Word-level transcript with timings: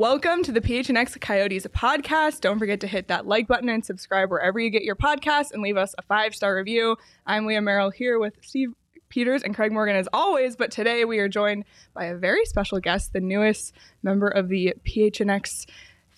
Welcome 0.00 0.42
to 0.44 0.52
the 0.52 0.62
PHNX 0.62 1.20
Coyotes 1.20 1.66
podcast. 1.66 2.40
Don't 2.40 2.58
forget 2.58 2.80
to 2.80 2.86
hit 2.86 3.08
that 3.08 3.26
like 3.26 3.46
button 3.46 3.68
and 3.68 3.84
subscribe 3.84 4.30
wherever 4.30 4.58
you 4.58 4.70
get 4.70 4.82
your 4.82 4.96
podcasts 4.96 5.52
and 5.52 5.60
leave 5.62 5.76
us 5.76 5.94
a 5.98 6.02
five 6.02 6.34
star 6.34 6.56
review. 6.56 6.96
I'm 7.26 7.44
Leah 7.44 7.60
Merrill 7.60 7.90
here 7.90 8.18
with 8.18 8.32
Steve 8.40 8.70
Peters 9.10 9.42
and 9.42 9.54
Craig 9.54 9.72
Morgan 9.72 9.96
as 9.96 10.08
always, 10.14 10.56
but 10.56 10.70
today 10.70 11.04
we 11.04 11.18
are 11.18 11.28
joined 11.28 11.66
by 11.92 12.06
a 12.06 12.16
very 12.16 12.46
special 12.46 12.80
guest, 12.80 13.12
the 13.12 13.20
newest 13.20 13.74
member 14.02 14.28
of 14.28 14.48
the 14.48 14.72
PHNX 14.88 15.66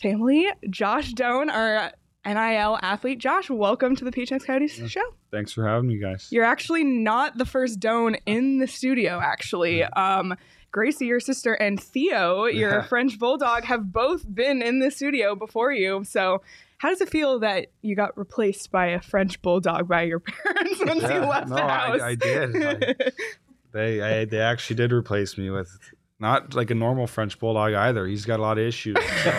family, 0.00 0.46
Josh 0.70 1.12
Doan, 1.12 1.50
our 1.50 1.90
NIL 2.24 2.78
athlete. 2.82 3.18
Josh, 3.18 3.50
welcome 3.50 3.96
to 3.96 4.04
the 4.04 4.12
PHNX 4.12 4.46
Coyotes 4.46 4.78
Yeah. 4.78 4.86
show. 4.86 5.14
Thanks 5.32 5.52
for 5.52 5.66
having 5.66 5.88
me, 5.88 5.98
guys. 5.98 6.28
You're 6.30 6.44
actually 6.44 6.84
not 6.84 7.36
the 7.36 7.46
first 7.46 7.80
Doan 7.80 8.14
in 8.26 8.58
the 8.58 8.68
studio, 8.68 9.18
actually. 9.20 9.82
Um, 9.82 10.36
Gracie, 10.72 11.06
your 11.06 11.20
sister, 11.20 11.52
and 11.54 11.80
Theo, 11.80 12.46
your 12.46 12.70
Yeah. 12.70 12.82
French 12.88 13.18
bulldog, 13.18 13.64
have 13.64 13.92
both 13.92 14.24
been 14.34 14.62
in 14.62 14.80
the 14.80 14.90
studio 14.90 15.34
before 15.36 15.70
you. 15.72 16.02
So, 16.04 16.42
how 16.78 16.88
does 16.88 17.00
it 17.00 17.10
feel 17.10 17.38
that 17.40 17.66
you 17.82 17.94
got 17.94 18.16
replaced 18.18 18.72
by 18.72 18.86
a 18.86 19.00
French 19.00 19.40
bulldog 19.42 19.86
by 19.86 20.02
your 20.02 20.18
parents 20.20 20.80
once 20.84 21.02
you 21.02 21.20
left 21.20 21.48
no, 21.48 21.56
the 21.56 21.62
I- 21.62 21.68
house? 21.68 22.00
I 22.00 22.14
did. 22.16 22.56
I- 22.64 22.94
They 23.72 24.02
I, 24.02 24.24
they 24.26 24.38
actually 24.40 24.76
did 24.76 24.92
replace 24.92 25.38
me 25.38 25.48
with 25.48 25.78
not 26.20 26.54
like 26.54 26.70
a 26.70 26.74
normal 26.74 27.06
French 27.06 27.38
bulldog 27.38 27.72
either. 27.72 28.06
He's 28.06 28.26
got 28.26 28.38
a 28.38 28.42
lot 28.42 28.58
of 28.58 28.64
issues. 28.66 28.96
So 29.24 29.30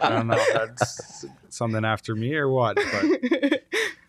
I 0.00 0.08
don't 0.10 0.28
know 0.28 0.36
if 0.38 0.52
that's 0.54 1.24
something 1.48 1.84
after 1.84 2.14
me 2.14 2.34
or 2.36 2.48
what. 2.48 2.76
But 2.76 3.62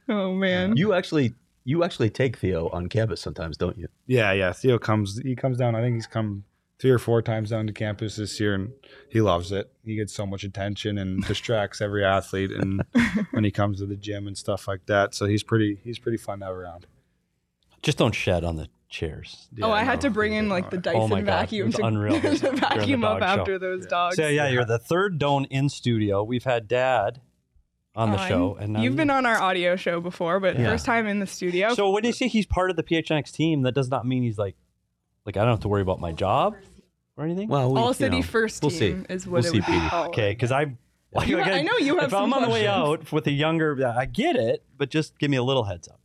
oh 0.09 0.33
man. 0.33 0.77
You 0.77 0.93
actually 0.93 1.33
you 1.63 1.83
actually 1.83 2.11
take 2.11 2.37
Theo 2.37 2.69
on 2.69 2.89
campus 2.89 3.21
sometimes, 3.21 3.57
don't 3.57 3.75
you? 3.75 3.87
yeah, 4.05 4.31
yeah. 4.33 4.53
Theo 4.53 4.77
comes 4.77 5.17
he 5.17 5.35
comes 5.35 5.57
down. 5.57 5.73
I 5.73 5.81
think 5.81 5.95
he's 5.95 6.05
come 6.05 6.43
three 6.85 6.91
or 6.91 6.99
four 6.99 7.19
times 7.19 7.49
down 7.49 7.65
to 7.65 7.73
campus 7.73 8.15
this 8.17 8.39
year, 8.39 8.53
and 8.53 8.71
he 9.09 9.19
loves 9.19 9.51
it. 9.51 9.71
He 9.83 9.95
gets 9.95 10.13
so 10.13 10.23
much 10.23 10.43
attention 10.43 10.99
and 10.99 11.23
distracts 11.25 11.81
every 11.81 12.05
athlete, 12.05 12.51
and 12.51 12.83
when 13.31 13.43
he 13.43 13.49
comes 13.49 13.79
to 13.79 13.87
the 13.87 13.95
gym 13.95 14.27
and 14.27 14.37
stuff 14.37 14.67
like 14.67 14.85
that. 14.85 15.15
So 15.15 15.25
he's 15.25 15.41
pretty 15.41 15.79
he's 15.83 15.97
pretty 15.97 16.19
fun 16.19 16.41
to 16.41 16.45
have 16.45 16.53
around. 16.53 16.85
Just 17.81 17.97
don't 17.97 18.13
shed 18.13 18.43
on 18.43 18.57
the 18.57 18.69
chairs. 18.87 19.47
oh, 19.63 19.71
I 19.71 19.81
had 19.83 20.01
to 20.01 20.11
bring 20.11 20.33
in 20.33 20.47
like 20.47 20.69
the 20.69 20.77
oh 20.77 20.79
Dyson 20.79 21.11
Oh 21.11 21.21
vacuum 21.23 21.63
it 21.63 21.65
was 21.65 21.75
to, 21.77 21.85
unreal 21.85 22.21
to 22.21 22.29
the 22.37 22.51
vacuum 22.51 23.03
up 23.03 23.17
show. 23.17 23.25
after 23.25 23.57
those 23.57 23.87
dogs. 23.87 24.17
So 24.17 24.27
yeah, 24.27 24.47
you're 24.49 24.63
the 24.63 24.77
third 24.77 25.17
Doan 25.17 25.45
in 25.45 25.69
studio. 25.69 26.23
We've 26.23 26.43
had 26.43 26.67
Dad 26.67 27.19
on 27.95 28.11
the 28.11 28.17
I'm- 28.19 28.29
show, 28.29 28.57
and 28.59 28.73
now 28.73 28.81
you've 28.83 28.95
been 28.95 29.09
on 29.09 29.25
our 29.25 29.41
audio 29.41 29.75
show 29.75 30.01
before, 30.01 30.39
but 30.39 30.55
Yeah. 30.55 30.65
first 30.65 30.85
time 30.85 31.07
in 31.07 31.17
the 31.17 31.25
studio. 31.25 31.73
So 31.73 31.89
when 31.89 32.03
you 32.05 32.13
say 32.13 32.27
he's 32.27 32.45
part 32.45 32.69
of 32.69 32.75
the 32.75 32.83
PHNX 32.83 33.31
team, 33.31 33.63
that 33.63 33.73
does 33.73 33.89
not 33.89 34.05
mean 34.05 34.21
he's 34.21 34.37
like, 34.37 34.55
like 35.25 35.35
I 35.35 35.39
don't 35.39 35.49
have 35.49 35.61
to 35.61 35.67
worry 35.67 35.81
about 35.81 35.99
my 35.99 36.11
job 36.11 36.53
or 37.17 37.25
anything. 37.25 37.47
Well, 37.49 37.71
we, 37.73 37.79
All 37.79 37.93
city 37.93 38.17
know, 38.17 38.21
first 38.23 38.61
we'll 38.61 38.71
team 38.71 39.05
see. 39.09 39.13
is 39.13 39.25
what 39.27 39.43
We'll 39.43 39.45
it 39.45 39.51
see, 39.51 39.71
would 39.71 39.81
be 39.83 39.89
called. 39.89 40.07
okay, 40.09 40.31
because 40.31 40.51
I. 40.51 40.75
You- 41.25 41.39
I 41.39 41.61
know 41.61 41.77
you 41.77 41.95
have 41.95 42.05
If 42.05 42.11
some 42.11 42.25
I'm 42.25 42.33
on 42.33 42.41
the 42.41 42.49
way 42.49 42.67
out 42.67 43.09
with 43.13 43.25
a 43.27 43.31
younger, 43.31 43.87
I 43.87 44.03
get 44.05 44.35
it, 44.35 44.63
but 44.77 44.89
just 44.89 45.17
give 45.17 45.31
me 45.31 45.37
a 45.37 45.43
little 45.43 45.63
heads 45.63 45.87
up 45.87 46.01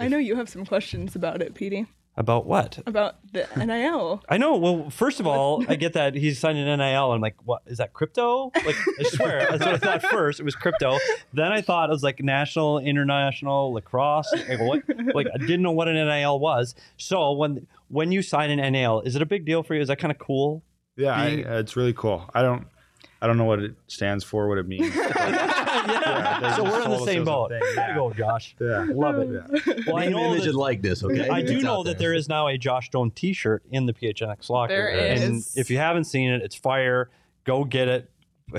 I 0.00 0.08
know 0.08 0.16
you 0.16 0.36
have 0.36 0.48
some 0.48 0.64
questions 0.64 1.14
about 1.14 1.42
it, 1.42 1.52
Petey. 1.54 1.84
About 2.16 2.46
what. 2.46 2.78
About 2.86 3.16
the 3.32 3.46
NIL. 3.56 4.22
I 4.28 4.36
know. 4.38 4.56
Well, 4.56 4.90
first 4.90 5.20
of 5.20 5.26
all, 5.26 5.64
I 5.68 5.74
get 5.76 5.94
that 5.94 6.14
he's 6.14 6.38
signed 6.38 6.58
an 6.58 6.78
NIL. 6.78 7.12
I'm 7.12 7.20
like, 7.20 7.36
what 7.44 7.62
is 7.66 7.78
that 7.78 7.92
crypto? 7.92 8.52
Like, 8.64 8.76
I 9.00 9.02
swear, 9.04 9.46
that's 9.50 9.64
what 9.64 9.74
I 9.74 9.78
thought 9.78 10.02
first. 10.02 10.40
It 10.40 10.44
was 10.44 10.54
crypto. 10.54 10.98
Then 11.32 11.52
I 11.52 11.60
thought 11.60 11.90
it 11.90 11.92
was 11.92 12.02
like 12.04 12.20
national, 12.22 12.78
international 12.78 13.72
lacrosse. 13.72 14.32
Like, 14.48 14.60
what? 14.60 14.82
like 15.14 15.26
I 15.34 15.38
didn't 15.38 15.62
know 15.62 15.72
what 15.72 15.88
an 15.88 15.94
NIL 15.94 16.38
was. 16.38 16.74
So 16.96 17.32
when 17.32 17.66
when 17.88 18.12
you 18.12 18.22
sign 18.22 18.50
an 18.56 18.72
NIL, 18.72 19.00
is 19.00 19.16
it 19.16 19.22
a 19.22 19.26
big 19.26 19.44
deal 19.44 19.62
for 19.62 19.74
you? 19.74 19.80
Is 19.80 19.88
that 19.88 19.98
kind 19.98 20.12
of 20.12 20.18
cool? 20.18 20.62
Yeah, 20.96 21.14
I, 21.14 21.36
Being- 21.36 21.46
it's 21.46 21.76
really 21.76 21.92
cool. 21.92 22.30
I 22.34 22.42
don't 22.42 22.66
I 23.20 23.26
don't 23.26 23.38
know 23.38 23.44
what 23.44 23.58
it 23.58 23.74
stands 23.86 24.22
for, 24.22 24.48
what 24.48 24.58
it 24.58 24.68
means. 24.68 24.94
yeah. 25.86 26.40
they 26.40 26.56
so 26.56 26.64
we're 26.64 26.82
in 26.82 26.90
the 26.90 26.98
same 27.04 27.16
it 27.16 27.20
was 27.20 27.28
a 27.28 27.30
boat. 27.30 27.48
thing, 27.50 27.60
There 27.60 27.74
yeah. 27.76 27.88
you 27.88 27.94
go, 27.94 28.12
Josh. 28.12 28.56
Yeah. 28.60 28.86
Love 28.92 29.18
it. 29.18 29.28
Yeah. 29.30 29.74
Well, 29.86 29.98
I 29.98 30.06
know 30.06 30.18
image, 30.30 30.40
that- 30.42 30.48
and 30.50 30.56
likeness. 30.56 31.04
Okay, 31.04 31.28
I 31.28 31.42
do 31.42 31.54
It's 31.56 31.62
know 31.64 31.82
that 31.84 31.98
there 31.98 32.14
is 32.14 32.28
now 32.28 32.48
a 32.48 32.56
Josh 32.58 32.90
Doan 32.90 33.10
T-shirt 33.10 33.62
in 33.70 33.86
the 33.86 33.92
PHNX 33.92 34.48
locker, 34.50 34.72
There 34.74 34.88
and 34.88 35.36
is. 35.36 35.56
if 35.56 35.70
you 35.70 35.78
haven't 35.78 36.04
seen 36.04 36.30
it, 36.30 36.42
it's 36.42 36.54
fire. 36.54 37.10
Go 37.44 37.64
get 37.64 37.88
it. 37.88 38.10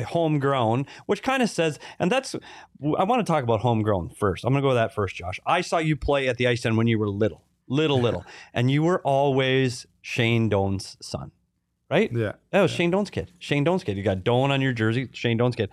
Homegrown, 0.03 0.87
which 1.05 1.21
kind 1.23 1.41
of 1.43 1.49
says, 1.49 1.79
and 1.99 2.11
that's 2.11 2.35
I 2.35 3.03
want 3.03 3.25
to 3.25 3.31
talk 3.31 3.43
about 3.43 3.61
homegrown 3.61 4.09
first. 4.09 4.43
I'm 4.43 4.51
going 4.51 4.61
to 4.61 4.65
go 4.65 4.69
with 4.69 4.77
that 4.77 4.93
first, 4.93 5.15
Josh. 5.15 5.39
I 5.45 5.61
saw 5.61 5.77
you 5.77 5.95
play 5.95 6.27
at 6.27 6.37
the 6.37 6.47
Ice 6.47 6.61
Den 6.61 6.75
when 6.75 6.87
you 6.87 6.97
were 6.99 7.07
little, 7.07 7.43
little, 7.67 8.01
little, 8.01 8.25
and 8.53 8.69
you 8.69 8.83
were 8.83 8.99
always 9.01 9.85
Shane 10.01 10.49
Doan's 10.49 10.97
son, 11.01 11.31
right? 11.89 12.11
Yeah. 12.11 12.33
That 12.51 12.61
was 12.61 12.71
Shane 12.71 12.91
Doan's 12.91 13.09
kid. 13.09 13.31
Shane 13.39 13.63
Doan's 13.63 13.83
kid. 13.83 13.95
You 13.95 14.03
got 14.03 14.23
Doan 14.23 14.51
on 14.51 14.59
your 14.61 14.73
jersey. 14.73 15.07
Shane 15.13 15.37
Doan's 15.37 15.55
kid. 15.55 15.69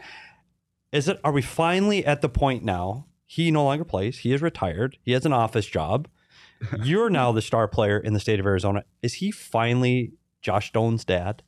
Is 0.92 1.08
it? 1.08 1.18
Are 1.24 1.32
we 1.32 1.42
finally 1.42 2.04
at 2.04 2.20
the 2.20 2.28
point 2.28 2.62
now? 2.64 3.06
He 3.26 3.50
no 3.50 3.64
longer 3.64 3.84
plays. 3.84 4.18
He 4.18 4.32
is 4.32 4.42
retired. 4.42 4.98
He 5.02 5.12
has 5.12 5.24
an 5.24 5.32
office 5.32 5.66
job. 5.66 6.06
You're 6.82 7.08
now 7.10 7.32
the 7.32 7.40
star 7.42 7.66
player 7.66 7.98
in 7.98 8.12
the 8.12 8.20
state 8.20 8.38
of 8.38 8.46
Arizona. 8.46 8.84
Is 9.02 9.14
he 9.14 9.30
finally 9.30 10.12
Josh 10.42 10.70
Doan's 10.72 11.04
dad? 11.04 11.42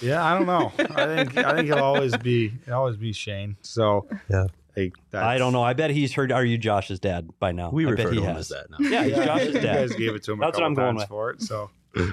Yeah, 0.00 0.24
I 0.24 0.36
don't 0.36 0.46
know. 0.46 0.72
I 0.78 1.24
think 1.24 1.36
I 1.36 1.54
think 1.54 1.66
he'll 1.68 1.78
always 1.78 2.16
be 2.16 2.48
he'll 2.64 2.74
always 2.74 2.96
be 2.96 3.12
Shane. 3.12 3.56
So 3.62 4.08
Yeah. 4.28 4.46
like 4.76 4.94
I 5.12 5.38
don't 5.38 5.52
know. 5.52 5.62
I 5.62 5.74
bet 5.74 5.90
he's 5.90 6.12
heard. 6.14 6.32
Are 6.32 6.44
you 6.44 6.58
Josh's 6.58 6.98
dad 6.98 7.28
by 7.38 7.52
now? 7.52 7.70
We 7.70 7.86
I 7.86 7.90
refer 7.90 8.02
bet 8.04 8.12
to 8.14 8.18
he 8.20 8.26
him 8.26 8.34
has. 8.34 8.50
as 8.50 8.56
that 8.58 8.70
now. 8.70 8.76
Yeah, 8.80 9.04
he's 9.04 9.16
Yeah, 9.16 9.24
Josh's 9.26 9.46
you 9.54 9.60
dad. 9.60 9.74
guys 9.88 9.92
gave 9.96 10.14
it 10.14 10.22
to 10.24 10.32
him. 10.32 10.38
That's 10.40 10.58
a 10.58 10.60
what 10.60 10.66
I'm 10.66 10.74
couple 10.74 10.84
going 10.86 10.96
with. 10.96 11.08
for 11.08 11.30
it. 11.30 11.42
So 11.42 11.70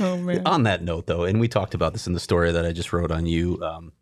Oh 0.00 0.16
man. 0.18 0.42
On 0.46 0.62
that 0.62 0.82
note, 0.82 1.06
though, 1.06 1.24
and 1.24 1.38
we 1.40 1.48
talked 1.48 1.74
about 1.74 1.92
this 1.92 2.06
in 2.06 2.12
the 2.14 2.20
story 2.20 2.50
that 2.52 2.64
I 2.64 2.72
just 2.72 2.92
wrote 2.92 3.10
on 3.10 3.26
you. 3.26 3.60
Um, 3.62 3.92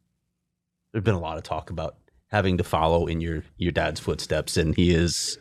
there's 0.93 1.05
been 1.05 1.15
a 1.15 1.21
lot 1.21 1.37
of 1.37 1.43
talk 1.43 1.71
about 1.71 1.97
having 2.29 2.59
to 2.59 2.65
follow 2.65 3.07
in 3.07 3.21
your 3.21 3.45
your 3.57 3.73
dad's 3.73 4.01
footsteps, 4.01 4.57
and 4.57 4.75
he 4.75 4.93
is 4.93 5.39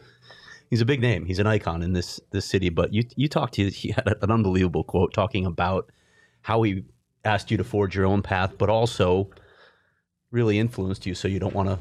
he's 0.70 0.82
a 0.82 0.86
big 0.86 1.02
name. 1.02 1.26
He's 1.26 1.40
an 1.40 1.48
icon 1.48 1.82
in 1.82 1.94
this 1.94 2.20
this 2.32 2.46
city. 2.46 2.70
But 2.70 2.94
you 2.94 3.04
you 3.16 3.28
talked 3.28 3.56
to 3.56 3.70
he 3.70 3.92
had 3.92 4.16
an 4.22 4.32
unbelievable 4.32 4.84
quote 4.84 5.14
talking 5.14 5.46
about 5.46 5.92
how 6.42 6.62
he 6.64 6.84
asked 7.26 7.52
you 7.52 7.58
to 7.58 7.64
forge 7.64 7.96
your 7.96 8.06
own 8.06 8.22
path, 8.22 8.58
but 8.58 8.70
also 8.70 9.30
really 10.32 10.60
influenced 10.60 11.06
you, 11.06 11.16
so 11.16 11.28
you 11.28 11.40
don't 11.40 11.56
want 11.56 11.70
to 11.70 11.80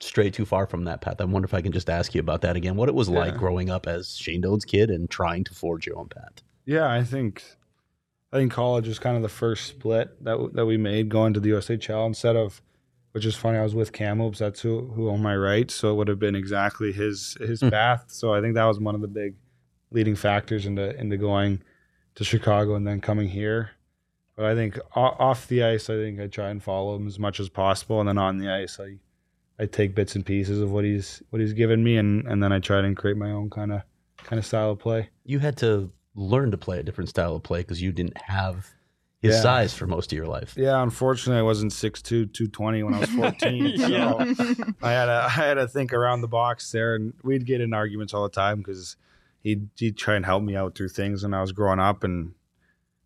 stray 0.00 0.30
too 0.30 0.44
far 0.44 0.66
from 0.66 0.84
that 0.84 1.00
path. 1.00 1.20
I 1.20 1.24
wonder 1.24 1.46
if 1.46 1.54
I 1.54 1.60
can 1.60 1.72
just 1.72 1.88
ask 1.88 2.14
you 2.14 2.20
about 2.20 2.40
that 2.40 2.56
again. 2.56 2.74
What 2.76 2.88
it 2.88 2.94
was 2.94 3.08
like 3.08 3.36
growing 3.36 3.70
up 3.70 3.86
as 3.86 4.16
Shane 4.16 4.40
Doan's 4.40 4.64
kid 4.64 4.90
and 4.90 5.08
trying 5.08 5.44
to 5.44 5.54
forge 5.54 5.86
your 5.86 5.98
own 5.98 6.08
path. 6.08 6.42
yeah, 6.64 6.90
I 6.90 7.04
think 7.04 7.44
I 8.32 8.38
think 8.38 8.50
college 8.52 8.88
was 8.88 8.98
kind 8.98 9.16
of 9.16 9.22
the 9.22 9.28
first 9.28 9.66
split 9.66 10.22
that 10.24 10.50
that 10.54 10.66
we 10.66 10.76
made 10.76 11.08
going 11.08 11.34
to 11.34 11.40
the 11.40 11.50
USHL 11.50 12.06
instead 12.06 12.34
of 12.34 12.60
which 13.12 13.24
is 13.26 13.34
funny. 13.36 13.58
I 13.58 13.62
was 13.62 13.74
with 13.74 13.92
Kamloops. 13.92 14.38
That's 14.38 14.60
who 14.60 14.88
who 14.88 15.10
on 15.10 15.22
my 15.22 15.36
right, 15.36 15.70
so 15.70 15.90
it 15.92 15.94
would 15.94 16.08
have 16.08 16.18
been 16.18 16.34
exactly 16.34 16.92
his 16.92 17.36
his 17.40 17.60
Hmm. 17.60 17.68
path. 17.70 18.06
So 18.08 18.34
I 18.34 18.40
think 18.40 18.54
that 18.54 18.64
was 18.64 18.80
one 18.80 18.94
of 18.94 19.00
the 19.00 19.08
big 19.08 19.34
leading 19.90 20.16
factors 20.16 20.66
into 20.66 20.98
into 20.98 21.16
going 21.16 21.62
to 22.14 22.24
Chicago 22.24 22.74
and 22.74 22.86
then 22.86 23.00
coming 23.00 23.28
here. 23.28 23.70
But 24.36 24.46
I 24.46 24.54
think 24.54 24.78
off 24.94 25.46
the 25.48 25.62
ice, 25.62 25.90
I 25.90 25.94
think 25.96 26.18
I 26.18 26.26
try 26.26 26.48
and 26.48 26.62
follow 26.62 26.96
him 26.96 27.06
as 27.06 27.18
much 27.18 27.38
as 27.38 27.48
possible, 27.48 28.00
and 28.00 28.08
then 28.08 28.18
on 28.18 28.38
the 28.38 28.50
ice, 28.50 28.80
I 28.80 28.96
I 29.58 29.66
take 29.66 29.94
bits 29.94 30.16
and 30.16 30.24
pieces 30.24 30.60
of 30.60 30.70
what 30.72 30.84
he's 30.84 31.22
what 31.30 31.40
he's 31.40 31.52
given 31.52 31.84
me, 31.84 31.96
and 31.98 32.26
and 32.26 32.42
then 32.42 32.52
I 32.52 32.58
try 32.58 32.78
and 32.78 32.96
create 32.96 33.16
my 33.18 33.30
own 33.30 33.50
kind 33.50 33.72
of 33.72 33.82
kind 34.18 34.38
of 34.38 34.46
style 34.46 34.70
of 34.70 34.78
play. 34.78 35.10
you 35.24 35.38
had 35.40 35.56
to 35.58 35.90
learn 36.14 36.50
to 36.50 36.56
play 36.58 36.78
a 36.78 36.82
different 36.82 37.08
style 37.10 37.34
of 37.36 37.42
play 37.42 37.60
because 37.60 37.80
you 37.82 37.90
didn't 37.92 38.16
have 38.22 38.68
his 39.22 39.36
Yeah. 39.36 39.40
size 39.40 39.72
for 39.72 39.86
most 39.86 40.12
of 40.12 40.16
your 40.16 40.26
life. 40.26 40.54
Yeah, 40.56 40.82
unfortunately, 40.82 41.38
I 41.38 41.42
wasn't 41.42 41.72
6'2", 41.72 42.02
220 42.32 42.82
when 42.82 42.94
I 42.94 42.98
was 42.98 43.08
fourteen. 43.20 43.78
so 43.78 44.18
I 44.82 44.90
had 44.92 45.06
to 45.06 45.22
I 45.24 45.28
had 45.28 45.54
to 45.54 45.66
think 45.68 45.92
around 45.92 46.20
the 46.20 46.28
box 46.28 46.70
there, 46.72 46.94
and 46.96 47.14
we'd 47.22 47.46
get 47.46 47.60
in 47.60 47.72
arguments 47.72 48.12
all 48.12 48.24
the 48.24 48.28
time 48.28 48.58
because 48.58 48.96
he'd 49.40 49.68
he'd 49.76 49.96
try 49.96 50.16
and 50.16 50.24
help 50.26 50.42
me 50.42 50.56
out 50.56 50.74
through 50.74 50.88
things 50.90 51.22
when 51.22 51.32
I 51.34 51.40
was 51.40 51.52
growing 51.52 51.78
up, 51.80 52.02
and 52.04 52.34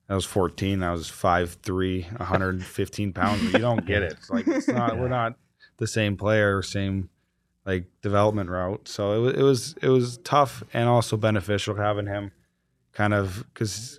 I 0.09 0.15
was 0.15 0.25
fourteen. 0.25 0.83
I 0.83 0.93
was 0.93 1.09
5'3", 1.11 2.19
115 2.19 3.13
pounds. 3.13 3.43
But 3.45 3.53
you 3.53 3.59
don't 3.59 3.85
get 3.87 4.03
it. 4.03 4.13
It's 4.13 4.31
like 4.31 4.47
it's 4.49 4.69
not. 4.69 4.99
We're 4.99 5.09
not 5.09 5.35
the 5.79 5.87
same 5.87 6.17
player, 6.17 6.63
same 6.63 7.11
like 7.67 7.85
development 8.01 8.49
route. 8.49 8.87
So 8.89 9.13
it 9.15 9.19
was 9.19 9.35
it 9.35 9.43
was 9.43 9.75
it 9.83 9.89
was 9.89 10.19
tough 10.19 10.63
and 10.73 10.89
also 10.89 11.17
beneficial 11.17 11.75
having 11.75 12.07
him 12.07 12.31
kind 12.93 13.13
of 13.13 13.45
because 13.53 13.99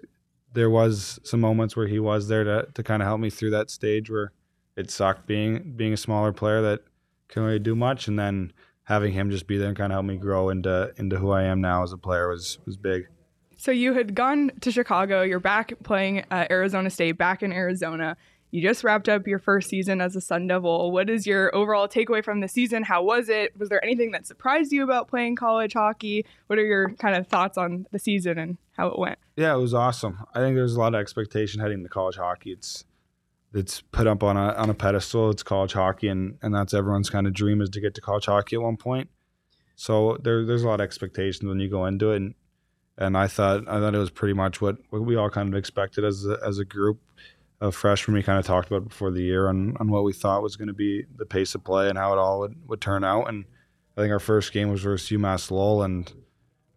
there 0.58 0.72
was 0.72 1.20
some 1.24 1.40
moments 1.40 1.76
where 1.76 1.86
he 1.86 2.00
was 2.00 2.28
there 2.28 2.44
to 2.44 2.68
to 2.74 2.82
kind 2.82 3.04
of 3.04 3.08
help 3.08 3.20
me 3.20 3.30
through 3.30 3.52
that 3.52 3.70
stage 3.70 4.10
where 4.10 4.32
it 4.76 4.90
sucked 4.90 5.28
being 5.28 5.74
being 5.76 5.94
a 5.94 5.98
smaller 5.98 6.34
player 6.34 6.64
that 6.64 6.82
couldn't 7.28 7.46
really 7.46 7.60
do 7.60 7.76
much, 7.76 8.08
and 8.08 8.18
then 8.18 8.52
having 8.84 9.14
him 9.14 9.30
just 9.30 9.46
be 9.46 9.58
there 9.58 9.68
and 9.68 9.78
kind 9.78 9.92
of 9.92 9.98
help 9.98 10.06
me 10.06 10.18
grow 10.18 10.50
into 10.50 10.92
into 10.98 11.18
who 11.18 11.30
I 11.30 11.44
am 11.44 11.62
now 11.62 11.84
as 11.84 11.94
a 11.94 11.98
player 11.98 12.28
was 12.28 12.58
was 12.66 12.76
big. 12.76 13.08
So 13.56 13.70
you 13.70 13.94
had 13.94 14.16
gone 14.16 14.52
to 14.62 14.72
Chicago. 14.72 15.22
You're 15.22 15.40
back 15.40 15.74
playing 15.84 16.26
at 16.32 16.50
Arizona 16.50 16.90
State, 16.90 17.20
back 17.20 17.44
in 17.44 17.54
Arizona. 17.54 18.18
You 18.50 18.64
just 18.64 18.84
wrapped 18.84 19.10
up 19.10 19.28
your 19.28 19.40
first 19.40 19.70
season 19.70 20.02
as 20.02 20.16
a 20.16 20.22
Sun 20.22 20.48
Devil. 20.48 20.92
What 20.92 21.08
is 21.08 21.28
your 21.28 21.56
overall 21.56 21.88
takeaway 21.88 22.24
from 22.24 22.40
the 22.40 22.48
season? 22.48 22.82
How 22.82 23.04
was 23.04 23.30
it? 23.30 23.56
Was 23.60 23.70
there 23.70 23.84
anything 23.84 24.12
that 24.12 24.26
surprised 24.26 24.72
you 24.72 24.84
about 24.84 25.08
playing 25.08 25.36
college 25.36 25.74
hockey? 25.74 26.26
What 26.48 26.58
are 26.58 26.66
your 26.66 26.94
kind 26.94 27.16
of 27.16 27.28
thoughts 27.28 27.60
on 27.60 27.86
the 27.92 28.00
season 28.00 28.40
and 28.40 28.58
how 28.76 28.88
it 28.88 28.98
went? 28.98 29.20
Yeah, 29.38 29.54
it 29.54 29.60
was 29.60 29.76
awesome. 29.76 30.26
I 30.34 30.40
think 30.40 30.56
there's 30.56 30.76
a 30.76 30.80
lot 30.80 30.96
of 30.96 31.00
expectation 31.00 31.62
heading 31.62 31.84
to 31.84 31.90
college 31.90 32.16
hockey. 32.18 32.52
It's 32.52 32.86
it's 33.54 33.82
put 33.82 34.08
up 34.08 34.24
on 34.24 34.36
a 34.36 34.54
on 34.54 34.70
a 34.72 34.74
pedestal. 34.74 35.30
It's 35.30 35.44
college 35.44 35.74
hockey, 35.74 36.08
and 36.08 36.40
and 36.42 36.54
that's 36.54 36.74
everyone's 36.74 37.12
kind 37.12 37.28
of 37.28 37.34
dream 37.34 37.62
is 37.62 37.70
to 37.70 37.80
get 37.80 37.94
to 37.96 38.02
college 38.02 38.26
hockey 38.26 38.56
at 38.56 38.64
one 38.64 38.78
point. 38.78 39.10
So 39.76 40.18
there 40.24 40.44
there's 40.44 40.64
a 40.64 40.68
lot 40.68 40.82
of 40.82 40.84
expectations 40.84 41.48
when 41.48 41.60
you 41.60 41.70
go 41.70 41.86
into 41.86 42.12
it, 42.12 42.18
and 42.18 42.34
and 42.98 43.16
I 43.16 43.28
thought 43.28 43.68
I 43.68 43.80
thought 43.80 43.94
it 43.94 44.00
was 44.00 44.10
pretty 44.10 44.34
much 44.34 44.60
what, 44.60 44.78
what 44.90 45.04
we 45.04 45.16
all 45.16 45.30
kind 45.30 45.48
of 45.48 45.56
expected 45.56 46.04
as 46.04 46.26
a, 46.26 46.40
as 46.44 46.58
a 46.58 46.66
group 46.66 47.00
of 47.62 47.76
freshmen. 47.76 48.16
We 48.16 48.24
kind 48.24 48.40
of 48.40 48.46
talked 48.46 48.72
about 48.72 48.90
before 48.90 49.12
the 49.12 49.22
year 49.22 49.50
on 49.50 49.78
on 49.80 49.92
what 49.92 50.04
we 50.04 50.14
thought 50.14 50.42
was 50.42 50.56
going 50.56 50.68
to 50.68 50.74
be 50.74 51.06
the 51.16 51.28
pace 51.28 51.54
of 51.54 51.64
play 51.64 51.90
and 51.90 51.98
how 51.98 52.12
it 52.12 52.18
all 52.18 52.40
would, 52.40 52.56
would 52.68 52.82
turn 52.82 53.04
out. 53.04 53.30
And 53.30 53.46
I 53.96 54.02
think 54.02 54.12
our 54.12 54.20
first 54.20 54.52
game 54.52 54.72
was 54.72 54.82
versus 54.82 55.16
UMass 55.16 55.52
Lowell, 55.52 55.84
and 55.84 56.12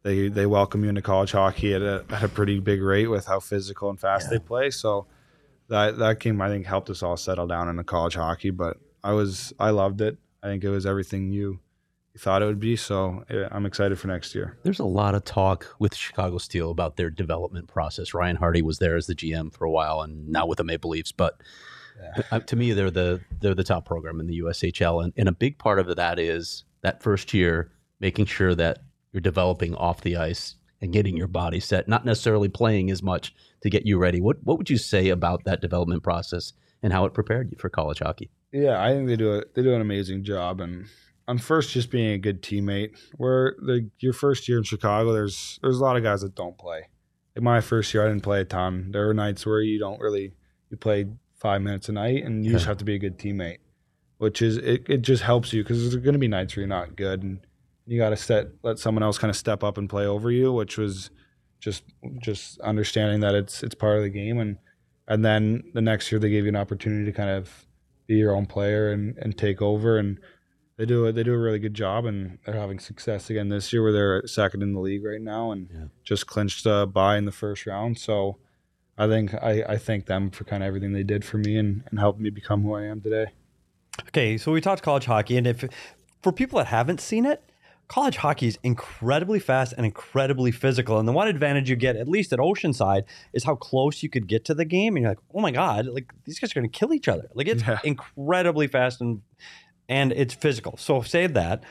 they 0.02 0.28
they 0.28 0.46
welcome 0.46 0.82
you 0.82 0.88
into 0.88 1.02
college 1.02 1.32
hockey 1.32 1.74
at 1.74 1.82
a, 1.82 2.04
at 2.10 2.22
a 2.22 2.28
pretty 2.28 2.58
big 2.60 2.82
rate 2.82 3.08
with 3.08 3.26
how 3.26 3.40
physical 3.40 3.90
and 3.90 4.00
fast 4.00 4.26
yeah. 4.26 4.38
they 4.38 4.44
play. 4.44 4.70
So 4.70 5.06
that 5.68 5.98
that 5.98 6.20
game 6.20 6.40
I 6.40 6.48
think 6.48 6.66
helped 6.66 6.90
us 6.90 7.02
all 7.02 7.16
settle 7.16 7.46
down 7.46 7.68
into 7.68 7.84
college 7.84 8.14
hockey. 8.14 8.50
But 8.50 8.78
I 9.04 9.12
was 9.12 9.52
I 9.58 9.70
loved 9.70 10.00
it. 10.00 10.18
I 10.42 10.48
think 10.48 10.64
it 10.64 10.70
was 10.70 10.86
everything 10.86 11.30
you 11.30 11.60
you 12.14 12.18
thought 12.18 12.42
it 12.42 12.46
would 12.46 12.60
be. 12.60 12.76
So 12.76 13.24
I'm 13.50 13.66
excited 13.66 13.98
for 13.98 14.08
next 14.08 14.34
year. 14.34 14.56
There's 14.62 14.80
a 14.80 14.84
lot 14.84 15.14
of 15.14 15.24
talk 15.24 15.76
with 15.78 15.94
Chicago 15.94 16.38
Steel 16.38 16.70
about 16.70 16.96
their 16.96 17.10
development 17.10 17.68
process. 17.68 18.14
Ryan 18.14 18.36
Hardy 18.36 18.62
was 18.62 18.78
there 18.78 18.96
as 18.96 19.06
the 19.06 19.14
GM 19.14 19.52
for 19.52 19.64
a 19.64 19.70
while, 19.70 20.00
and 20.00 20.28
now 20.28 20.46
with 20.46 20.58
the 20.58 20.64
Maple 20.64 20.90
Leafs. 20.90 21.12
But 21.12 21.40
yeah. 22.02 22.22
Uh, 22.30 22.40
to 22.40 22.56
me, 22.56 22.72
they're 22.72 22.90
the 22.90 23.20
they're 23.40 23.54
the 23.54 23.64
top 23.64 23.84
program 23.84 24.20
in 24.20 24.26
the 24.26 24.40
USHL, 24.40 25.04
and, 25.04 25.12
and 25.16 25.28
a 25.28 25.32
big 25.32 25.58
part 25.58 25.78
of 25.78 25.94
that 25.94 26.18
is 26.18 26.64
that 26.82 27.02
first 27.02 27.34
year 27.34 27.70
making 28.00 28.24
sure 28.24 28.54
that 28.54 28.78
you're 29.12 29.20
developing 29.20 29.74
off 29.74 30.02
the 30.02 30.16
ice 30.16 30.56
and 30.80 30.92
getting 30.92 31.16
your 31.16 31.26
body 31.26 31.60
set, 31.60 31.88
not 31.88 32.04
necessarily 32.04 32.48
playing 32.48 32.90
as 32.90 33.02
much 33.02 33.34
to 33.62 33.70
get 33.70 33.86
you 33.86 33.98
ready. 33.98 34.20
What 34.20 34.38
what 34.42 34.58
would 34.58 34.70
you 34.70 34.78
say 34.78 35.08
about 35.08 35.44
that 35.44 35.60
development 35.60 36.02
process 36.02 36.52
and 36.82 36.92
how 36.92 37.04
it 37.04 37.14
prepared 37.14 37.50
you 37.50 37.58
for 37.58 37.68
college 37.68 37.98
hockey? 37.98 38.30
Yeah, 38.52 38.82
I 38.82 38.90
think 38.90 39.08
they 39.08 39.16
do 39.16 39.34
a, 39.34 39.42
they 39.54 39.62
do 39.62 39.74
an 39.74 39.80
amazing 39.80 40.24
job, 40.24 40.60
and 40.60 40.86
on 41.28 41.38
first 41.38 41.70
just 41.70 41.90
being 41.90 42.12
a 42.12 42.18
good 42.18 42.42
teammate. 42.42 42.98
Where 43.16 43.56
the 43.60 43.88
your 43.98 44.12
first 44.12 44.48
year 44.48 44.58
in 44.58 44.64
Chicago, 44.64 45.12
there's 45.12 45.58
there's 45.62 45.78
a 45.78 45.82
lot 45.82 45.96
of 45.96 46.02
guys 46.02 46.22
that 46.22 46.34
don't 46.34 46.58
play. 46.58 46.88
In 47.36 47.44
my 47.44 47.60
first 47.60 47.94
year, 47.94 48.04
I 48.04 48.08
didn't 48.08 48.24
play 48.24 48.40
a 48.40 48.44
ton. 48.44 48.90
There 48.90 49.06
were 49.06 49.14
nights 49.14 49.46
where 49.46 49.60
you 49.60 49.78
don't 49.78 50.00
really 50.00 50.32
you 50.70 50.76
play 50.76 51.06
five 51.36 51.62
minutes 51.62 51.88
a 51.88 51.92
night, 51.92 52.24
and 52.24 52.44
you 52.44 52.50
yeah. 52.50 52.56
just 52.56 52.66
have 52.66 52.78
to 52.78 52.84
be 52.84 52.94
a 52.94 52.98
good 52.98 53.18
teammate, 53.18 53.58
which 54.18 54.42
is 54.42 54.56
it. 54.56 54.84
It 54.88 55.02
just 55.02 55.22
helps 55.22 55.52
you 55.52 55.62
because 55.62 55.80
there's 55.80 56.02
going 56.02 56.14
to 56.14 56.18
be 56.18 56.28
nights 56.28 56.56
where 56.56 56.62
you're 56.62 56.68
not 56.68 56.96
good, 56.96 57.22
and 57.22 57.40
you 57.90 57.98
got 57.98 58.10
to 58.10 58.16
set 58.16 58.46
let 58.62 58.78
someone 58.78 59.02
else 59.02 59.18
kind 59.18 59.30
of 59.30 59.36
step 59.36 59.64
up 59.64 59.76
and 59.76 59.90
play 59.90 60.06
over 60.06 60.30
you, 60.30 60.52
which 60.52 60.78
was 60.78 61.10
just 61.58 61.82
just 62.22 62.60
understanding 62.60 63.18
that 63.18 63.34
it's 63.34 63.64
it's 63.64 63.74
part 63.74 63.96
of 63.96 64.04
the 64.04 64.08
game 64.10 64.38
and 64.38 64.58
and 65.08 65.24
then 65.24 65.64
the 65.74 65.82
next 65.82 66.12
year 66.12 66.20
they 66.20 66.30
gave 66.30 66.44
you 66.44 66.50
an 66.50 66.56
opportunity 66.56 67.04
to 67.04 67.12
kind 67.12 67.28
of 67.28 67.66
be 68.06 68.14
your 68.14 68.34
own 68.34 68.46
player 68.46 68.92
and, 68.92 69.18
and 69.18 69.36
take 69.36 69.60
over 69.60 69.98
and 69.98 70.20
they 70.76 70.86
do 70.86 71.04
a, 71.06 71.12
they 71.12 71.24
do 71.24 71.34
a 71.34 71.38
really 71.38 71.58
good 71.58 71.74
job 71.74 72.06
and 72.06 72.38
they're 72.46 72.54
having 72.54 72.78
success 72.78 73.28
again 73.28 73.48
this 73.48 73.72
year 73.72 73.82
where 73.82 73.92
they're 73.92 74.26
second 74.26 74.62
in 74.62 74.72
the 74.72 74.80
league 74.80 75.04
right 75.04 75.20
now 75.20 75.50
and 75.50 75.68
yeah. 75.74 75.84
just 76.04 76.28
clinched 76.28 76.64
a 76.66 76.86
bye 76.86 77.18
in 77.18 77.24
the 77.24 77.32
first 77.32 77.66
round 77.66 77.98
so 77.98 78.38
I 78.96 79.08
think 79.08 79.34
I, 79.34 79.64
I 79.68 79.78
thank 79.78 80.06
them 80.06 80.30
for 80.30 80.44
kind 80.44 80.62
of 80.62 80.68
everything 80.68 80.92
they 80.92 81.02
did 81.02 81.24
for 81.24 81.38
me 81.38 81.56
and, 81.56 81.82
and 81.90 81.98
helped 81.98 82.20
me 82.20 82.30
become 82.30 82.62
who 82.62 82.74
I 82.74 82.84
am 82.84 83.00
today. 83.00 83.32
Okay, 84.08 84.38
so 84.38 84.52
we 84.52 84.60
talked 84.60 84.82
college 84.82 85.06
hockey, 85.06 85.36
and 85.36 85.46
if 85.46 85.64
for 86.22 86.32
people 86.32 86.58
that 86.58 86.66
haven't 86.66 87.00
seen 87.00 87.24
it, 87.24 87.49
college 87.90 88.18
hockey 88.18 88.46
is 88.46 88.56
incredibly 88.62 89.40
fast 89.40 89.74
and 89.76 89.84
incredibly 89.84 90.52
physical. 90.52 91.00
And 91.00 91.08
the 91.08 91.12
one 91.12 91.26
advantage 91.26 91.68
you 91.68 91.74
get, 91.74 91.96
at 91.96 92.06
least 92.06 92.32
at 92.32 92.38
Oceanside, 92.38 93.02
is 93.32 93.42
how 93.42 93.56
close 93.56 94.00
you 94.00 94.08
could 94.08 94.28
get 94.28 94.44
to 94.44 94.54
the 94.54 94.64
game. 94.64 94.94
And 94.94 95.02
you're 95.02 95.10
like, 95.10 95.18
oh 95.34 95.40
my 95.40 95.50
God, 95.50 95.86
like 95.86 96.12
these 96.24 96.38
guys 96.38 96.52
are 96.52 96.60
going 96.60 96.70
to 96.70 96.78
kill 96.78 96.94
each 96.94 97.08
other. 97.08 97.28
Like 97.34 97.48
it's 97.48 97.66
yeah. 97.66 97.80
incredibly 97.82 98.68
fast 98.68 99.00
and 99.00 99.22
and 99.88 100.12
it's 100.12 100.32
physical. 100.32 100.76
So 100.76 101.02
say 101.02 101.26
that. 101.26 101.64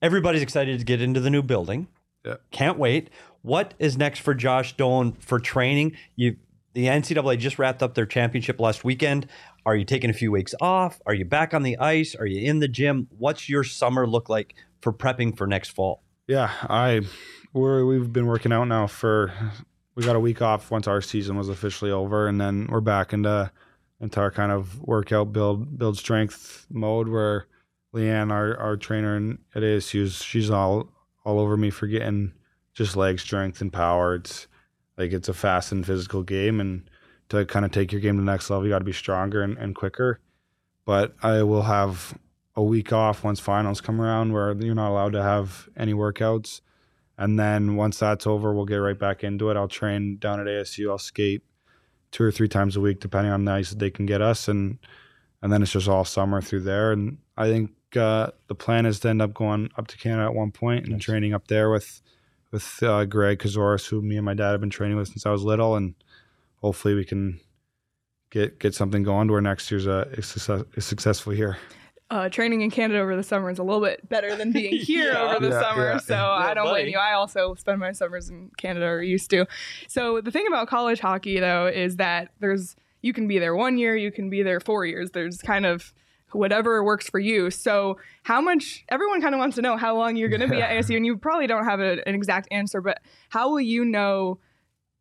Everybody's 0.00 0.42
excited 0.42 0.78
to 0.78 0.84
get 0.84 1.02
into 1.02 1.18
the 1.18 1.28
new 1.28 1.42
building. 1.42 1.88
Yeah. 2.24 2.36
Can't 2.52 2.78
wait. 2.78 3.10
What 3.42 3.74
is 3.80 3.98
next 3.98 4.20
for 4.20 4.34
Josh 4.34 4.76
Doan 4.76 5.14
for 5.14 5.40
training? 5.40 5.96
You 6.14 6.36
the 6.74 6.86
NCAA 6.86 7.36
just 7.40 7.58
wrapped 7.58 7.82
up 7.82 7.94
their 7.94 8.06
championship 8.06 8.60
last 8.60 8.84
weekend. 8.84 9.26
Are 9.66 9.74
you 9.74 9.84
taking 9.84 10.10
a 10.10 10.12
few 10.12 10.30
weeks 10.30 10.54
off? 10.60 11.00
Are 11.04 11.14
you 11.14 11.24
back 11.24 11.52
on 11.52 11.64
the 11.64 11.76
ice? 11.78 12.14
Are 12.14 12.26
you 12.26 12.48
in 12.48 12.60
the 12.60 12.68
gym? 12.68 13.08
What's 13.18 13.48
your 13.48 13.64
summer 13.64 14.06
look 14.06 14.28
like 14.28 14.54
for 14.80 14.92
prepping 14.92 15.36
for 15.36 15.46
next 15.46 15.70
fall? 15.70 16.02
Yeah, 16.26 16.50
I 16.62 17.02
we're 17.52 17.84
we've 17.84 18.12
been 18.12 18.26
working 18.26 18.52
out 18.52 18.64
now 18.64 18.86
for 18.86 19.32
we 19.94 20.04
got 20.04 20.16
a 20.16 20.20
week 20.20 20.42
off 20.42 20.70
once 20.70 20.86
our 20.86 21.00
season 21.00 21.36
was 21.36 21.48
officially 21.48 21.90
over, 21.90 22.28
and 22.28 22.40
then 22.40 22.68
we're 22.70 22.80
back 22.80 23.12
into 23.12 23.50
into 24.00 24.20
our 24.20 24.30
kind 24.30 24.52
of 24.52 24.80
workout 24.82 25.32
build 25.32 25.78
build 25.78 25.98
strength 25.98 26.66
mode 26.70 27.08
where 27.08 27.46
Leanne, 27.94 28.30
our 28.30 28.56
our 28.58 28.76
trainer 28.76 29.38
at 29.54 29.62
ASU, 29.62 30.22
she's 30.22 30.50
all 30.50 30.88
all 31.24 31.40
over 31.40 31.56
me 31.56 31.70
for 31.70 31.86
getting 31.86 32.32
just 32.74 32.96
leg 32.96 33.18
strength 33.18 33.60
and 33.60 33.72
power. 33.72 34.14
It's 34.14 34.46
like 34.96 35.12
it's 35.12 35.28
a 35.28 35.34
fast 35.34 35.72
and 35.72 35.84
physical 35.84 36.22
game, 36.22 36.60
and 36.60 36.88
to 37.30 37.44
kind 37.44 37.64
of 37.64 37.72
take 37.72 37.90
your 37.90 38.00
game 38.00 38.16
to 38.16 38.20
the 38.20 38.30
next 38.30 38.50
level, 38.50 38.64
you 38.66 38.72
got 38.72 38.78
to 38.78 38.84
be 38.84 38.92
stronger 38.92 39.42
and, 39.42 39.58
and 39.58 39.74
quicker. 39.74 40.20
But 40.84 41.14
I 41.22 41.42
will 41.42 41.62
have 41.62 42.16
a 42.58 42.62
week 42.62 42.92
off 42.92 43.22
once 43.22 43.38
finals 43.38 43.80
come 43.80 44.00
around 44.00 44.32
where 44.32 44.52
you're 44.56 44.74
not 44.74 44.90
allowed 44.90 45.12
to 45.12 45.22
have 45.22 45.68
any 45.76 45.94
workouts. 45.94 46.60
And 47.16 47.38
then 47.38 47.76
once 47.76 48.00
that's 48.00 48.26
over, 48.26 48.52
we'll 48.52 48.64
get 48.64 48.76
right 48.78 48.98
back 48.98 49.22
into 49.22 49.48
it. 49.50 49.56
I'll 49.56 49.68
train 49.68 50.18
down 50.18 50.40
at 50.40 50.46
ASU. 50.46 50.90
I'll 50.90 50.98
skate 50.98 51.42
two 52.10 52.24
or 52.24 52.32
three 52.32 52.48
times 52.48 52.74
a 52.74 52.80
week, 52.80 52.98
depending 52.98 53.32
on 53.32 53.44
the 53.44 53.52
ice 53.52 53.70
that 53.70 53.78
they 53.78 53.92
can 53.92 54.06
get 54.06 54.20
us. 54.20 54.48
And 54.48 54.78
and 55.40 55.52
then 55.52 55.62
it's 55.62 55.70
just 55.70 55.86
all 55.86 56.04
summer 56.04 56.42
through 56.42 56.62
there. 56.62 56.90
And 56.90 57.18
I 57.36 57.46
think 57.46 57.70
uh, 57.94 58.32
the 58.48 58.56
plan 58.56 58.86
is 58.86 58.98
to 59.00 59.08
end 59.08 59.22
up 59.22 59.34
going 59.34 59.70
up 59.78 59.86
to 59.86 59.96
Canada 59.96 60.24
at 60.24 60.34
one 60.34 60.50
point 60.50 60.82
and 60.82 60.94
nice. 60.94 61.02
training 61.02 61.34
up 61.34 61.46
there 61.46 61.70
with 61.70 62.02
with 62.50 62.82
uh, 62.82 63.04
Greg 63.04 63.38
Kazoris, 63.38 63.88
who 63.88 64.02
me 64.02 64.16
and 64.16 64.24
my 64.24 64.34
dad 64.34 64.50
have 64.50 64.60
been 64.60 64.68
training 64.68 64.96
with 64.96 65.06
since 65.06 65.26
I 65.26 65.30
was 65.30 65.44
little, 65.44 65.76
and 65.76 65.94
hopefully 66.56 66.94
we 66.94 67.04
can 67.04 67.38
get 68.30 68.58
get 68.58 68.74
something 68.74 69.04
going 69.04 69.28
to 69.28 69.32
where 69.32 69.40
next 69.40 69.70
year's 69.70 69.86
a, 69.86 70.08
a, 70.48 70.64
a 70.76 70.80
successful 70.80 71.32
year 71.32 71.56
uh, 72.10 72.28
training 72.28 72.62
in 72.62 72.70
Canada 72.70 73.00
over 73.00 73.16
the 73.16 73.22
summer 73.22 73.50
is 73.50 73.58
a 73.58 73.62
little 73.62 73.82
bit 73.82 74.08
better 74.08 74.34
than 74.34 74.52
being 74.52 74.76
here 74.80 75.12
yeah. 75.12 75.22
over 75.22 75.46
the 75.46 75.54
yeah, 75.54 75.60
summer. 75.60 75.90
Yeah. 75.92 75.98
So 75.98 76.16
I 76.16 76.54
don't 76.54 76.68
blame 76.68 76.88
you. 76.88 76.98
I 76.98 77.12
also 77.12 77.54
spend 77.54 77.80
my 77.80 77.92
summers 77.92 78.30
in 78.30 78.50
Canada 78.56 78.86
or 78.86 79.02
used 79.02 79.30
to. 79.30 79.46
So 79.88 80.20
the 80.20 80.30
thing 80.30 80.46
about 80.46 80.68
college 80.68 81.00
hockey 81.00 81.38
though 81.38 81.66
is 81.66 81.96
that 81.96 82.30
there's 82.40 82.76
you 83.02 83.12
can 83.12 83.28
be 83.28 83.38
there 83.38 83.54
one 83.54 83.78
year, 83.78 83.94
you 83.94 84.10
can 84.10 84.30
be 84.30 84.42
there 84.42 84.60
four 84.60 84.84
years. 84.84 85.10
There's 85.10 85.38
kind 85.38 85.66
of 85.66 85.92
whatever 86.32 86.82
works 86.82 87.08
for 87.08 87.20
you. 87.20 87.50
So 87.50 87.98
how 88.22 88.40
much 88.40 88.84
everyone 88.88 89.20
kind 89.20 89.34
of 89.34 89.38
wants 89.38 89.56
to 89.56 89.62
know 89.62 89.76
how 89.76 89.96
long 89.96 90.16
you're 90.16 90.28
going 90.28 90.40
to 90.40 90.48
be 90.48 90.60
at 90.60 90.70
ASU, 90.84 90.96
and 90.96 91.06
you 91.06 91.16
probably 91.16 91.46
don't 91.46 91.64
have 91.64 91.80
a, 91.80 92.06
an 92.06 92.14
exact 92.14 92.48
answer, 92.50 92.80
but 92.80 93.00
how 93.28 93.50
will 93.50 93.60
you 93.60 93.84
know? 93.84 94.38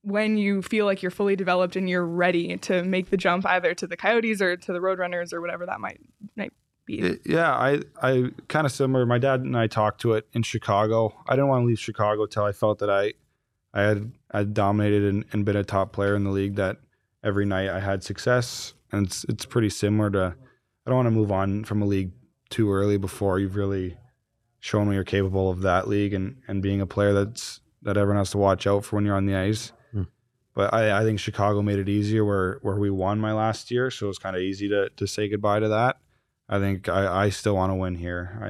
when 0.04 0.38
you 0.38 0.62
feel 0.62 0.86
like 0.86 1.02
you're 1.02 1.12
fully 1.12 1.36
developed 1.36 1.76
and 1.76 1.90
you're 1.90 2.06
ready 2.06 2.56
to 2.56 2.82
make 2.84 3.10
the 3.10 3.18
jump 3.18 3.46
either 3.46 3.74
to 3.74 3.86
the 3.86 3.98
coyotes 3.98 4.42
or 4.42 4.56
to 4.56 4.72
the 4.72 4.80
roadrunners 4.80 5.34
or 5.34 5.42
whatever 5.42 5.66
that 5.66 5.82
might, 5.82 6.00
might 6.38 6.54
be. 6.88 7.20
Yeah, 7.24 7.52
I 7.52 7.82
I 8.02 8.32
kind 8.48 8.66
of 8.66 8.72
similar. 8.72 9.06
My 9.06 9.20
dad 9.20 9.42
and 9.42 9.56
I 9.56 9.68
talked 9.68 10.02
to 10.02 10.14
it 10.14 10.28
in 10.34 10.42
Chicago. 10.42 11.14
I 11.28 11.36
didn't 11.36 11.50
want 11.50 11.64
to 11.64 11.68
leave 11.68 11.80
Chicago 11.80 12.26
till 12.26 12.44
I 12.44 12.52
felt 12.52 12.80
that 12.80 12.90
I 12.90 13.14
I 13.74 13.84
had 13.84 14.12
I 14.32 14.44
dominated 14.44 15.04
and, 15.04 15.26
and 15.32 15.46
been 15.46 15.56
a 15.56 15.64
top 15.64 15.94
player 15.94 16.16
in 16.16 16.24
the 16.24 16.32
league. 16.32 16.56
That 16.56 16.78
every 17.24 17.46
night 17.46 17.70
I 17.70 17.80
had 17.80 18.04
success, 18.04 18.74
and 18.92 19.06
it's 19.06 19.24
it's 19.26 19.46
pretty 19.46 19.70
similar 19.70 20.10
to. 20.12 20.36
I 20.86 20.90
don't 20.90 20.96
want 20.96 21.08
to 21.08 21.12
move 21.12 21.32
on 21.32 21.66
from 21.66 21.82
a 21.82 21.86
league 21.86 22.12
too 22.50 22.72
early 22.72 22.98
before 22.98 23.40
you've 23.40 23.58
really 23.58 23.98
shown 24.60 24.88
me 24.88 24.96
you're 24.96 25.04
capable 25.04 25.50
of 25.50 25.62
that 25.62 25.88
league 25.88 26.14
and, 26.14 26.38
and 26.48 26.62
being 26.62 26.82
a 26.82 26.88
player 26.88 27.14
that's 27.14 27.60
that 27.82 27.98
everyone 27.98 28.18
has 28.18 28.32
to 28.32 28.38
watch 28.38 28.66
out 28.66 28.84
for 28.84 28.96
when 28.96 29.06
you're 29.06 29.16
on 29.16 29.26
the 29.26 29.36
ice. 29.36 29.72
Hmm. 29.92 30.04
But 30.54 30.74
I, 30.74 31.00
I 31.00 31.04
think 31.04 31.20
Chicago 31.20 31.62
made 31.62 31.80
it 31.80 31.90
easier 31.90 32.26
where 32.26 32.60
where 32.62 32.78
we 32.78 32.90
won 32.90 33.20
my 33.20 33.34
last 33.34 33.70
year, 33.70 33.92
so 33.92 34.06
it 34.06 34.10
was 34.10 34.20
kind 34.20 34.36
of 34.36 34.42
easy 34.42 34.70
to 34.70 34.90
to 34.90 35.08
say 35.08 35.28
goodbye 35.28 35.60
to 35.60 35.68
that. 35.70 35.98
I 36.50 36.60
think 36.60 36.88
I, 36.90 37.26
I 37.26 37.30
still 37.30 37.56
want 37.56 37.72
to 37.72 37.76
win 37.76 37.96
here. 37.96 38.40
I 38.42 38.50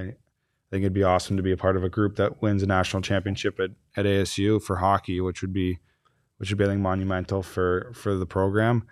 think 0.69 0.83
it'd 0.83 0.93
be 0.93 1.03
awesome 1.03 1.37
to 1.37 1.43
be 1.43 1.51
a 1.51 1.57
part 1.57 1.77
of 1.77 1.83
a 1.83 1.89
group 1.89 2.15
that 2.17 2.41
wins 2.41 2.61
a 2.63 2.67
national 2.67 3.01
championship 3.01 3.59
at, 3.59 3.71
at 3.95 4.05
ASU 4.05 4.61
for 4.61 4.77
hockey, 4.77 5.19
which 5.21 5.41
would 5.41 5.53
be 5.53 5.79
which 6.37 6.49
would 6.49 6.57
be 6.57 6.65
I 6.65 6.67
think 6.67 6.81
monumental 6.81 7.41
for 7.41 7.91
for 7.93 8.15
the 8.15 8.25
program. 8.25 8.83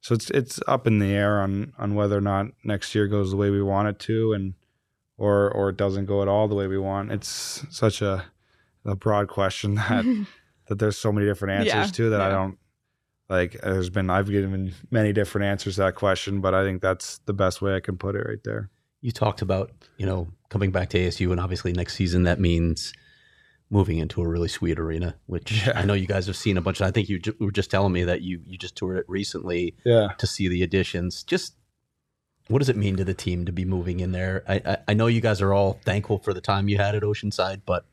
So 0.00 0.14
it's 0.14 0.30
it's 0.30 0.60
up 0.66 0.86
in 0.86 0.98
the 0.98 1.12
air 1.12 1.40
on 1.40 1.72
on 1.78 1.94
whether 1.94 2.16
or 2.16 2.22
not 2.22 2.46
next 2.64 2.94
year 2.94 3.08
goes 3.08 3.30
the 3.30 3.36
way 3.36 3.50
we 3.50 3.62
want 3.62 3.88
it 3.88 3.98
to, 4.00 4.32
and 4.32 4.54
or 5.16 5.50
or 5.50 5.70
it 5.70 5.76
doesn't 5.76 6.06
go 6.06 6.22
at 6.22 6.28
all 6.28 6.48
the 6.48 6.54
way 6.54 6.66
we 6.66 6.78
want. 6.78 7.10
It's 7.12 7.64
such 7.70 8.02
a 8.02 8.24
a 8.84 8.96
broad 8.96 9.28
question 9.28 9.74
that 9.76 10.04
that 10.68 10.78
there's 10.78 10.98
so 10.98 11.12
many 11.12 11.26
different 11.26 11.60
answers 11.60 11.90
yeah, 11.90 11.96
to 11.96 12.10
that 12.10 12.18
yeah. 12.18 12.26
I 12.26 12.30
don't 12.30 12.58
like 13.28 13.52
there's 13.62 13.90
been 13.90 14.10
I've 14.10 14.28
given 14.30 14.74
many 14.90 15.12
different 15.12 15.46
answers 15.46 15.76
to 15.76 15.82
that 15.82 15.94
question, 15.94 16.40
but 16.40 16.54
I 16.54 16.62
think 16.64 16.82
that's 16.82 17.18
the 17.26 17.32
best 17.32 17.62
way 17.62 17.74
I 17.74 17.80
can 17.80 17.96
put 17.96 18.14
it 18.16 18.26
right 18.26 18.42
there. 18.44 18.70
You 19.00 19.10
talked 19.10 19.42
about, 19.42 19.70
you 19.96 20.06
know, 20.06 20.28
coming 20.48 20.70
back 20.70 20.90
to 20.90 20.98
ASU 20.98 21.30
and 21.32 21.40
obviously 21.40 21.72
next 21.72 21.94
season 21.94 22.22
that 22.24 22.38
means 22.38 22.92
moving 23.70 23.96
into 23.98 24.20
a 24.20 24.28
really 24.28 24.48
sweet 24.48 24.78
arena, 24.78 25.16
which 25.26 25.50
Yeah. 25.66 25.72
I 25.74 25.84
know 25.84 25.94
you 25.94 26.06
guys 26.06 26.26
have 26.26 26.36
seen 26.36 26.56
a 26.56 26.60
bunch. 26.60 26.80
Of, 26.80 26.86
I 26.86 26.90
think 26.90 27.08
you 27.08 27.18
ju- 27.18 27.34
were 27.40 27.50
just 27.50 27.70
telling 27.70 27.92
me 27.92 28.04
that 28.04 28.20
you 28.22 28.40
you 28.46 28.58
just 28.58 28.76
toured 28.76 28.98
it 28.98 29.04
recently 29.08 29.74
Yeah. 29.84 30.08
to 30.18 30.26
see 30.26 30.48
the 30.48 30.62
additions. 30.62 31.22
Just 31.22 31.54
what 32.48 32.58
does 32.58 32.68
it 32.68 32.76
mean 32.76 32.96
to 32.96 33.04
the 33.04 33.14
team 33.14 33.44
to 33.46 33.52
be 33.52 33.64
moving 33.64 34.00
in 34.00 34.12
there? 34.12 34.44
I 34.46 34.60
I, 34.66 34.76
I 34.88 34.94
know 34.94 35.06
you 35.06 35.20
guys 35.22 35.40
are 35.40 35.54
all 35.54 35.80
thankful 35.84 36.18
for 36.18 36.34
the 36.34 36.40
time 36.40 36.68
you 36.68 36.76
had 36.76 36.94
at 36.94 37.02
Oceanside, 37.02 37.62
but 37.64 37.86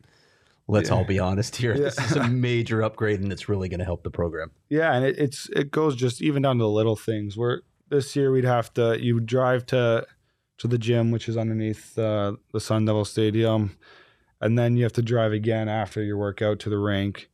let's 0.69 0.89
Yeah. 0.89 0.95
all 0.95 1.03
be 1.05 1.19
honest 1.19 1.55
here. 1.57 1.73
Yeah. 1.75 1.83
This 1.85 1.97
is 1.99 2.15
a 2.15 2.27
major 2.27 2.81
upgrade, 2.83 3.19
and 3.19 3.31
it's 3.33 3.49
really 3.49 3.67
going 3.69 3.79
to 3.79 3.85
help 3.85 4.03
the 4.03 4.11
program. 4.11 4.51
Yeah, 4.69 4.93
and 4.95 5.05
it, 5.05 5.17
it's 5.17 5.49
it 5.49 5.71
goes 5.71 5.95
just 5.95 6.21
even 6.21 6.41
down 6.43 6.57
to 6.57 6.63
the 6.63 6.69
little 6.69 6.95
things. 6.95 7.35
Where 7.35 7.61
this 7.89 8.15
year 8.15 8.31
we'd 8.31 8.45
have 8.45 8.73
to 8.75 8.97
you 9.01 9.15
would 9.15 9.25
drive 9.25 9.65
to 9.67 10.05
to 10.59 10.67
the 10.67 10.77
gym, 10.77 11.11
which 11.11 11.27
is 11.29 11.37
underneath 11.37 11.97
uh, 11.97 12.33
the 12.53 12.59
Sun 12.59 12.85
Devil 12.85 13.05
Stadium, 13.05 13.77
and 14.41 14.57
then 14.57 14.77
you 14.77 14.83
have 14.83 14.93
to 14.93 15.01
drive 15.01 15.31
again 15.33 15.67
after 15.69 16.01
your 16.03 16.17
workout 16.17 16.59
to 16.59 16.69
the 16.69 16.77
rink, 16.77 17.29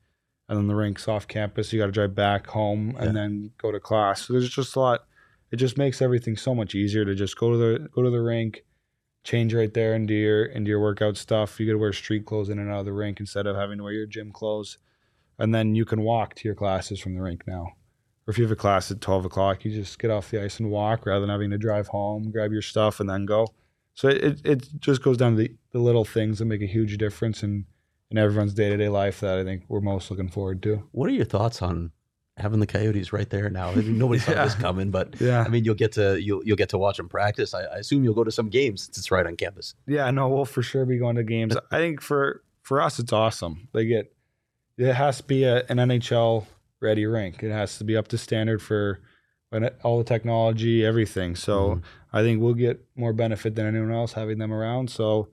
and 0.48 0.58
then 0.58 0.68
the 0.68 0.76
rink's 0.76 1.08
off 1.08 1.28
campus. 1.28 1.74
You 1.74 1.80
got 1.80 1.88
to 1.88 1.92
drive 1.92 2.16
back 2.16 2.48
home 2.48 2.96
and 2.98 3.08
Yeah. 3.08 3.12
then 3.14 3.52
go 3.58 3.72
to 3.72 3.80
class. 3.80 4.26
So 4.28 4.34
there's 4.34 4.50
just 4.50 4.76
a 4.76 4.80
lot. 4.80 5.06
It 5.52 5.58
just 5.58 5.78
makes 5.78 6.02
everything 6.02 6.38
so 6.38 6.54
much 6.56 6.76
easier 6.76 7.06
to 7.06 7.16
just 7.16 7.38
go 7.38 7.52
to 7.52 7.58
the 7.58 7.90
go 7.90 8.02
to 8.04 8.10
the 8.10 8.22
rink, 8.22 8.64
change 9.26 9.54
right 9.54 9.74
there 9.74 9.94
into 9.94 10.14
your 10.14 10.46
into 10.46 10.70
your 10.70 10.80
workout 10.80 11.18
stuff. 11.18 11.60
You 11.60 11.66
got 11.66 11.74
to 11.74 11.80
wear 11.80 11.92
street 11.92 12.26
clothes 12.26 12.48
in 12.48 12.60
and 12.60 12.72
out 12.72 12.80
of 12.80 12.86
the 12.86 12.94
rink 12.94 13.20
instead 13.20 13.48
of 13.48 13.58
having 13.58 13.80
to 13.80 13.84
wear 13.84 13.92
your 13.92 14.06
gym 14.06 14.32
clothes 14.32 14.78
and 15.38 15.54
then 15.54 15.76
you 15.76 15.84
can 15.84 16.02
walk 16.02 16.36
to 16.36 16.48
your 16.48 16.56
classes 16.56 17.00
from 17.00 17.16
the 17.16 17.22
rink 17.22 17.44
now. 17.46 17.68
Or 18.28 18.32
if 18.32 18.38
you 18.38 18.44
have 18.44 18.52
a 18.52 18.56
class 18.56 18.90
at 18.90 19.02
twelve 19.02 19.26
o'clock, 19.26 19.66
you 19.66 19.72
just 19.72 20.00
get 20.00 20.12
off 20.12 20.32
the 20.32 20.42
ice 20.42 20.60
and 20.60 20.72
walk 20.72 21.06
rather 21.06 21.22
than 21.22 21.30
having 21.30 21.52
to 21.52 21.58
drive 21.58 21.88
home, 21.88 22.32
grab 22.32 22.52
your 22.52 22.62
stuff, 22.62 23.00
and 23.00 23.10
then 23.10 23.26
go. 23.26 23.48
So 23.94 24.10
it, 24.10 24.24
it, 24.24 24.42
it 24.46 24.68
just 24.80 25.02
goes 25.04 25.18
down 25.18 25.36
to 25.36 25.44
the, 25.44 25.56
the 25.72 25.80
little 25.80 26.06
things 26.06 26.40
that 26.40 26.46
make 26.46 26.62
a 26.62 26.68
huge 26.68 26.98
difference 26.98 27.44
in, 27.44 27.66
in 28.10 28.18
everyone's 28.18 28.54
day 28.54 28.70
to 28.70 28.78
day 28.78 28.90
life 28.90 29.20
that 29.20 29.38
I 29.38 29.44
think 29.44 29.64
we're 29.68 29.82
most 29.82 30.10
looking 30.10 30.30
forward 30.30 30.64
to. 30.64 30.88
What 30.92 31.10
are 31.10 31.14
your 31.14 31.26
thoughts 31.26 31.62
on 31.62 31.92
having 32.38 32.60
the 32.60 32.68
Coyotes 32.68 33.14
right 33.14 33.30
there 33.30 33.50
now? 33.50 33.70
I 33.70 33.76
mean, 33.76 33.98
nobody 33.98 34.20
saw 34.20 34.32
Yeah. 34.34 34.46
this 34.46 34.56
coming, 34.56 34.92
but 34.92 35.20
Yeah. 35.22 35.44
I 35.44 35.48
mean, 35.48 35.64
you'll 35.64 35.76
get 35.76 35.92
to 35.94 36.22
you'll 36.22 36.44
you'll 36.46 36.58
get 36.58 36.70
to 36.70 36.78
watch 36.78 36.98
them 36.98 37.08
practice. 37.10 37.54
I, 37.54 37.64
I 37.64 37.78
assume 37.78 38.04
you'll 38.04 38.14
go 38.14 38.24
to 38.24 38.32
some 38.32 38.50
games 38.50 38.84
since 38.84 38.98
it's 38.98 39.12
right 39.12 39.26
on 39.26 39.36
campus. 39.36 39.76
Yeah, 39.88 40.10
no, 40.12 40.28
we'll 40.30 40.46
for 40.46 40.62
sure 40.62 40.86
be 40.86 40.98
going 40.98 41.16
to 41.16 41.24
games. 41.24 41.56
I 41.72 41.78
think 41.78 42.02
for 42.02 42.42
for 42.62 42.82
us, 42.82 43.00
it's 43.00 43.14
awesome. 43.14 43.68
They 43.74 43.86
get 43.86 44.12
it 44.78 44.94
has 44.94 45.18
to 45.18 45.24
be 45.24 45.44
a, 45.46 45.60
an 45.70 45.78
NHL 45.78 46.46
ready 46.82 47.06
rink. 47.06 47.42
It 47.44 47.52
has 47.52 47.78
to 47.78 47.84
be 47.86 47.96
up 47.96 48.10
to 48.10 48.18
standard 48.18 48.62
for 48.62 49.00
all 49.84 49.98
the 49.98 50.04
technology, 50.04 50.86
everything. 50.86 51.34
So 51.38 51.76
Mhm. 51.76 51.82
I 52.12 52.22
think 52.24 52.42
we'll 52.42 52.54
get 52.56 52.84
more 52.98 53.14
benefit 53.14 53.56
than 53.56 53.66
anyone 53.66 53.92
else 53.94 54.12
having 54.12 54.38
them 54.38 54.52
around. 54.54 54.90
So, 54.90 55.30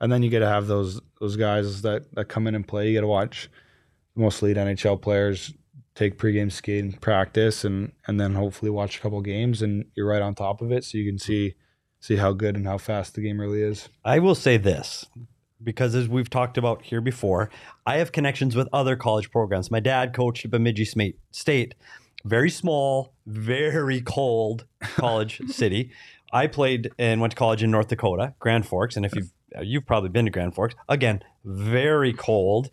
and 0.00 0.12
then 0.12 0.22
you 0.22 0.30
get 0.30 0.38
to 0.40 0.46
have 0.46 0.68
those 0.68 1.00
those 1.20 1.34
guys 1.36 1.82
that 1.82 2.14
that 2.14 2.26
come 2.26 2.46
in 2.46 2.54
and 2.54 2.66
play. 2.66 2.88
You 2.88 2.94
got 2.94 3.00
to 3.00 3.06
watch 3.08 3.50
most 4.14 4.40
elite 4.42 4.56
NHL 4.56 5.00
players 5.02 5.52
take 5.96 6.18
pregame 6.18 6.52
skate 6.52 6.84
and 6.84 7.00
practice, 7.00 7.64
and 7.64 7.90
and 8.06 8.20
then 8.20 8.34
hopefully 8.34 8.70
watch 8.70 8.98
a 8.98 9.00
couple 9.00 9.20
games, 9.20 9.62
and 9.62 9.86
you're 9.96 10.06
right 10.06 10.22
on 10.22 10.36
top 10.36 10.60
of 10.62 10.70
it, 10.70 10.84
so 10.84 10.98
you 10.98 11.10
can 11.10 11.18
see 11.18 11.54
see 11.98 12.16
how 12.16 12.32
good 12.32 12.54
and 12.54 12.66
how 12.66 12.78
fast 12.78 13.14
the 13.14 13.20
game 13.20 13.40
really 13.40 13.62
is. 13.62 13.88
I 14.04 14.20
will 14.20 14.36
say 14.36 14.58
this 14.58 15.06
because 15.62 15.94
as 15.94 16.08
we've 16.08 16.30
talked 16.30 16.58
about 16.58 16.82
here 16.82 17.00
before, 17.00 17.50
I 17.86 17.96
have 17.96 18.12
connections 18.12 18.54
with 18.54 18.68
other 18.72 18.94
college 18.94 19.30
programs. 19.30 19.70
My 19.70 19.80
dad 19.80 20.12
coached 20.12 20.44
at 20.44 20.50
Bemidji 20.50 20.86
State, 21.32 21.74
very 22.24 22.50
small, 22.50 23.14
very 23.26 24.00
cold 24.00 24.66
college 24.82 25.40
city. 25.48 25.90
I 26.32 26.46
played 26.46 26.90
and 26.98 27.20
went 27.20 27.32
to 27.32 27.36
college 27.36 27.62
in 27.62 27.70
North 27.70 27.88
Dakota, 27.88 28.34
Grand 28.38 28.66
Forks, 28.66 28.96
and 28.96 29.06
if 29.06 29.14
you've 29.14 29.32
you've 29.62 29.86
probably 29.86 30.10
been 30.10 30.26
to 30.26 30.30
Grand 30.30 30.54
Forks, 30.54 30.74
again, 30.88 31.22
very 31.44 32.12
cold. 32.12 32.70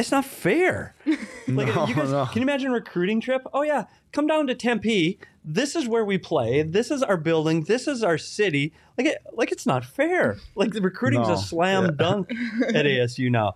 It's 0.00 0.10
not 0.10 0.24
fair. 0.24 0.94
Like, 1.48 1.74
No, 1.74 1.86
you 1.88 1.94
guys, 1.96 2.12
no. 2.12 2.26
can 2.26 2.36
you 2.36 2.42
imagine 2.42 2.70
a 2.70 2.74
recruiting 2.74 3.20
trip? 3.20 3.42
Oh 3.52 3.62
yeah, 3.62 3.86
come 4.12 4.28
down 4.28 4.46
to 4.46 4.54
Tempe. 4.54 5.18
This 5.44 5.74
is 5.74 5.88
where 5.88 6.04
we 6.04 6.16
play. 6.16 6.62
This 6.62 6.92
is 6.92 7.02
our 7.02 7.16
building. 7.16 7.64
This 7.64 7.88
is 7.88 8.04
our 8.04 8.18
city. 8.18 8.72
Like 8.96 9.08
it, 9.08 9.18
like 9.32 9.50
it's 9.50 9.66
not 9.66 9.84
fair. 9.84 10.36
Like 10.54 10.72
the 10.72 10.80
recruiting's 10.80 11.26
No. 11.26 11.34
a 11.34 11.36
slam 11.38 11.84
Yeah. 11.86 11.90
dunk 11.96 12.30
at 12.74 12.84
ASU 12.86 13.30
now. 13.30 13.54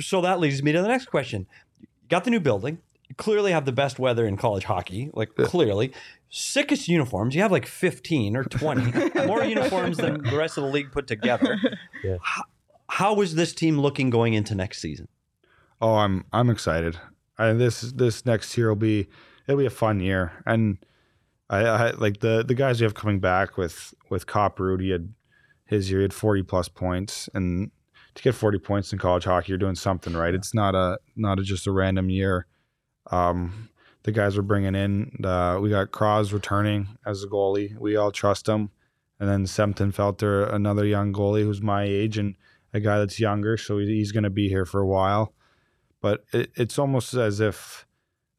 So 0.00 0.20
that 0.20 0.38
leads 0.38 0.62
me 0.62 0.70
to 0.70 0.80
the 0.82 0.86
next 0.88 1.06
question. 1.06 1.46
You 1.80 1.88
got 2.08 2.22
the 2.22 2.30
new 2.30 2.38
building. 2.38 2.78
You 3.08 3.16
clearly 3.16 3.50
have 3.50 3.64
the 3.64 3.72
best 3.72 3.98
weather 3.98 4.24
in 4.24 4.36
college 4.36 4.64
hockey. 4.64 5.10
Like 5.12 5.34
clearly, 5.34 5.92
sickest 6.28 6.86
uniforms. 6.86 7.34
You 7.34 7.42
have 7.42 7.50
like 7.50 7.66
fifteen 7.66 8.36
or 8.36 8.44
twenty 8.44 8.92
more 9.26 9.42
uniforms 9.44 9.96
than 9.96 10.22
the 10.22 10.36
rest 10.36 10.56
of 10.58 10.62
the 10.64 10.70
league 10.70 10.92
put 10.92 11.08
together. 11.08 11.58
Yeah. 12.04 12.18
How, 12.22 12.42
how 12.88 13.20
is 13.20 13.34
this 13.34 13.52
team 13.52 13.80
looking 13.80 14.10
going 14.10 14.34
into 14.34 14.54
next 14.54 14.78
season? 14.80 15.08
Oh, 15.80 15.96
I'm 15.96 16.24
I'm 16.32 16.50
excited. 16.50 16.98
I, 17.38 17.52
this 17.52 17.82
this 17.82 18.24
next 18.24 18.56
year 18.56 18.68
will 18.68 18.76
be 18.76 19.08
it'll 19.46 19.58
be 19.58 19.66
a 19.66 19.70
fun 19.70 20.00
year, 20.00 20.32
and 20.46 20.78
I, 21.50 21.60
I 21.60 21.90
like 21.90 22.20
the 22.20 22.44
the 22.46 22.54
guys 22.54 22.80
we 22.80 22.84
have 22.84 22.94
coming 22.94 23.20
back 23.20 23.56
with 23.56 23.94
with 24.08 24.26
Cop 24.26 24.58
Root. 24.58 24.80
He 24.80 24.90
had 24.90 25.12
his 25.66 25.90
year, 25.90 26.00
he 26.00 26.04
had 26.04 26.14
40 26.14 26.44
plus 26.44 26.68
points, 26.68 27.28
and 27.34 27.70
to 28.14 28.22
get 28.22 28.34
40 28.34 28.58
points 28.58 28.92
in 28.92 28.98
college 28.98 29.24
hockey, 29.24 29.48
you're 29.50 29.58
doing 29.58 29.74
something 29.74 30.14
right. 30.14 30.34
It's 30.34 30.54
not 30.54 30.74
a 30.74 30.98
not 31.14 31.38
a, 31.38 31.42
just 31.42 31.66
a 31.66 31.72
random 31.72 32.08
year. 32.08 32.46
Um, 33.10 33.68
the 34.04 34.12
guys 34.12 34.36
we're 34.36 34.42
bringing 34.42 34.74
in, 34.74 35.24
uh, 35.24 35.58
we 35.60 35.68
got 35.68 35.90
Kraws 35.90 36.32
returning 36.32 36.88
as 37.04 37.22
a 37.22 37.26
goalie. 37.26 37.76
We 37.76 37.96
all 37.96 38.12
trust 38.12 38.48
him, 38.48 38.70
and 39.20 39.28
then 39.28 39.46
Sempton 39.46 39.92
Felter, 39.92 40.50
another 40.52 40.86
young 40.86 41.12
goalie 41.12 41.42
who's 41.42 41.60
my 41.60 41.84
age 41.84 42.16
and 42.16 42.34
a 42.72 42.80
guy 42.80 42.98
that's 42.98 43.20
younger, 43.20 43.56
so 43.56 43.78
he's 43.78 44.12
going 44.12 44.24
to 44.24 44.30
be 44.30 44.48
here 44.48 44.64
for 44.64 44.80
a 44.80 44.86
while 44.86 45.34
but 46.06 46.24
it, 46.32 46.52
it's 46.54 46.78
almost 46.78 47.14
as 47.14 47.40
if 47.40 47.84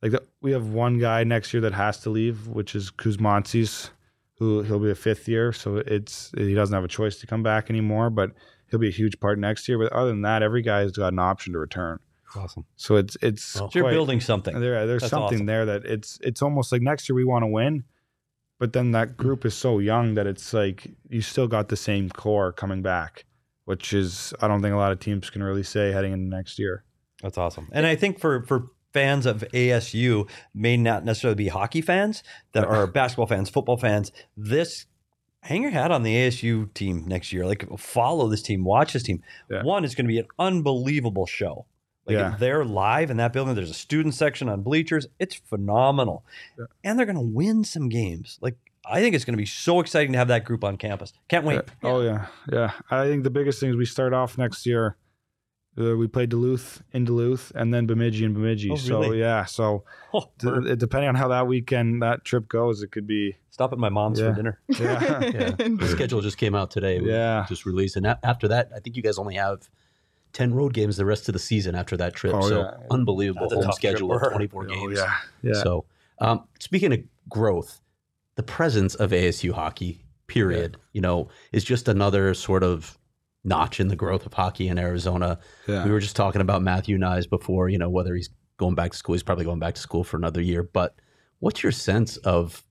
like 0.01 0.13
the, 0.13 0.23
we 0.41 0.53
have 0.53 0.67
one 0.69 0.99
guy 0.99 1.25
next 1.25 1.53
year 1.53 1.59
that 1.61 1.73
has 1.73 1.99
to 2.01 2.09
leave, 2.09 2.47
which 2.47 2.75
is 2.75 2.91
Koumontzis, 2.91 3.89
who 4.37 4.61
he'll 4.61 4.79
be 4.79 4.89
a 4.91 4.95
fifth 4.95 5.27
year, 5.27 5.51
so 5.51 5.77
it's 5.77 6.31
he 6.37 6.53
doesn't 6.53 6.73
have 6.73 6.85
a 6.85 6.87
choice 6.87 7.19
to 7.19 7.27
come 7.27 7.43
back 7.43 7.69
anymore, 7.69 8.09
but 8.09 8.31
he'll 8.69 8.79
be 8.79 8.87
a 8.87 8.99
huge 9.01 9.19
part 9.19 9.37
next 9.37 9.67
year. 9.67 9.77
But 9.77 9.91
other 9.91 10.11
than 10.11 10.21
that, 10.21 10.43
every 10.43 10.61
guy's 10.61 10.93
got 10.93 11.11
an 11.11 11.19
option 11.19 11.51
to 11.53 11.59
return. 11.59 11.99
Awesome. 12.35 12.65
So 12.77 12.95
it's 12.95 13.17
it's 13.21 13.59
Well, 13.59 13.69
So 13.69 13.79
you're 13.79 13.89
building 13.89 14.21
something. 14.21 14.57
there, 14.59 14.87
there's 14.87 15.01
That's 15.01 15.09
something 15.11 15.39
awesome. 15.39 15.45
there 15.47 15.65
that 15.65 15.83
it's 15.83 16.19
it's 16.21 16.41
almost 16.41 16.71
like 16.71 16.81
next 16.81 17.09
year 17.09 17.17
we 17.17 17.25
want 17.25 17.43
to 17.43 17.47
win, 17.47 17.83
but 18.59 18.71
then 18.71 18.91
that 18.91 19.17
group 19.17 19.45
is 19.45 19.55
so 19.55 19.79
young 19.79 20.13
that 20.13 20.25
it's 20.25 20.53
like 20.53 20.87
you 21.09 21.21
still 21.21 21.47
got 21.47 21.67
the 21.67 21.75
same 21.75 22.09
core 22.09 22.53
coming 22.53 22.81
back, 22.81 23.25
which 23.65 23.91
is 23.91 24.33
I 24.41 24.47
don't 24.47 24.61
think 24.61 24.73
a 24.73 24.77
lot 24.77 24.93
of 24.93 24.99
teams 24.99 25.29
can 25.29 25.43
really 25.43 25.63
say 25.63 25.91
heading 25.91 26.13
into 26.13 26.29
next 26.29 26.59
year. 26.59 26.85
That's 27.21 27.37
awesome. 27.37 27.67
And 27.71 27.85
I 27.85 27.95
think 27.95 28.19
for 28.19 28.43
for 28.43 28.67
fans 28.93 29.25
of 29.25 29.43
ASU 29.53 30.29
may 30.53 30.77
not 30.77 31.03
necessarily 31.05 31.35
be 31.35 31.47
hockey 31.49 31.81
fans 31.81 32.23
that 32.53 32.65
are 32.65 32.87
basketball 32.87 33.27
fans, 33.27 33.49
football 33.49 33.77
fans, 33.77 34.11
this 34.35 34.85
hang 35.43 35.61
your 35.61 35.71
hat 35.71 35.91
on 35.91 36.03
the 36.03 36.15
ASU 36.15 36.73
team 36.73 37.05
next 37.07 37.31
year. 37.31 37.45
Like 37.45 37.65
follow 37.77 38.27
this 38.27 38.41
team, 38.41 38.63
watch 38.63 38.93
this 38.93 39.03
team. 39.03 39.21
Yeah. 39.49 39.63
One 39.63 39.83
is 39.85 39.95
going 39.95 40.05
to 40.05 40.11
be 40.11 40.19
an 40.19 40.27
unbelievable 40.39 41.25
show. 41.25 41.65
Like 42.05 42.15
Yeah. 42.15 42.35
they're 42.39 42.65
live 42.65 43.09
in 43.11 43.17
that 43.17 43.33
building. 43.33 43.55
There's 43.55 43.69
a 43.69 43.73
student 43.75 44.13
section 44.15 44.49
on 44.49 44.61
bleachers. 44.61 45.07
It's 45.19 45.35
phenomenal. 45.35 46.25
Yeah. 46.57 46.65
And 46.83 46.97
they're 46.97 47.05
going 47.05 47.17
to 47.17 47.21
win 47.21 47.63
some 47.63 47.89
games. 47.89 48.39
Like 48.41 48.55
I 48.89 49.01
think 49.01 49.15
it's 49.15 49.25
going 49.25 49.33
to 49.33 49.37
be 49.41 49.45
so 49.45 49.79
exciting 49.79 50.13
to 50.13 50.17
have 50.17 50.29
that 50.29 50.45
group 50.45 50.63
on 50.63 50.77
campus. 50.77 51.11
Can't 51.27 51.43
wait. 51.45 51.61
Oh 51.83 52.01
yeah, 52.01 52.27
yeah. 52.51 52.71
I 52.89 53.05
think 53.05 53.23
the 53.23 53.29
biggest 53.29 53.59
thing 53.59 53.69
is 53.69 53.75
we 53.75 53.85
start 53.85 54.13
off 54.13 54.37
next 54.37 54.65
year. 54.65 54.95
Uh, 55.79 55.95
we 55.95 56.07
play 56.07 56.25
Duluth 56.25 56.81
in 56.91 57.05
Duluth, 57.05 57.51
and 57.53 57.71
then 57.73 57.85
Bemidji 57.85 58.25
and 58.25 58.33
Bemidji. 58.33 58.71
Oh, 58.71 58.75
So 58.77 59.11
yeah, 59.13 59.45
so 59.45 59.83
Oh, 60.13 60.29
d- 60.39 60.71
it- 60.71 60.79
depending 60.79 61.09
on 61.09 61.15
how 61.15 61.27
that 61.27 61.45
weekend 61.47 62.01
that 62.01 62.25
trip 62.25 62.47
goes, 62.47 62.81
it 62.81 62.91
could 62.91 63.05
be 63.05 63.35
stop 63.51 63.73
at 63.73 63.77
my 63.79 63.89
mom's 63.89 64.19
Yeah. 64.19 64.29
for 64.29 64.35
dinner. 64.35 64.59
yeah, 64.67 65.19
Yeah, 65.21 65.49
the 65.51 65.87
schedule 65.91 66.21
just 66.21 66.37
came 66.37 66.55
out 66.55 66.71
today. 66.71 66.99
We 66.99 67.09
Yeah. 67.11 67.45
just 67.47 67.65
released, 67.65 67.95
and 67.95 68.07
a- 68.07 68.19
after 68.23 68.47
that, 68.47 68.71
I 68.75 68.79
think 68.79 68.95
you 68.95 69.03
guys 69.03 69.17
only 69.19 69.35
have 69.35 69.69
ten 70.33 70.53
road 70.53 70.73
games 70.73 70.97
the 70.97 71.05
rest 71.05 71.29
of 71.29 71.33
the 71.33 71.39
season 71.39 71.75
after 71.75 71.95
that 71.97 72.13
trip. 72.15 72.33
Oh, 72.35 72.41
so 72.47 72.59
yeah. 72.61 72.71
unbelievable 72.89 73.47
That's 73.49 73.63
home 73.63 73.71
schedule 73.73 74.13
of 74.13 74.31
24 74.31 74.65
games. 74.65 74.97
yeah, 74.97 75.13
yeah. 75.43 75.53
So, 75.61 75.85
um, 76.19 76.45
speaking 76.59 76.91
of 76.93 76.99
growth, 77.29 77.81
the 78.35 78.43
presence 78.43 78.95
of 78.95 79.11
ASU 79.11 79.51
hockey, 79.51 80.03
period, 80.27 80.77
you 80.93 81.01
know, 81.01 81.29
is 81.51 81.63
just 81.63 81.87
another 81.87 82.33
sort 82.33 82.63
of 82.63 82.97
notch 83.43 83.79
in 83.79 83.87
the 83.87 83.95
growth 83.95 84.25
of 84.25 84.33
hockey 84.33 84.67
in 84.67 84.77
Arizona. 84.77 85.39
yeah. 85.67 85.85
We 85.85 85.91
were 85.91 85.99
just 85.99 86.15
talking 86.15 86.41
about 86.41 86.61
Matthew 86.61 86.97
Knies 86.97 87.29
before, 87.29 87.69
you 87.69 87.77
know, 87.77 87.89
whether 87.89 88.13
he's 88.15 88.29
going 88.57 88.75
back 88.75 88.91
to 88.91 88.97
school. 88.97 89.13
He's 89.13 89.23
probably 89.23 89.45
going 89.45 89.59
back 89.59 89.75
to 89.75 89.81
school 89.81 90.03
for 90.03 90.17
another 90.17 90.41
year. 90.41 90.63
But 90.63 90.95
what's 91.39 91.63
your 91.63 91.71
sense 91.71 92.17
of, 92.17 92.63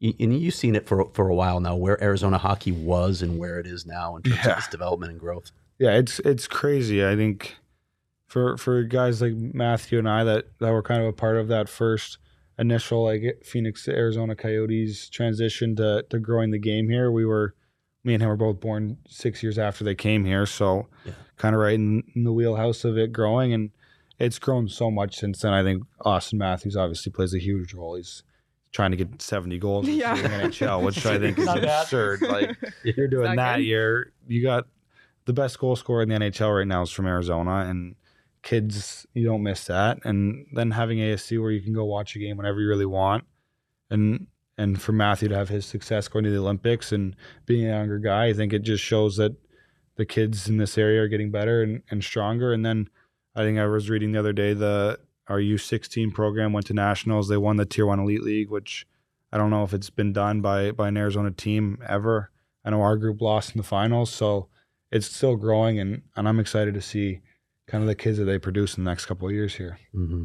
and 0.00 0.38
you've 0.38 0.54
seen 0.54 0.76
it 0.76 0.86
for 0.86 1.08
for 1.14 1.28
a 1.28 1.34
while 1.34 1.60
now, 1.60 1.76
where 1.76 2.02
Arizona 2.02 2.38
hockey 2.38 2.72
was 2.72 3.22
and 3.22 3.38
where 3.38 3.58
it 3.58 3.66
is 3.66 3.86
now 3.86 4.16
in 4.16 4.22
terms 4.22 4.36
Yeah. 4.44 4.52
of 4.52 4.58
its 4.58 4.68
development 4.68 5.12
and 5.12 5.20
growth? 5.20 5.50
yeah, 5.78 5.92
it's 5.96 6.18
it's 6.20 6.46
crazy. 6.46 7.04
I 7.04 7.16
think 7.16 7.56
for 8.26 8.56
for 8.58 8.82
guys 8.82 9.22
like 9.22 9.32
Matthew 9.34 9.98
and 9.98 10.08
I 10.08 10.22
that 10.24 10.46
that 10.60 10.70
were 10.72 10.82
kind 10.82 11.00
of 11.02 11.08
a 11.08 11.12
part 11.12 11.36
of 11.38 11.48
that 11.48 11.68
first 11.68 12.18
initial 12.58 13.02
like 13.04 13.42
Phoenix 13.44 13.88
Arizona 13.88 14.36
Coyotes 14.36 15.08
transition 15.08 15.74
to 15.76 16.04
to 16.10 16.18
growing 16.18 16.50
the 16.50 16.58
game 16.58 16.88
here. 16.90 17.10
We 17.10 17.24
were 17.24 17.54
me 18.04 18.14
and 18.14 18.22
him 18.22 18.28
were 18.28 18.36
both 18.36 18.60
born 18.60 18.98
six 19.08 19.42
years 19.42 19.58
after 19.58 19.82
they 19.84 19.94
came 19.94 20.24
here, 20.24 20.46
so 20.46 20.88
Yeah. 21.04 21.12
kind 21.36 21.54
of 21.54 21.60
right 21.60 21.74
in, 21.74 22.02
in 22.14 22.24
the 22.24 22.32
wheelhouse 22.32 22.84
of 22.84 22.96
it 22.98 23.12
growing, 23.12 23.52
and 23.52 23.70
it's 24.18 24.38
grown 24.38 24.68
so 24.68 24.90
much 24.90 25.16
since 25.16 25.40
then. 25.40 25.52
I 25.52 25.62
think 25.62 25.82
Auston 26.04 26.34
Matthews 26.34 26.76
obviously 26.76 27.10
plays 27.12 27.34
a 27.34 27.38
huge 27.40 27.74
role. 27.74 27.96
He's 27.96 28.22
trying 28.72 28.90
to 28.90 28.96
get 28.96 29.20
70 29.22 29.58
goals 29.58 29.88
in 29.88 29.94
Yeah. 29.94 30.14
the 30.20 30.28
NHL, 30.28 30.82
which 30.84 31.04
I 31.06 31.18
think 31.18 31.38
is 31.38 31.46
bad. 31.46 31.64
absurd. 31.64 32.22
Like 32.22 32.56
if 32.84 32.96
you're 32.96 33.08
doing 33.08 33.24
that 33.30 33.36
that, 33.36 33.56
good? 33.56 33.64
you're 33.64 34.06
you 34.28 34.42
got 34.42 34.66
the 35.24 35.32
best 35.32 35.58
goal 35.58 35.74
scorer 35.76 36.02
in 36.02 36.08
the 36.10 36.16
NHL 36.16 36.54
right 36.58 36.66
now 36.66 36.82
is 36.82 36.90
from 36.90 37.06
Arizona, 37.06 37.68
and 37.68 37.94
kids 38.42 39.06
you 39.14 39.24
don't 39.26 39.42
miss 39.42 39.64
that. 39.64 39.98
And 40.04 40.46
then 40.52 40.70
having 40.72 40.98
ASC 40.98 41.40
where 41.40 41.50
you 41.50 41.62
can 41.62 41.72
go 41.72 41.84
watch 41.84 42.14
a 42.14 42.18
game 42.18 42.36
whenever 42.36 42.60
you 42.60 42.68
really 42.68 42.84
want, 42.86 43.24
and 43.90 44.26
and 44.56 44.80
for 44.80 44.92
Matthew 44.92 45.28
to 45.28 45.36
have 45.36 45.48
his 45.48 45.66
success 45.66 46.08
going 46.08 46.24
to 46.24 46.30
the 46.30 46.38
Olympics 46.38 46.92
and 46.92 47.16
being 47.46 47.66
a 47.66 47.70
younger 47.70 47.98
guy, 47.98 48.26
I 48.26 48.32
think 48.32 48.52
it 48.52 48.62
just 48.62 48.84
shows 48.84 49.16
that 49.16 49.34
the 49.96 50.06
kids 50.06 50.48
in 50.48 50.58
this 50.58 50.78
area 50.78 51.02
are 51.02 51.08
getting 51.08 51.30
better 51.30 51.62
and, 51.62 51.82
and 51.90 52.02
stronger. 52.02 52.52
And 52.52 52.64
then 52.64 52.88
I 53.34 53.42
think 53.42 53.58
I 53.58 53.66
was 53.66 53.90
reading 53.90 54.12
the 54.12 54.18
other 54.18 54.32
day 54.32 54.54
the 54.54 54.98
our 55.26 55.38
U16 55.38 56.12
program 56.12 56.52
went 56.52 56.66
to 56.66 56.74
nationals. 56.74 57.28
They 57.28 57.36
won 57.36 57.56
the 57.56 57.64
Tier 57.64 57.86
One 57.86 58.00
Elite 58.00 58.22
League, 58.22 58.50
which 58.50 58.86
I 59.32 59.38
don't 59.38 59.50
know 59.50 59.64
if 59.64 59.72
it's 59.72 59.90
been 59.90 60.12
done 60.12 60.40
by 60.40 60.70
by 60.70 60.88
an 60.88 60.96
Arizona 60.96 61.30
team 61.30 61.78
ever. 61.88 62.30
I 62.64 62.70
know 62.70 62.82
our 62.82 62.96
group 62.96 63.20
lost 63.20 63.54
in 63.54 63.58
the 63.58 63.66
finals, 63.66 64.10
so 64.10 64.48
it's 64.90 65.06
still 65.06 65.36
growing, 65.36 65.78
and 65.78 66.02
and 66.16 66.28
I'm 66.28 66.40
excited 66.40 66.74
to 66.74 66.82
see 66.82 67.20
kind 67.66 67.82
of 67.82 67.88
the 67.88 67.94
kids 67.94 68.18
that 68.18 68.24
they 68.24 68.38
produce 68.38 68.76
in 68.76 68.84
the 68.84 68.90
next 68.90 69.06
couple 69.06 69.26
of 69.26 69.34
years 69.34 69.54
here. 69.54 69.78
Mm-hmm. 69.94 70.24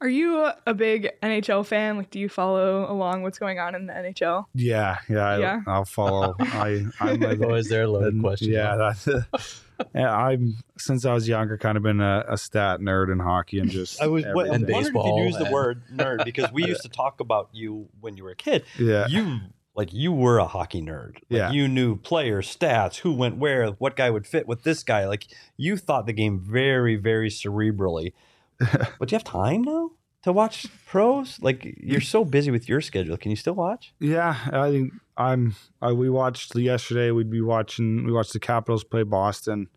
Are 0.00 0.08
you 0.08 0.50
a 0.66 0.74
big 0.74 1.08
NHL 1.22 1.64
fan? 1.64 1.96
Like, 1.96 2.10
do 2.10 2.18
you 2.20 2.28
follow 2.28 2.90
along 2.90 3.22
what's 3.22 3.38
going 3.38 3.58
on 3.58 3.74
in 3.74 3.86
the 3.86 3.92
NHL? 3.94 4.44
Yeah, 4.54 4.98
yeah, 5.08 5.26
I, 5.26 5.38
Yeah. 5.38 5.60
I'll 5.66 5.84
follow. 5.86 6.34
I 6.40 6.84
I'm 7.00 7.20
like 7.20 7.40
Always 7.40 7.68
there, 7.68 7.86
loaded 7.88 8.12
And, 8.14 8.22
question. 8.22 8.52
Yeah, 8.52 8.76
that's 8.76 9.08
yeah. 9.94 10.14
I'm 10.14 10.58
since 10.78 11.04
I 11.06 11.14
was 11.14 11.26
younger, 11.28 11.56
kind 11.56 11.76
of 11.76 11.82
been 11.82 12.00
a, 12.00 12.24
a 12.28 12.36
stat 12.36 12.80
nerd 12.80 13.10
in 13.10 13.18
hockey 13.20 13.58
and 13.58 13.70
just 13.70 14.00
I 14.02 14.06
was 14.06 14.24
everything. 14.24 14.34
what, 14.34 14.50
I 14.50 14.54
And 14.54 14.68
wondered 14.68 14.96
if 14.96 15.04
you'd 15.04 15.24
use 15.24 15.36
the 15.38 15.50
word 15.50 15.82
nerd 15.94 16.24
because 16.24 16.52
we 16.52 16.64
used 16.68 16.82
to 16.82 16.88
talk 16.90 17.20
about 17.20 17.48
you 17.52 17.88
when 18.00 18.16
you 18.16 18.24
were 18.24 18.30
a 18.32 18.36
kid. 18.36 18.64
yeah, 18.78 19.06
You 19.08 19.38
like 19.74 19.92
you 19.92 20.12
were 20.12 20.38
a 20.38 20.46
hockey 20.46 20.82
nerd. 20.82 21.14
Like, 21.14 21.24
Yeah. 21.30 21.50
You 21.52 21.68
knew 21.68 21.96
players, 21.96 22.54
stats, 22.54 22.96
who 22.98 23.12
went 23.12 23.36
where, 23.38 23.68
what 23.72 23.96
guy 23.96 24.10
would 24.10 24.26
fit 24.26 24.46
with 24.46 24.62
this 24.62 24.82
guy. 24.82 25.06
Like 25.06 25.26
you 25.56 25.76
thought 25.78 26.04
the 26.06 26.12
game 26.12 26.38
very, 26.38 26.96
very 26.96 27.28
cerebrally. 27.30 28.12
but 28.98 29.10
you 29.10 29.16
have 29.16 29.24
time 29.24 29.62
now 29.62 29.90
to 30.22 30.32
watch 30.32 30.66
pros? 30.86 31.38
Like 31.40 31.64
you're 31.78 32.00
so 32.00 32.24
busy 32.24 32.50
with 32.50 32.68
your 32.68 32.80
schedule. 32.80 33.16
Can 33.16 33.30
you 33.30 33.36
still 33.36 33.54
watch? 33.54 33.94
yeah. 34.00 34.36
I 34.52 34.70
think 34.70 34.92
I'm. 35.16 35.54
I, 35.80 35.92
we 35.92 36.10
watched 36.10 36.54
yesterday. 36.54 37.10
We'd 37.10 37.30
be 37.30 37.40
watching. 37.40 38.04
We 38.04 38.12
watched 38.12 38.32
the 38.32 38.40
Capitals 38.40 38.84
play 38.84 39.02
Boston. 39.02 39.68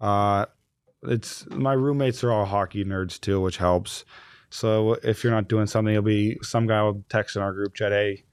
Uh, 0.00 0.46
it's 1.04 1.46
my 1.50 1.72
roommates 1.72 2.24
are 2.24 2.32
all 2.32 2.44
hockey 2.44 2.84
nerds 2.84 3.20
too, 3.20 3.40
which 3.40 3.56
helps. 3.56 4.04
So 4.50 4.94
if 5.02 5.22
you're 5.22 5.32
not 5.32 5.48
doing 5.48 5.66
something, 5.66 5.92
it'll 5.92 6.02
be 6.02 6.38
some 6.42 6.66
guy 6.66 6.82
will 6.82 7.04
text 7.08 7.36
in 7.36 7.42
our 7.42 7.52
group 7.52 7.74
chat, 7.74 7.92
"Hey, 7.92 8.24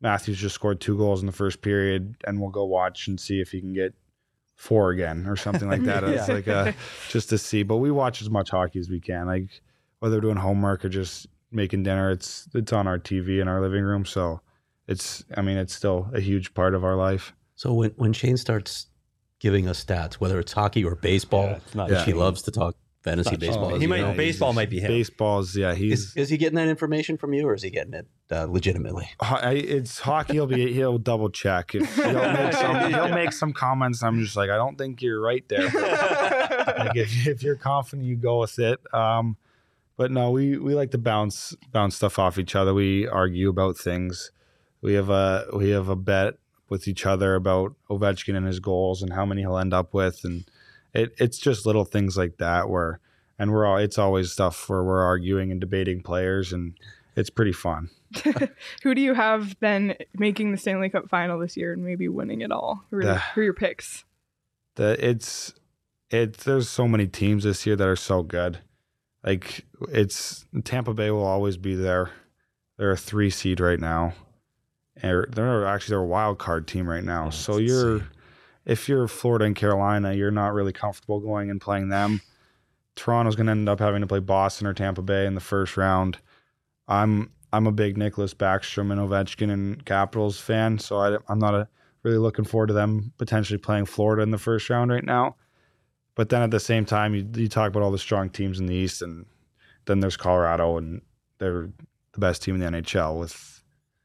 Matthews 0.00 0.38
just 0.38 0.54
scored 0.54 0.80
two 0.80 0.96
goals 0.96 1.20
in 1.20 1.26
the 1.26 1.32
first 1.32 1.62
period," 1.62 2.14
and 2.26 2.40
we'll 2.40 2.50
go 2.50 2.64
watch 2.64 3.08
and 3.08 3.18
see 3.18 3.40
if 3.40 3.50
he 3.50 3.60
can 3.60 3.72
get 3.72 3.94
four 4.56 4.90
again 4.90 5.26
or 5.26 5.36
something 5.36 5.68
like 5.68 5.84
that. 5.84 6.02
It's 6.08 6.28
like 6.28 6.48
uh, 6.48 6.72
a 6.72 6.74
just 7.10 7.28
to 7.30 7.38
see. 7.38 7.62
But 7.62 7.76
we 7.76 7.90
watch 7.90 8.20
as 8.22 8.30
much 8.30 8.50
hockey 8.50 8.80
as 8.80 8.88
we 8.90 9.00
can. 9.00 9.26
Like 9.26 9.60
whether 10.00 10.16
we're 10.16 10.22
doing 10.22 10.36
homework 10.36 10.84
or 10.84 10.88
just 10.88 11.26
making 11.52 11.84
dinner, 11.84 12.10
it's 12.10 12.48
it's 12.54 12.72
on 12.72 12.86
our 12.86 12.98
TV 12.98 13.40
in 13.40 13.48
our 13.48 13.60
living 13.60 13.84
room. 13.84 14.04
So 14.04 14.40
it's 14.88 15.24
I 15.36 15.42
mean 15.42 15.56
it's 15.56 15.74
still 15.74 16.08
a 16.12 16.20
huge 16.20 16.54
part 16.54 16.74
of 16.74 16.84
our 16.84 16.96
life. 16.96 17.32
So 17.54 17.72
when 17.72 17.90
when 17.96 18.12
Shane 18.12 18.36
starts 18.36 18.86
giving 19.38 19.68
us 19.68 19.84
stats, 19.84 20.14
whether 20.14 20.38
it's 20.40 20.52
hockey 20.52 20.84
or 20.84 20.94
baseball, 20.94 21.44
Yeah, 21.46 21.56
it's 21.56 21.74
not 21.74 21.90
Yeah. 21.90 22.04
he 22.04 22.12
loves 22.14 22.42
to 22.42 22.50
talk 22.50 22.74
fantasy 23.06 23.30
Not- 23.30 23.40
baseball. 23.40 23.74
oh, 23.74 23.78
he 23.78 23.86
might 23.86 24.00
know. 24.00 24.14
baseball 24.14 24.52
might 24.52 24.68
be 24.68 24.80
him. 24.80 24.88
Baseball's 24.88 25.56
yeah 25.56 25.74
he's 25.74 26.08
Is, 26.08 26.16
is 26.16 26.28
he 26.28 26.36
getting 26.36 26.56
that 26.56 26.68
information 26.68 27.16
from 27.16 27.32
you, 27.32 27.46
or 27.48 27.54
is 27.54 27.62
he 27.62 27.70
getting 27.70 27.94
it 27.94 28.06
uh, 28.30 28.44
legitimately? 28.44 29.08
I- 29.20 29.52
it's 29.54 30.00
hockey. 30.00 30.34
He'll 30.34 30.46
be 30.46 30.72
he'll 30.72 30.98
double 30.98 31.30
check. 31.30 31.74
If 31.74 31.94
he'll 31.94 32.12
make 32.32 32.52
some 32.64 32.90
he'll 32.90 33.08
make 33.14 33.32
some 33.32 33.52
comments. 33.52 34.02
I'm 34.02 34.20
just 34.22 34.36
like 34.36 34.50
I 34.50 34.56
don't 34.56 34.76
think 34.76 35.00
you're 35.02 35.20
right 35.20 35.48
there. 35.48 35.64
like 35.70 36.96
if, 36.96 37.26
if 37.26 37.42
you're 37.42 37.56
confident, 37.56 38.06
you 38.06 38.16
go 38.16 38.40
with 38.40 38.58
it. 38.58 38.80
Um, 38.92 39.36
but 39.96 40.10
no, 40.10 40.30
we 40.30 40.58
we 40.58 40.74
like 40.74 40.90
to 40.90 40.98
bounce 40.98 41.54
bounce 41.72 41.96
stuff 41.96 42.18
off 42.18 42.38
each 42.38 42.54
other. 42.54 42.74
We 42.74 43.06
argue 43.08 43.48
about 43.48 43.78
things. 43.78 44.30
We 44.82 44.94
have 44.94 45.08
a 45.10 45.46
we 45.54 45.70
have 45.70 45.88
a 45.88 45.96
bet 45.96 46.34
with 46.68 46.88
each 46.88 47.06
other 47.06 47.34
about 47.36 47.74
Ovechkin 47.88 48.36
and 48.36 48.46
his 48.46 48.58
goals 48.60 49.00
and 49.00 49.12
how 49.12 49.24
many 49.24 49.42
he'll 49.42 49.56
end 49.56 49.72
up 49.72 49.94
with, 49.94 50.20
and 50.24 50.44
it 50.96 51.14
it's 51.18 51.38
just 51.38 51.66
little 51.66 51.84
things 51.84 52.16
like 52.16 52.38
that 52.38 52.68
where. 52.68 53.00
And 53.38 53.52
we're 53.52 53.66
all, 53.66 53.76
it's 53.76 53.98
always 53.98 54.32
stuff 54.32 54.66
where 54.70 54.82
we're 54.82 55.02
arguing 55.02 55.50
and 55.50 55.60
debating 55.60 56.00
players, 56.02 56.54
and 56.54 56.74
it's 57.16 57.28
pretty 57.28 57.52
fun. 57.52 57.90
Who 58.82 58.94
do 58.94 59.02
you 59.02 59.12
have 59.12 59.54
then 59.60 59.94
making 60.14 60.52
the 60.52 60.56
Stanley 60.56 60.88
Cup 60.88 61.10
final 61.10 61.38
this 61.38 61.54
year 61.54 61.74
and 61.74 61.84
maybe 61.84 62.08
winning 62.08 62.40
it 62.40 62.50
all? 62.50 62.82
Who 62.90 62.96
are, 62.96 63.02
the, 63.04 63.08
The- 63.08 63.18
who 63.34 63.40
are 63.42 63.44
your 63.44 63.52
picks? 63.52 64.04
the 64.76 64.96
it's 65.06 65.52
it's 66.10 66.44
there's 66.44 66.70
so 66.70 66.88
many 66.88 67.06
teams 67.06 67.44
this 67.44 67.66
year 67.66 67.76
that 67.76 67.86
are 67.86 67.94
so 67.94 68.22
good. 68.22 68.60
Like 69.22 69.66
it's 69.90 70.46
Tampa 70.64 70.94
Bay 70.94 71.10
will 71.10 71.26
always 71.26 71.58
be 71.58 71.74
there. 71.74 72.12
They're 72.78 72.92
a 72.92 72.96
three 72.96 73.28
seed 73.28 73.60
right 73.60 73.78
now. 73.80 74.14
And 75.02 75.26
they're 75.30 75.66
actually 75.66 75.92
they're 75.92 75.98
a 76.04 76.06
wild 76.06 76.38
card 76.38 76.66
team 76.66 76.88
right 76.88 77.04
now. 77.04 77.24
Yeah, 77.24 77.30
so 77.30 77.58
you're 77.58 77.92
insane. 77.96 78.08
If 78.66 78.88
you're 78.88 79.08
Florida 79.08 79.44
and 79.44 79.54
Carolina, 79.54 80.12
you're 80.12 80.30
not 80.30 80.52
really 80.52 80.72
comfortable 80.72 81.20
going 81.20 81.50
and 81.50 81.60
playing 81.60 81.88
them. 81.88 82.20
Toronto's 82.96 83.36
going 83.36 83.46
to 83.46 83.52
end 83.52 83.68
up 83.68 83.78
having 83.78 84.00
to 84.00 84.06
play 84.06 84.18
Boston 84.18 84.66
or 84.66 84.74
Tampa 84.74 85.02
Bay 85.02 85.26
in 85.26 85.34
the 85.34 85.40
first 85.40 85.76
round. 85.76 86.18
I'm 86.88 87.30
I'm 87.52 87.66
a 87.66 87.72
big 87.72 87.96
Nicklas 87.96 88.34
Backstrom 88.34 88.90
and 88.90 89.00
Ovechkin 89.00 89.52
and 89.52 89.84
Capitals 89.84 90.38
fan, 90.38 90.78
so 90.78 90.98
I, 90.98 91.16
I'm 91.28 91.38
not 91.38 91.54
a, 91.54 91.68
really 92.02 92.18
looking 92.18 92.44
forward 92.44 92.66
to 92.66 92.74
them 92.74 93.12
potentially 93.18 93.58
playing 93.58 93.86
Florida 93.86 94.22
in 94.22 94.30
the 94.30 94.38
first 94.38 94.68
round 94.68 94.90
right 94.90 95.04
now. 95.04 95.36
But 96.16 96.30
then 96.30 96.42
at 96.42 96.50
the 96.50 96.60
same 96.60 96.84
time, 96.84 97.14
you, 97.14 97.26
you 97.34 97.48
talk 97.48 97.68
about 97.68 97.82
all 97.82 97.90
the 97.90 97.98
strong 97.98 98.30
teams 98.30 98.58
in 98.58 98.66
the 98.66 98.74
East, 98.74 99.00
and 99.00 99.26
then 99.84 100.00
there's 100.00 100.16
Colorado, 100.16 100.76
and 100.76 101.02
they're 101.38 101.70
the 102.12 102.18
best 102.18 102.42
team 102.42 102.60
in 102.60 102.60
the 102.60 102.80
NHL 102.80 103.18
with 103.18 103.62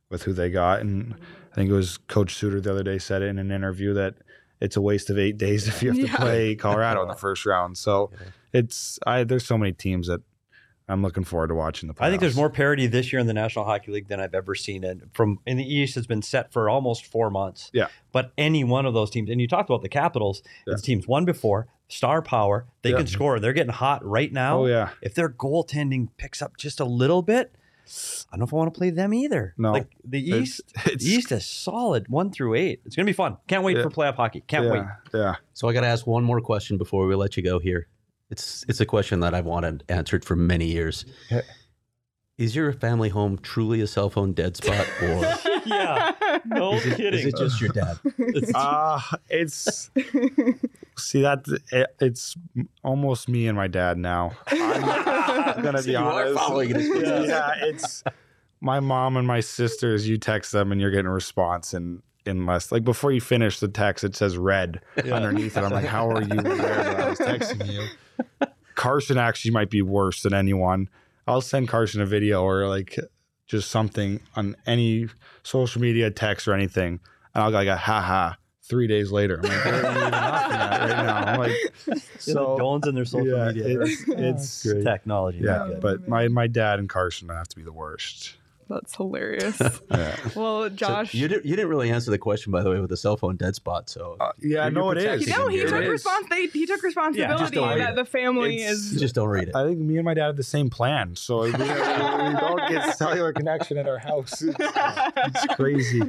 with 0.10 0.24
who 0.24 0.34
they 0.34 0.50
got. 0.50 0.82
And 0.82 1.16
I 1.52 1.56
think 1.56 1.70
it 1.70 1.74
was 1.74 1.98
Coach 1.98 2.36
Sutter 2.36 2.62
the 2.62 2.72
other 2.72 2.84
day 2.84 3.00
said 3.00 3.22
in 3.22 3.40
an 3.40 3.52
interview 3.52 3.94
that 3.94 4.16
it's 4.62 4.78
a 4.78 4.82
waste 4.82 5.10
of 5.10 5.18
eight 5.20 5.38
days 5.38 5.68
if 5.72 5.82
you 5.84 5.90
have 5.90 5.98
to 6.00 6.06
Yeah. 6.08 6.16
play 6.18 6.56
Colorado 6.66 7.02
in 7.02 7.08
the 7.08 7.16
first 7.16 7.46
round. 7.46 7.78
So 7.78 8.12
it's 8.54 9.00
I 9.06 9.24
there's 9.24 9.46
so 9.46 9.58
many 9.58 9.72
teams 9.74 10.08
that 10.08 10.22
I'm 10.90 11.02
looking 11.02 11.24
forward 11.24 11.48
to 11.48 11.56
watching 11.56 11.88
the. 11.88 11.94
Playoffs. 11.94 12.06
I 12.06 12.10
think 12.10 12.20
there's 12.22 12.36
more 12.36 12.50
parity 12.50 12.86
this 12.86 13.14
year 13.14 13.20
in 13.22 13.28
the 13.28 13.34
National 13.34 13.64
Hockey 13.64 13.94
League 13.94 14.10
than 14.10 14.20
I've 14.20 14.34
ever 14.34 14.56
seen 14.56 14.84
it. 14.84 15.00
From 15.14 15.40
in 15.46 15.56
the 15.56 15.64
East, 15.64 15.96
it's 15.96 16.06
been 16.08 16.22
set 16.22 16.52
for 16.52 16.70
almost 16.70 17.06
four 17.06 17.30
months. 17.30 17.70
Yeah. 17.74 17.88
But 18.12 18.34
any 18.38 18.66
one 18.66 18.86
of 18.86 18.94
those 18.94 19.10
teams, 19.10 19.30
and 19.30 19.40
you 19.40 19.48
talked 19.48 19.70
about 19.70 19.84
the 19.84 19.90
Capitals, 19.90 20.42
Yeah. 20.68 20.74
it's 20.74 20.82
teams 20.82 21.08
won 21.08 21.24
before, 21.24 21.68
star 21.88 22.22
power, 22.22 22.66
they 22.82 22.90
Yeah. 22.92 22.98
can 22.98 23.08
score. 23.08 23.40
They're 23.40 23.54
getting 23.54 23.72
hot 23.72 24.04
right 24.06 24.34
now. 24.34 24.64
Oh 24.64 24.66
yeah, 24.66 24.90
If 25.02 25.14
their 25.16 25.30
goaltending 25.30 26.10
picks 26.18 26.42
up 26.42 26.58
just 26.58 26.82
a 26.82 26.86
little 26.86 27.22
bit, 27.22 27.56
I 28.32 28.36
don't 28.36 28.40
know 28.40 28.46
if 28.46 28.54
I 28.54 28.58
want 28.58 28.74
to 28.74 28.78
play 28.78 28.90
them 28.90 29.14
either. 29.14 29.54
No. 29.58 29.72
Like 29.74 29.88
the 30.04 30.20
East, 30.20 30.62
It's, 30.76 30.88
it's, 30.88 31.04
the 31.06 31.12
East 31.12 31.32
is 31.32 31.46
solid, 31.46 32.08
one 32.08 32.32
through 32.32 32.56
eight. 32.56 32.82
It's 32.86 32.96
gonna 32.96 33.06
be 33.06 33.14
fun. 33.14 33.38
Can't 33.48 33.64
wait 33.64 33.78
Yeah. 33.78 33.84
for 33.84 33.90
playoff 33.90 34.16
hockey. 34.16 34.42
Can't 34.48 34.66
yeah, 34.66 34.72
wait. 34.72 34.84
Yeah, 35.14 35.36
So 35.54 35.68
I 35.68 35.74
got 35.74 35.82
to 35.82 35.88
ask 35.88 36.06
one 36.08 36.24
more 36.24 36.40
question 36.42 36.78
before 36.78 37.06
we 37.08 37.16
let 37.16 37.36
you 37.38 37.44
go 37.44 37.60
here. 37.60 37.88
It's 38.30 38.64
it's 38.70 38.80
a 38.80 38.86
question 38.86 39.20
that 39.22 39.34
I've 39.34 39.46
wanted 39.46 39.84
answered 39.90 40.24
for 40.24 40.36
many 40.38 40.68
years. 40.68 41.06
Is 42.38 42.56
your 42.56 42.72
family 42.74 43.10
home 43.10 43.38
truly 43.38 43.82
a 43.82 43.88
cell 43.88 44.10
phone 44.10 44.32
dead 44.34 44.56
spot, 44.58 44.88
or 45.04 45.36
yeah. 45.66 46.12
No 46.46 46.74
is 46.74 46.86
it, 46.86 46.98
kidding. 46.98 47.20
is 47.20 47.26
it 47.26 47.38
just 47.38 47.62
your 47.62 47.70
dad? 47.72 47.98
It's- 48.18 48.52
uh 48.56 49.00
it's 49.30 49.90
see 50.98 51.22
that 51.22 51.46
it, 51.72 51.88
it's 52.00 52.36
almost 52.84 53.28
me 53.30 53.48
and 53.48 53.56
my 53.58 53.68
dad 53.68 53.98
now. 53.98 54.32
I'm 54.48 55.62
gonna 55.64 55.82
So 55.82 55.88
be 55.88 55.96
honest. 55.96 56.36
following 56.40 56.70
yeah. 56.72 57.52
it's 57.62 58.04
my 58.60 58.80
mom 58.80 59.18
and 59.18 59.26
my 59.28 59.40
sisters. 59.40 60.08
You 60.08 60.18
text 60.18 60.52
them 60.52 60.72
and 60.72 60.80
you're 60.80 60.92
getting 60.92 61.08
a 61.08 61.12
response 61.14 61.74
and 61.74 62.02
unless 62.26 62.72
like 62.72 62.84
before 62.84 63.12
you 63.12 63.20
finish 63.22 63.60
the 63.60 63.68
text, 63.68 64.04
it 64.04 64.16
says 64.16 64.38
red 64.38 64.82
Yeah. 65.04 65.16
underneath 65.16 65.58
it. 65.58 65.64
I'm 65.64 65.72
like, 65.72 65.86
how 65.86 66.10
are 66.10 66.22
you 66.22 66.40
aware 66.40 66.56
that 66.56 67.00
I 67.00 67.10
was 67.10 67.20
texting 67.20 67.72
you? 67.72 67.88
Carson 68.76 69.18
actually 69.18 69.52
might 69.52 69.70
be 69.70 69.82
worse 69.82 70.22
than 70.22 70.34
anyone. 70.34 70.88
I'll 71.28 71.42
send 71.42 71.68
Carson 71.68 72.02
a 72.02 72.06
video 72.06 72.44
or 72.44 72.68
like 72.68 72.98
just 73.52 73.70
something 73.70 74.22
on 74.38 74.56
any 74.66 75.10
social 75.44 75.82
media, 75.82 76.10
text 76.10 76.48
or 76.48 76.54
anything, 76.54 77.02
and 77.36 77.44
I'll 77.44 77.52
go 77.52 77.58
like, 77.58 77.68
ha 77.68 78.02
ha. 78.02 78.38
Three 78.64 78.88
days 78.88 79.12
later, 79.12 79.42
I'm 79.44 79.50
like, 79.50 79.66
where 79.66 79.86
are 79.86 79.92
even 79.92 80.12
laughing 80.12 80.58
at 80.58 80.80
right 80.80 81.06
now? 81.06 81.16
I'm 81.18 81.40
like, 81.40 81.52
the 81.86 82.02
so 82.20 82.58
Jones 82.58 82.88
in 82.88 82.96
their 82.96 83.04
social 83.04 83.38
yeah, 83.38 83.48
media. 83.52 83.82
it's 83.82 84.06
oh, 84.10 84.14
it's 84.18 84.62
Technology. 84.84 85.40
yeah, 85.40 85.74
but 85.82 86.08
my 86.08 86.30
my 86.30 86.48
dad 86.48 86.80
and 86.80 86.88
Carson 86.88 87.28
have 87.28 87.50
to 87.50 87.56
be 87.58 87.64
the 87.64 87.74
worst. 87.74 88.38
That's 88.72 88.96
hilarious. 88.96 89.60
Yeah, 89.92 90.16
well, 90.36 90.64
So 90.64 90.70
Josh. 90.70 91.14
you 91.14 91.28
didn't 91.28 91.46
you 91.46 91.56
didn't 91.56 91.70
really 91.70 91.92
answer 91.92 92.10
the 92.12 92.18
question 92.18 92.52
by 92.52 92.64
the 92.64 92.70
way 92.72 92.80
with 92.80 92.90
the 92.90 92.96
cell 92.98 93.18
phone 93.18 93.36
dead 93.36 93.56
spot. 93.56 93.90
So 93.90 94.16
Uh, 94.20 94.32
yeah, 94.40 94.64
I 94.66 94.70
know 94.70 94.90
it 94.92 94.98
is. 95.00 95.04
protecting 95.04 95.30
no, 95.38 95.48
he 95.50 95.58
It 95.60 95.68
took 95.70 95.84
is. 95.84 96.04
respons- 96.04 96.30
they, 96.30 96.48
He 96.48 96.66
took 96.66 96.82
responsibility 96.82 97.56
don't 97.56 97.70
read 97.70 97.82
that 97.82 97.96
the 97.96 98.06
family 98.06 98.58
It's- 98.58 98.72
is. 98.94 99.00
just 99.00 99.14
don't 99.16 99.28
read 99.28 99.50
it. 99.50 99.56
I 99.56 99.66
think 99.66 99.80
me 99.80 99.98
and 99.98 100.06
my 100.06 100.14
dad 100.14 100.28
have 100.28 100.38
the 100.38 100.44
same 100.44 100.70
plan, 100.70 101.16
so 101.16 101.42
we, 101.42 101.52
we 101.52 101.58
don't 101.58 102.70
get 102.70 102.96
cellular 102.98 103.34
connection 103.34 103.78
at 103.78 103.88
our 103.88 103.98
house. 104.00 104.42
It's, 104.42 104.56
it's 104.60 105.56
crazy, 105.56 106.02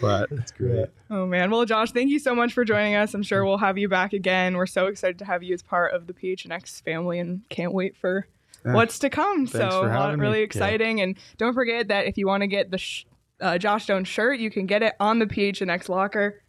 but 0.00 0.30
it's 0.32 0.50
great. 0.52 0.86
Oh 1.10 1.26
man. 1.26 1.50
Well, 1.50 1.64
Josh, 1.64 1.92
thank 1.92 2.10
you 2.10 2.18
so 2.18 2.34
much 2.34 2.52
for 2.52 2.64
joining 2.64 2.94
us. 2.94 3.14
I'm 3.14 3.22
sure 3.22 3.44
we'll 3.44 3.58
have 3.58 3.78
you 3.78 3.88
back 3.88 4.12
again. 4.12 4.56
We're 4.56 4.66
so 4.66 4.86
excited 4.86 5.18
to 5.20 5.24
have 5.24 5.42
you 5.42 5.54
as 5.54 5.62
part 5.62 5.94
of 5.94 6.06
the 6.06 6.12
PHNX 6.12 6.82
family 6.82 7.18
and 7.18 7.42
can't 7.48 7.72
wait 7.72 7.96
for 7.96 8.26
Yeah. 8.26 8.37
What's 8.64 8.98
to 9.00 9.10
come. 9.10 9.46
Thanks 9.46 9.52
so 9.74 9.82
for 9.82 9.90
a 9.90 9.98
lot- 9.98 10.14
me. 10.18 10.20
really 10.22 10.38
Yeah. 10.38 10.44
exciting. 10.44 11.00
And 11.00 11.16
don't 11.36 11.54
forget 11.54 11.88
that 11.88 12.06
if 12.06 12.16
you 12.18 12.26
want 12.26 12.42
to 12.42 12.46
get 12.46 12.70
the 12.70 12.78
sh- 12.78 13.04
uh, 13.40 13.56
Josh 13.58 13.86
Doan 13.86 14.04
shirt, 14.04 14.38
you 14.40 14.50
can 14.50 14.66
get 14.66 14.82
it 14.82 14.94
on 15.00 15.18
the 15.20 15.26
PHNX 15.26 15.88
locker. 15.88 16.42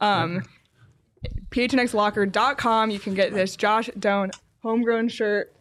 Um, 0.00 0.42
PHNXlocker.com. 1.50 2.90
You 2.90 2.98
can 2.98 3.14
get 3.14 3.32
this 3.32 3.56
Josh 3.56 3.88
Doan 3.98 4.30
homegrown 4.62 5.08
shirt 5.08 5.52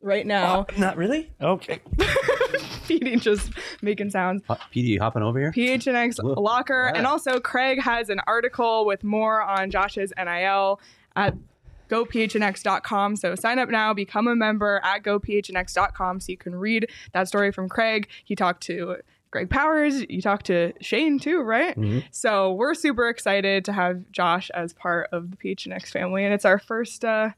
right 0.00 0.26
now. 0.26 0.66
Not 0.76 0.96
really. 0.96 1.30
Okay. 1.40 1.80
Petey 2.86 3.16
just 3.16 3.50
making 3.82 4.10
sounds. 4.10 4.42
Uh, 4.48 4.56
PD, 4.74 4.98
hopping 4.98 5.22
over 5.22 5.38
here. 5.38 5.52
PHNX 5.52 6.22
Look, 6.22 6.38
Locker. 6.38 6.74
alright. 6.86 6.96
And 6.96 7.06
also, 7.06 7.38
Craig 7.40 7.80
has 7.82 8.08
an 8.08 8.20
article 8.26 8.86
with 8.86 9.04
more 9.04 9.42
on 9.42 9.70
Josh's 9.70 10.12
NIL 10.16 10.80
at 11.16 11.34
gophnx.com. 11.88 13.16
So 13.16 13.34
sign 13.34 13.58
up 13.58 13.68
now, 13.68 13.92
become 13.94 14.28
a 14.28 14.36
member 14.36 14.80
at 14.84 15.02
gophnx.com 15.02 16.20
so 16.20 16.30
you 16.32 16.36
can 16.38 16.54
read 16.54 16.88
that 17.12 17.28
story 17.28 17.52
from 17.52 17.68
Craig. 17.68 18.08
He 18.24 18.34
talked 18.36 18.62
to 18.64 18.96
Greg 19.30 19.50
Powers. 19.50 20.02
You 20.08 20.22
talked 20.22 20.46
to 20.46 20.72
Shane 20.80 21.18
too, 21.18 21.40
right? 21.40 21.76
Mhm. 21.76 22.04
So 22.10 22.52
we're 22.54 22.74
super 22.74 23.08
excited 23.08 23.64
to 23.66 23.72
have 23.72 24.10
Josh 24.10 24.50
as 24.50 24.72
part 24.72 25.08
of 25.12 25.30
the 25.30 25.36
PHNX 25.36 25.90
family. 25.90 26.24
And 26.24 26.32
it's 26.32 26.44
our 26.46 26.58
first 26.58 27.04
uh, 27.04 27.30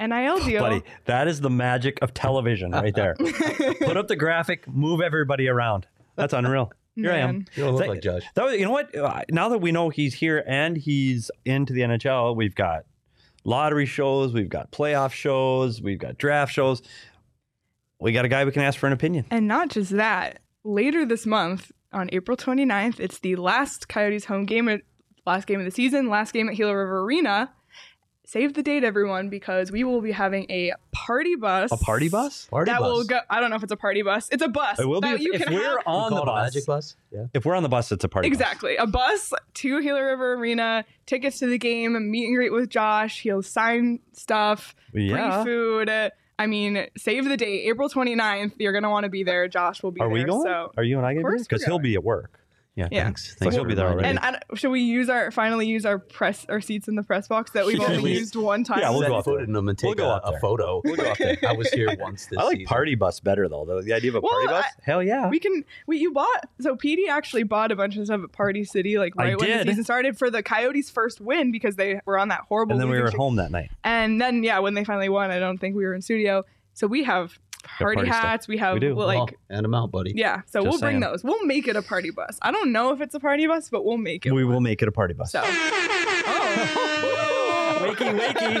NIL 0.00 0.38
deal. 0.44 0.62
Buddy, 0.62 0.82
that 1.06 1.26
is 1.28 1.40
the 1.40 1.50
magic 1.50 1.98
of 2.02 2.14
television 2.14 2.70
right 2.72 2.94
there. 2.94 3.14
Put 3.80 3.96
up 3.96 4.08
the 4.08 4.16
graphic, 4.16 4.68
move 4.68 5.00
everybody 5.00 5.48
around. 5.48 5.86
That's 6.16 6.32
unreal. 6.32 6.72
Here 6.94 7.10
I 7.10 7.18
am. 7.18 7.46
You 7.56 7.64
don't 7.64 7.72
look 7.74 7.82
Say- 7.84 7.88
like 7.88 8.02
Josh. 8.02 8.22
That 8.34 8.44
was, 8.44 8.54
you 8.54 8.64
know 8.66 8.70
what? 8.70 8.94
Uh, 8.94 9.22
Now 9.30 9.48
that 9.48 9.58
we 9.58 9.72
know 9.72 9.88
he's 9.88 10.12
here 10.14 10.44
and 10.46 10.76
he's 10.76 11.30
into 11.44 11.72
the 11.72 11.80
NHL, 11.80 12.36
we've 12.36 12.54
got 12.54 12.84
lottery 13.44 13.86
shows, 13.86 14.32
we've 14.32 14.48
got 14.48 14.70
playoff 14.70 15.12
shows, 15.12 15.82
we've 15.82 15.98
got 15.98 16.18
draft 16.18 16.52
shows. 16.52 16.82
We 18.00 18.10
got 18.10 18.24
a 18.24 18.28
guy 18.28 18.44
we 18.44 18.50
can 18.50 18.62
ask 18.62 18.78
for 18.80 18.88
an 18.88 18.92
opinion. 18.92 19.26
And 19.30 19.46
not 19.46 19.68
just 19.68 19.92
that, 19.92 20.40
later 20.64 21.06
this 21.06 21.24
month 21.24 21.70
on 21.92 22.08
April 22.12 22.36
29th, 22.36 22.98
it's 22.98 23.20
the 23.20 23.36
last 23.36 23.88
Coyotes 23.88 24.24
home 24.24 24.44
game, 24.44 24.82
last 25.24 25.46
game 25.46 25.60
of 25.60 25.64
the 25.64 25.70
season, 25.70 26.08
last 26.08 26.32
game 26.32 26.48
at 26.48 26.56
Gila 26.56 26.76
River 26.76 27.00
Arena. 27.00 27.52
Save 28.24 28.54
the 28.54 28.62
date, 28.62 28.84
everyone, 28.84 29.28
because 29.28 29.70
we 29.72 29.82
will 29.84 30.00
be 30.00 30.12
having 30.12 30.46
a 30.48 30.72
party 30.92 31.34
bus. 31.34 31.70
A 31.72 31.76
party 31.76 32.08
bus? 32.08 32.46
Party 32.46 32.70
bus 32.70 32.74
that 32.76 32.80
bus. 32.80 32.90
will 32.92 33.04
go. 33.04 33.18
I 33.28 33.40
don't 33.40 33.50
know 33.50 33.56
if 33.56 33.62
it's 33.64 33.72
a 33.72 33.76
party 33.76 34.02
bus. 34.02 34.28
It's 34.30 34.42
a 34.42 34.48
bus. 34.48 34.78
It 34.78 34.86
will 34.86 35.00
be 35.00 35.08
that 35.08 35.14
if, 35.16 35.20
you 35.22 35.32
if 35.34 35.42
can 35.42 35.52
we're 35.52 35.60
have. 35.62 35.78
We 35.86 35.92
on 35.92 36.10
the 36.14 36.22
a 36.22 36.26
bus. 36.26 36.54
magic 36.54 36.66
bus. 36.66 36.96
Yeah. 37.10 37.26
If 37.34 37.44
we're 37.44 37.56
on 37.56 37.62
the 37.64 37.68
bus, 37.68 37.90
it's 37.92 38.04
a 38.04 38.08
party 38.08 38.30
bus. 38.30 38.36
Exactly. 38.38 38.76
A 38.76 38.86
bus 38.86 39.32
to 39.54 39.82
Gila 39.82 40.02
River 40.02 40.34
Arena, 40.34 40.84
tickets 41.04 41.40
to 41.40 41.46
the 41.46 41.58
game, 41.58 42.10
meet 42.10 42.26
and 42.26 42.36
greet 42.36 42.52
with 42.52 42.70
Josh. 42.70 43.20
He'll 43.22 43.42
sign 43.42 43.98
stuff, 44.12 44.74
Yeah. 44.94 45.42
free 45.42 45.52
food. 45.52 45.90
I 46.38 46.46
mean, 46.46 46.86
save 46.96 47.24
the 47.26 47.36
date, 47.36 47.66
April 47.68 47.88
29th. 47.88 48.52
You're 48.58 48.72
going 48.72 48.84
to 48.84 48.90
want 48.90 49.04
to 49.04 49.10
be 49.10 49.24
there. 49.24 49.46
Josh 49.48 49.82
will 49.82 49.90
be 49.92 50.00
Are 50.00 50.06
there. 50.08 50.14
we 50.14 50.24
going? 50.24 50.42
So. 50.44 50.72
Are 50.76 50.82
you 50.84 50.96
and 50.96 51.06
I 51.06 51.12
going 51.14 51.24
to 51.24 51.28
course 51.30 51.42
be? 51.42 51.44
Because 51.48 51.64
he'll 51.64 51.78
be 51.78 51.94
at 51.94 52.02
work. 52.04 52.38
Yeah, 52.74 52.88
Yeah. 52.90 53.04
thanks. 53.04 53.34
Thanks 53.34 53.54
he'll 53.54 53.64
for 53.64 53.68
be 53.68 53.74
there 53.74 53.88
reminding 53.88 54.16
already. 54.18 54.32
me. 54.36 54.40
And 54.52 54.58
should 54.58 54.70
we 54.70 54.80
use 54.80 55.10
our 55.10 55.30
finally 55.30 55.66
use 55.66 55.84
our 55.84 55.98
press 55.98 56.46
our 56.48 56.62
seats 56.62 56.88
in 56.88 56.94
the 56.94 57.02
press 57.02 57.28
box 57.28 57.50
that 57.50 57.66
we've 57.66 57.78
only 57.78 58.00
we- 58.02 58.12
used 58.12 58.34
one 58.34 58.64
time? 58.64 58.78
Yeah, 58.80 58.88
we'll 58.90 59.06
go 59.06 59.16
up 59.16 59.26
foot 59.26 59.36
there. 59.36 59.44
in 59.44 59.52
them 59.52 59.68
and 59.68 59.78
We'll 59.82 59.92
take 59.92 59.98
go 59.98 60.08
a, 60.10 60.16
a 60.24 60.38
photo. 60.40 60.80
We'll 60.82 60.96
go 60.96 61.10
up 61.10 61.18
there. 61.18 61.36
I 61.46 61.52
was 61.52 61.68
here 61.70 61.94
once 62.00 62.26
this 62.26 62.38
I 62.38 62.44
like 62.44 62.52
season. 62.56 62.66
party 62.68 62.94
bus 62.94 63.20
better 63.20 63.46
though. 63.46 63.66
The, 63.66 63.82
the 63.82 63.92
idea 63.92 64.10
of 64.10 64.14
a 64.14 64.20
party 64.22 64.46
Well, 64.46 64.62
bus. 64.62 64.70
Hell 64.82 65.02
yeah. 65.02 65.28
We 65.28 65.38
can. 65.38 65.66
We 65.86 65.98
you 65.98 66.12
bought 66.12 66.48
so 66.60 66.74
PD 66.74 67.08
actually 67.10 67.42
bought 67.42 67.72
a 67.72 67.76
bunch 67.76 67.98
of 67.98 68.06
stuff 68.06 68.22
at 68.24 68.32
Party 68.32 68.64
City 68.64 68.96
like 68.98 69.14
right 69.16 69.38
when 69.38 69.50
the 69.50 69.64
season 69.70 69.84
started 69.84 70.16
for 70.16 70.30
the 70.30 70.42
Coyotes' 70.42 70.88
first 70.88 71.20
win 71.20 71.52
because 71.52 71.76
they 71.76 72.00
were 72.06 72.18
on 72.18 72.28
that 72.28 72.40
horrible. 72.48 72.72
and 72.72 72.80
then 72.80 72.88
we 72.88 72.98
were 72.98 73.06
at 73.08 73.12
home 73.14 73.36
that 73.36 73.50
night. 73.50 73.70
And 73.84 74.18
then 74.18 74.42
yeah, 74.42 74.60
when 74.60 74.72
they 74.72 74.84
finally 74.84 75.10
won, 75.10 75.30
I 75.30 75.38
don't 75.38 75.58
think 75.58 75.76
we 75.76 75.84
were 75.84 75.92
in 75.92 76.00
studio. 76.00 76.44
So 76.72 76.86
we 76.86 77.04
have 77.04 77.38
party, 77.62 77.96
party 77.96 78.10
stuff. 78.10 78.22
hats. 78.22 78.48
We 78.48 78.56
have 78.58 78.74
We 78.74 78.80
do. 78.80 78.94
well, 78.94 79.08
Well, 79.08 79.20
like 79.24 79.38
and 79.50 79.64
I'm 79.66 79.74
out, 79.74 79.90
buddy. 79.90 80.12
yeah. 80.14 80.42
So 80.46 80.60
Just 80.60 80.70
we'll 80.70 80.78
bring 80.80 80.92
saying. 80.92 81.00
those. 81.00 81.24
We'll 81.24 81.44
make 81.44 81.66
it 81.68 81.76
a 81.76 81.82
party 81.82 82.10
bus. 82.10 82.38
I 82.42 82.50
don't 82.52 82.72
know 82.72 82.92
if 82.92 83.00
it's 83.00 83.14
a 83.14 83.20
party 83.20 83.46
bus, 83.46 83.68
but 83.70 83.84
we'll 83.84 83.96
make 83.98 84.26
it. 84.26 84.32
We 84.32 84.44
one. 84.44 84.54
will 84.54 84.60
make 84.60 84.82
it 84.82 84.88
a 84.88 84.92
party 84.92 85.14
bus. 85.14 85.32
So. 85.32 85.42
Oh. 85.44 86.88
Wakey, 87.82 88.18
wakey. 88.18 88.56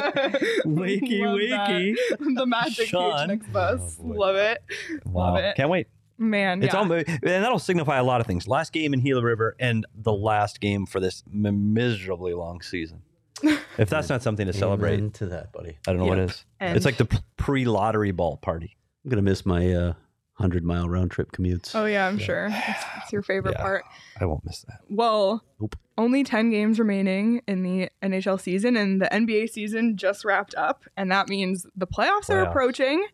Wakey, 0.64 1.20
Love 1.20 1.38
wakey. 1.68 1.94
the 2.34 2.46
magic 2.46 2.88
Sean. 2.88 3.28
PHNX 3.28 3.52
bus. 3.52 3.98
Oh. 4.02 4.06
Love 4.06 4.36
it. 4.36 4.62
Wow. 5.04 5.34
Love 5.34 5.36
it. 5.44 5.56
Can't 5.56 5.70
wait. 5.70 5.86
Man, 6.18 6.62
It's 6.62 6.72
yeah. 6.74 6.80
all, 6.80 6.92
and 6.92 7.04
that'll 7.22 7.58
signify 7.58 7.98
a 7.98 8.04
lot 8.04 8.20
of 8.20 8.26
things. 8.26 8.46
Last 8.46 8.72
game 8.72 8.94
in 8.94 9.00
Gila 9.00 9.22
River 9.22 9.56
and 9.58 9.86
the 9.94 10.12
last 10.12 10.60
game 10.60 10.86
for 10.86 11.00
this 11.00 11.24
m- 11.32 11.72
miserably 11.72 12.32
long 12.34 12.62
season. 12.62 13.02
If 13.42 13.88
that's 13.88 14.08
not 14.08 14.22
something 14.22 14.46
to 14.46 14.52
celebrate, 14.52 14.94
Amen 14.98 15.10
to 15.12 15.26
that, 15.26 15.52
buddy. 15.52 15.78
I 15.86 15.92
don't 15.92 15.98
know 15.98 16.06
what 16.06 16.18
Yep. 16.18 16.30
is. 16.30 16.44
And- 16.60 16.76
it's 16.76 16.84
like 16.84 16.96
the 16.96 17.08
pre 17.36 17.64
lottery 17.64 18.12
ball 18.12 18.36
party. 18.36 18.76
I'm 19.04 19.10
gonna 19.10 19.22
miss 19.22 19.44
my 19.44 19.72
uh, 19.72 19.92
hundred 20.34 20.64
mile 20.64 20.88
round 20.88 21.10
trip 21.10 21.32
commutes. 21.32 21.74
Oh 21.74 21.84
yeah, 21.86 22.06
I'm 22.06 22.18
sure. 22.18 22.48
It's, 22.52 22.84
it's 23.02 23.12
your 23.12 23.22
favorite 23.22 23.54
Yeah. 23.58 23.62
part. 23.62 23.84
I 24.20 24.24
won't 24.26 24.44
miss 24.44 24.62
that. 24.62 24.80
Well, 24.88 25.42
Nope. 25.60 25.76
only 25.98 26.24
10 26.24 26.50
games 26.50 26.78
remaining 26.78 27.42
in 27.48 27.62
the 27.62 27.88
NHL 28.02 28.40
season, 28.40 28.76
and 28.76 29.00
the 29.00 29.06
NBA 29.12 29.50
season 29.50 29.96
just 29.96 30.24
wrapped 30.24 30.54
up. 30.54 30.84
And 30.96 31.10
that 31.10 31.28
means 31.28 31.66
the 31.76 31.86
playoffs, 31.86 32.30
are 32.30 32.42
approaching, 32.42 33.06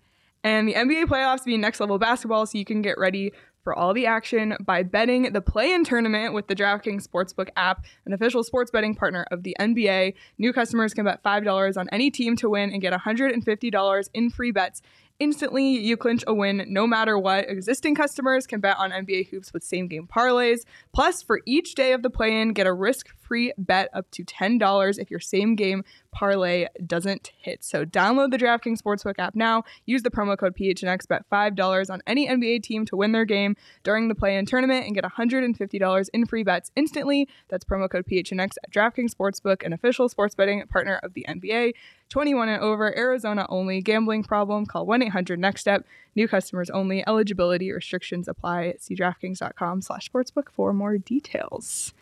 and 0.44 0.68
the 0.68 0.74
NBA 0.74 1.04
playoffs 1.06 1.44
being 1.44 1.60
next 1.60 1.80
level 1.80 1.98
basketball, 1.98 2.46
so 2.46 2.58
you 2.58 2.64
can 2.64 2.82
get 2.82 2.98
ready 2.98 3.32
for 3.64 3.74
all 3.76 3.92
the 3.92 4.06
action 4.06 4.56
by 4.64 4.82
betting 4.82 5.32
the 5.32 5.40
play 5.42 5.72
in 5.72 5.84
tournament 5.84 6.32
with 6.32 6.46
the 6.46 6.54
DraftKings 6.54 7.06
Sportsbook 7.06 7.48
app, 7.56 7.84
an 8.06 8.12
official 8.12 8.42
sports 8.42 8.70
betting 8.70 8.94
partner 8.94 9.26
of 9.30 9.42
the 9.42 9.54
NBA. 9.60 10.14
New 10.38 10.52
customers 10.52 10.94
can 10.94 11.04
bet 11.04 11.22
$5 11.22 11.76
on 11.76 11.88
any 11.90 12.10
team 12.10 12.36
to 12.36 12.48
win 12.48 12.70
and 12.72 12.80
get 12.80 12.92
$150 12.92 14.08
in 14.14 14.30
free 14.30 14.52
bets. 14.52 14.80
Instantly, 15.20 15.70
you 15.70 15.96
clinch 15.96 16.22
a 16.28 16.34
win 16.34 16.64
no 16.68 16.86
matter 16.86 17.18
what. 17.18 17.50
Existing 17.50 17.96
customers 17.96 18.46
can 18.46 18.60
bet 18.60 18.76
on 18.78 18.92
NBA 18.92 19.28
hoops 19.30 19.52
with 19.52 19.64
same 19.64 19.88
game 19.88 20.06
parlays. 20.06 20.60
Plus, 20.92 21.22
for 21.22 21.40
each 21.44 21.74
day 21.74 21.92
of 21.92 22.02
the 22.02 22.10
play 22.10 22.40
in, 22.40 22.52
get 22.52 22.68
a 22.68 22.72
risk 22.72 23.08
free 23.28 23.52
bet 23.58 23.90
up 23.92 24.10
to 24.12 24.24
$10 24.24 24.98
if 24.98 25.10
your 25.10 25.20
same 25.20 25.54
game 25.54 25.84
parlay 26.10 26.66
doesn't 26.86 27.30
hit. 27.38 27.62
So, 27.62 27.84
download 27.84 28.30
the 28.30 28.38
DraftKings 28.38 28.80
Sportsbook 28.80 29.18
app 29.18 29.34
now. 29.36 29.62
Use 29.84 30.02
the 30.02 30.10
promo 30.10 30.36
code 30.36 30.56
PHNX, 30.56 31.06
bet 31.06 31.24
$5 31.30 31.90
on 31.90 32.02
any 32.06 32.26
NBA 32.26 32.62
team 32.62 32.86
to 32.86 32.96
win 32.96 33.12
their 33.12 33.26
game 33.26 33.54
during 33.82 34.08
the 34.08 34.14
play 34.14 34.36
in 34.36 34.46
tournament 34.46 34.86
and 34.86 34.94
get 34.94 35.04
$150 35.04 36.08
in 36.12 36.26
free 36.26 36.42
bets 36.42 36.70
instantly. 36.74 37.28
That's 37.48 37.64
promo 37.64 37.90
code 37.90 38.06
PHNX 38.06 38.56
at 38.64 38.72
DraftKings 38.72 39.14
Sportsbook, 39.14 39.64
an 39.64 39.72
official 39.72 40.08
sports 40.08 40.34
betting 40.34 40.66
partner 40.66 40.98
of 41.02 41.12
the 41.14 41.26
NBA. 41.28 41.74
21 42.08 42.48
and 42.48 42.62
over, 42.62 42.96
Arizona 42.96 43.46
only. 43.48 43.82
Gambling 43.82 44.22
problem? 44.22 44.64
Call 44.64 44.86
1 44.86 45.02
800 45.02 45.38
Next 45.38 45.60
Step. 45.60 45.84
New 46.14 46.26
customers 46.26 46.70
only. 46.70 47.06
Eligibility 47.06 47.70
restrictions 47.70 48.28
apply. 48.28 48.74
See 48.78 48.96
DraftKings.com 48.96 49.82
slash 49.82 50.10
sportsbook 50.10 50.50
for 50.50 50.72
more 50.72 50.96
details. 50.98 51.92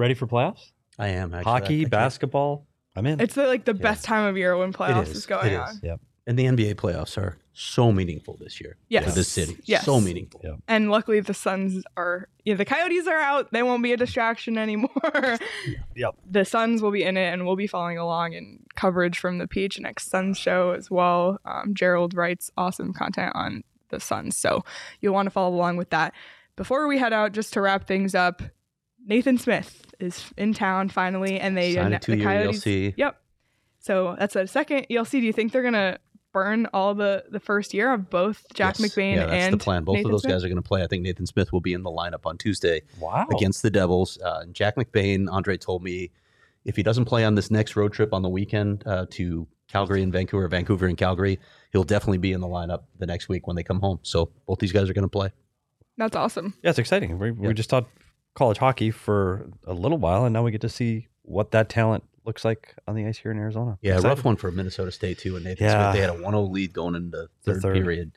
Ready 0.00 0.14
for 0.14 0.26
playoffs? 0.26 0.72
I 0.98 1.08
am 1.08 1.34
actually. 1.34 1.52
Hockey, 1.52 1.74
I 1.74 1.78
can't- 1.82 1.90
basketball. 1.90 2.66
I'm 2.96 3.04
in. 3.06 3.20
It's 3.20 3.34
the, 3.34 3.46
like 3.46 3.66
the 3.66 3.74
best 3.74 4.02
time 4.02 4.24
of 4.24 4.36
year 4.38 4.56
when 4.56 4.72
playoffs 4.72 5.08
is. 5.08 5.16
is. 5.18 5.26
going 5.26 5.52
It 5.52 5.56
on. 5.60 5.78
Yep. 5.82 6.00
And 6.26 6.38
the 6.38 6.44
NBA 6.46 6.74
playoffs 6.76 7.18
are 7.18 7.36
so 7.52 7.92
meaningful 7.92 8.38
this 8.40 8.60
year 8.62 8.78
Yes. 8.88 9.04
for 9.04 9.10
the 9.10 9.24
city. 9.24 9.58
Yes. 9.64 9.84
So 9.84 10.00
meaningful. 10.00 10.40
Yeah. 10.42 10.54
And 10.66 10.90
luckily, 10.90 11.20
the 11.20 11.34
Suns 11.34 11.84
are, 11.98 12.28
yeah, 12.44 12.54
the 12.54 12.64
Coyotes 12.64 13.06
are 13.06 13.16
out. 13.18 13.52
They 13.52 13.62
won't 13.62 13.82
be 13.82 13.92
a 13.92 13.96
distraction 13.98 14.56
anymore. 14.56 14.90
Yep. 15.96 16.14
The 16.30 16.44
Suns 16.46 16.80
will 16.80 16.92
be 16.92 17.02
in 17.02 17.16
it, 17.18 17.30
and 17.32 17.44
we'll 17.46 17.56
be 17.56 17.66
following 17.66 17.98
along 17.98 18.32
in 18.32 18.60
coverage 18.76 19.18
from 19.18 19.36
the 19.38 19.46
PHNX 19.46 20.00
Suns 20.00 20.38
show 20.38 20.70
as 20.70 20.90
well. 20.90 21.38
Um, 21.44 21.74
Gerald 21.74 22.14
writes 22.14 22.50
awesome 22.56 22.94
content 22.94 23.32
on 23.34 23.64
the 23.90 24.00
Suns, 24.00 24.36
so 24.38 24.64
you'll 25.00 25.12
want 25.14 25.26
to 25.26 25.30
follow 25.30 25.54
along 25.54 25.76
with 25.76 25.90
that. 25.90 26.14
Before 26.56 26.86
we 26.88 26.96
head 26.98 27.12
out, 27.12 27.32
just 27.32 27.52
to 27.52 27.60
wrap 27.60 27.86
things 27.86 28.14
up, 28.14 28.40
Nathan 29.06 29.38
Smith 29.38 29.84
is 29.98 30.24
in 30.36 30.52
town 30.54 30.88
finally, 30.88 31.40
and 31.40 31.56
they 31.56 31.74
Signed 31.74 31.94
a 31.94 31.98
the 31.98 32.04
two-year 32.04 32.24
Coyotes. 32.24 32.64
ELC. 32.64 32.94
Yep. 32.96 33.16
So 33.80 34.16
that's 34.18 34.36
a 34.36 34.46
second 34.46 34.86
ELC. 34.90 35.10
Do 35.12 35.18
you 35.20 35.32
think 35.32 35.52
they're 35.52 35.62
gonna 35.62 35.98
burn 36.32 36.66
all 36.72 36.94
the 36.94 37.24
the 37.30 37.40
first 37.40 37.74
year 37.74 37.92
of 37.92 38.08
both 38.10 38.44
Jack 38.54 38.78
Yes. 38.78 38.92
McBain 38.94 39.16
yeah, 39.16 39.26
that's 39.26 39.32
and 39.46 39.54
the 39.54 39.58
plan. 39.64 39.84
Both 39.84 39.94
Nathan 39.96 40.10
of 40.10 40.12
those 40.12 40.22
Smith? 40.22 40.32
guys 40.34 40.44
are 40.44 40.48
going 40.48 40.62
to 40.62 40.68
play. 40.68 40.82
I 40.82 40.86
think 40.86 41.02
Nathan 41.02 41.26
Smith 41.26 41.52
will 41.52 41.60
be 41.60 41.72
in 41.72 41.82
the 41.82 41.90
lineup 41.90 42.24
on 42.24 42.38
Tuesday 42.38 42.82
wow. 43.00 43.26
against 43.32 43.62
the 43.62 43.70
Devils. 43.70 44.16
Uh, 44.22 44.44
Jack 44.52 44.76
McBain, 44.76 45.26
Andre 45.30 45.56
told 45.56 45.82
me 45.82 46.10
if 46.64 46.76
he 46.76 46.82
doesn't 46.84 47.06
play 47.06 47.24
on 47.24 47.34
this 47.34 47.50
next 47.50 47.74
road 47.74 47.92
trip 47.92 48.12
on 48.14 48.22
the 48.22 48.28
weekend 48.28 48.84
uh, 48.86 49.06
to 49.10 49.48
Calgary 49.66 50.02
and 50.04 50.12
Vancouver, 50.12 50.46
Vancouver 50.46 50.86
and 50.86 50.96
Calgary, 50.96 51.40
he'll 51.72 51.82
definitely 51.84 52.18
be 52.18 52.32
in 52.32 52.40
the 52.40 52.46
lineup 52.46 52.82
the 52.98 53.06
next 53.06 53.28
week 53.28 53.46
when 53.48 53.56
they 53.56 53.62
come 53.64 53.80
home. 53.80 53.98
So 54.02 54.30
both 54.46 54.58
these 54.60 54.70
guys 54.72 54.88
are 54.88 54.92
going 54.92 55.02
to 55.04 55.08
play. 55.08 55.30
That's 55.96 56.14
awesome. 56.14 56.54
Yeah, 56.62 56.70
it's 56.70 56.78
exciting. 56.78 57.18
We, 57.18 57.28
Yeah. 57.28 57.48
we 57.48 57.54
just 57.54 57.70
taught 57.70 57.88
college 58.34 58.58
hockey 58.58 58.90
for 58.90 59.50
a 59.66 59.72
little 59.74 59.98
while, 59.98 60.24
and 60.24 60.32
now 60.32 60.42
we 60.44 60.50
get 60.50 60.60
to 60.62 60.68
see 60.68 61.08
what 61.22 61.50
that 61.52 61.68
talent 61.68 62.04
looks 62.24 62.44
like 62.44 62.74
on 62.86 62.94
the 62.94 63.06
ice 63.06 63.18
here 63.18 63.30
in 63.30 63.38
Arizona. 63.38 63.78
Yeah, 63.82 63.94
Excited. 63.94 64.08
rough 64.08 64.24
one 64.24 64.36
for 64.36 64.50
Minnesota 64.52 64.92
State 64.92 65.18
too. 65.18 65.36
And 65.36 65.44
Nathan 65.44 65.64
Yeah. 65.66 65.92
Smith, 65.92 65.94
they 65.94 66.00
had 66.06 66.10
a 66.10 66.22
1-0 66.22 66.50
lead 66.50 66.72
going 66.72 66.94
into 66.94 67.28
The 67.44 67.52
third, 67.54 67.62
third. 67.62 67.74
period, 67.74 68.12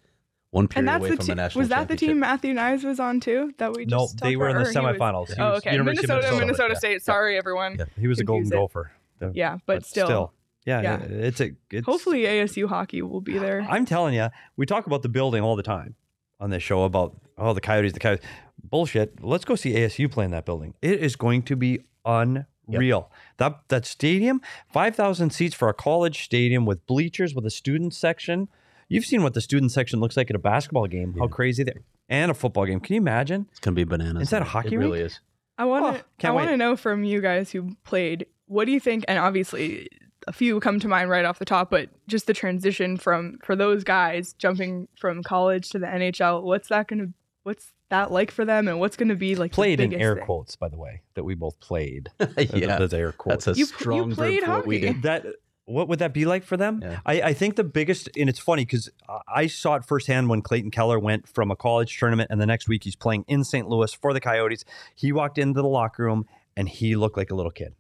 one 0.52 0.64
And 0.66 0.70
period 0.70 0.88
that's 0.88 1.00
away 1.00 1.10
the 1.10 1.16
from 1.16 1.26
team. 1.26 1.36
the 1.36 1.42
national. 1.42 1.60
Was 1.62 1.70
that 1.70 1.88
the 1.88 1.96
team. 1.96 2.20
Matthew 2.20 2.54
Knies 2.54 2.84
was 2.84 3.00
on 3.00 3.20
too? 3.20 3.54
That 3.58 3.74
we 3.74 3.86
just 3.86 4.22
No, 4.22 4.28
they 4.30 4.36
were 4.36 4.50
in 4.50 4.56
the 4.56 4.62
or 4.64 4.72
he 4.72 4.78
was- 4.78 4.98
semifinals. 4.98 5.34
Oh, 5.40 5.54
okay. 5.56 5.72
University 5.72 6.06
of 6.06 6.10
Minnesota, 6.10 6.16
Minnesota, 6.22 6.46
Minnesota. 6.46 6.76
State. 6.76 6.92
Yeah. 6.92 6.98
Sorry, 7.00 7.38
everyone. 7.38 7.76
Yeah, 7.80 7.86
he 8.00 8.08
was 8.08 8.20
a 8.20 8.24
golden 8.24 8.44
Confused 8.50 8.54
it. 8.54 8.58
gopher. 8.58 8.92
The- 9.20 9.32
Yeah, 9.34 9.58
but, 9.66 9.86
still, 9.86 10.34
yeah, 10.66 10.82
yeah. 10.82 10.98
it's 11.02 11.40
a. 11.40 11.52
It's, 11.72 11.86
hopefully 11.86 12.24
ASU 12.24 12.68
hockey 12.68 13.02
will 13.02 13.22
be 13.22 13.38
there. 13.38 13.62
I'm 13.70 13.86
telling 13.86 14.14
you, 14.16 14.28
we 14.58 14.66
talk 14.66 14.86
about 14.86 15.02
the 15.02 15.10
building 15.10 15.44
all 15.44 15.56
the 15.56 15.64
time 15.64 15.96
on 16.44 16.50
this 16.50 16.62
show 16.62 16.84
about 16.84 17.16
oh 17.38 17.54
the 17.54 17.62
Coyotes, 17.62 17.94
the 17.94 18.00
Coyotes. 18.00 18.26
Bullshit. 18.64 19.24
Let's 19.24 19.46
go 19.46 19.56
see 19.56 19.74
ASU 19.74 20.12
play 20.12 20.26
in 20.26 20.32
that 20.32 20.46
building. 20.46 20.74
It 20.82 21.00
is 21.00 21.16
going 21.16 21.44
to 21.44 21.56
be 21.56 21.80
unreal. 22.06 23.12
That 23.38 23.60
that 23.70 23.86
stadium, 23.86 24.42
five 24.72 24.96
thousand 24.96 25.32
seats 25.32 25.56
for 25.56 25.70
a 25.70 25.74
college 25.74 26.24
stadium 26.24 26.66
with 26.66 26.86
bleachers 26.86 27.34
with 27.34 27.46
a 27.46 27.50
student 27.50 27.94
section. 27.94 28.48
You've 28.90 29.06
seen 29.06 29.24
what 29.24 29.34
the 29.34 29.42
student 29.42 29.72
section 29.72 30.00
looks 30.00 30.16
like 30.18 30.30
at 30.30 30.36
a 30.36 30.40
basketball 30.40 30.88
game. 30.88 31.16
How 31.18 31.26
Yeah. 31.26 31.30
crazy 31.32 31.64
that 31.64 31.78
and 32.10 32.30
a 32.30 32.34
football 32.34 32.66
game. 32.66 32.80
Can 32.80 32.96
you 32.96 33.02
imagine? 33.02 33.48
It's 33.52 33.60
gonna 33.60 33.76
be 33.76 33.84
bananas. 33.86 34.24
Is 34.24 34.30
that 34.32 34.42
a 34.42 34.46
hockey 34.46 34.76
It 34.76 34.78
really 34.78 35.00
is. 35.02 35.20
I 35.58 35.66
want 35.66 35.86
Oh, 35.86 36.02
to. 36.20 36.28
I 36.28 36.32
want 36.32 36.50
to 36.50 36.58
know 36.58 36.76
from 36.76 37.04
you 37.04 37.22
guys 37.22 37.52
who 37.52 37.76
played. 37.84 38.26
What 38.48 38.66
do 38.66 38.72
you 38.72 38.80
think? 38.80 39.06
And 39.08 39.18
obviously, 39.20 39.88
a 40.28 40.34
few 40.34 40.60
come 40.60 40.80
to 40.80 40.88
mind 40.88 41.10
right 41.10 41.26
off 41.26 41.40
the 41.40 41.46
top, 41.46 41.70
but 41.70 41.90
just 42.08 42.28
the 42.28 42.34
transition 42.34 42.98
from 42.98 43.38
for 43.44 43.56
those 43.56 43.84
guys 43.84 44.34
jumping 44.34 44.88
from 45.00 45.24
college 45.24 45.70
to 45.72 45.80
the 45.80 45.88
NHL. 45.88 46.44
What's 46.44 46.70
that 46.70 46.88
going 46.88 47.00
to? 47.00 47.14
What's 47.44 47.74
that 47.90 48.12
like 48.12 48.32
for 48.32 48.46
them? 48.46 48.68
And 48.68 48.80
what's 48.80 48.96
going 48.96 49.10
to 49.10 49.16
be 49.16 49.36
like? 49.36 49.52
the 49.52 49.56
Played 49.56 49.80
in 49.82 49.94
air 49.94 50.16
thing? 50.16 50.26
quotes, 50.26 50.56
by 50.56 50.70
the 50.70 50.78
way, 50.78 51.02
that 51.16 51.24
we 51.24 51.36
both 51.36 51.60
played. 51.60 52.10
yeah, 52.38 52.78
Those 52.78 52.94
air 52.94 53.12
quotes. 53.12 53.46
that's 53.46 53.58
a 53.58 53.60
You- 53.60 53.66
you 53.66 53.72
strong 53.74 54.10
verb 54.10 54.16
played 54.18 54.44
for 54.44 54.50
what 54.52 54.68
we 54.68 54.80
hockey. 54.80 54.94
did. 54.94 55.02
that 55.04 55.26
what 55.66 55.88
would 55.88 56.00
that 56.00 56.14
be 56.14 56.26
like 56.26 56.44
for 56.44 56.58
them? 56.58 56.80
Yeah. 56.82 57.00
I, 57.06 57.22
I 57.22 57.34
think 57.34 57.56
the 57.56 57.64
biggest, 57.64 58.10
and 58.18 58.28
it's 58.30 58.40
funny 58.40 58.66
because 58.66 58.90
I 59.34 59.48
saw 59.48 59.76
it 59.76 59.86
firsthand 59.86 60.28
when 60.30 60.42
Clayton 60.42 60.72
Keller 60.72 61.00
went 61.00 61.26
from 61.26 61.52
a 61.52 61.56
college 61.56 61.98
tournament, 61.98 62.30
and 62.32 62.42
the 62.42 62.46
next 62.46 62.68
week 62.68 62.84
he's 62.84 62.98
playing 62.98 63.24
in 63.30 63.46
St. 63.46 63.70
Louis 63.70 63.94
for 63.94 64.12
the 64.14 64.20
Coyotes. 64.20 64.66
He 64.94 65.14
walked 65.14 65.38
into 65.38 65.62
the 65.62 65.68
locker 65.70 66.04
room 66.04 66.26
and 66.58 66.68
he 66.68 66.98
looked 66.98 67.16
like 67.16 67.32
a 67.32 67.36
little 67.36 67.50
kid, 67.52 67.76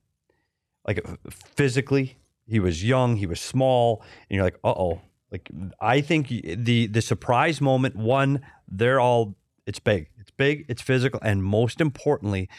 like 0.87 1.01
uh, 1.07 1.15
physically. 1.29 2.17
He 2.47 2.59
was 2.59 2.83
young, 2.83 3.15
he 3.17 3.25
was 3.25 3.39
small, 3.39 4.01
and 4.29 4.35
you're 4.35 4.43
like, 4.43 4.59
uh 4.63 4.69
oh. 4.77 5.01
Like 5.31 5.49
I 5.79 6.01
think 6.01 6.27
the 6.27 6.85
the 6.87 7.01
surprise 7.01 7.59
moment. 7.59 7.95
One, 7.95 8.41
they're 8.67 8.99
all. 8.99 9.35
It's 9.65 9.79
big. 9.79 10.09
It's 10.19 10.29
big. 10.31 10.65
It's 10.69 10.81
physical, 10.81 11.19
and 11.23 11.43
most 11.43 11.81
importantly, 11.81 12.49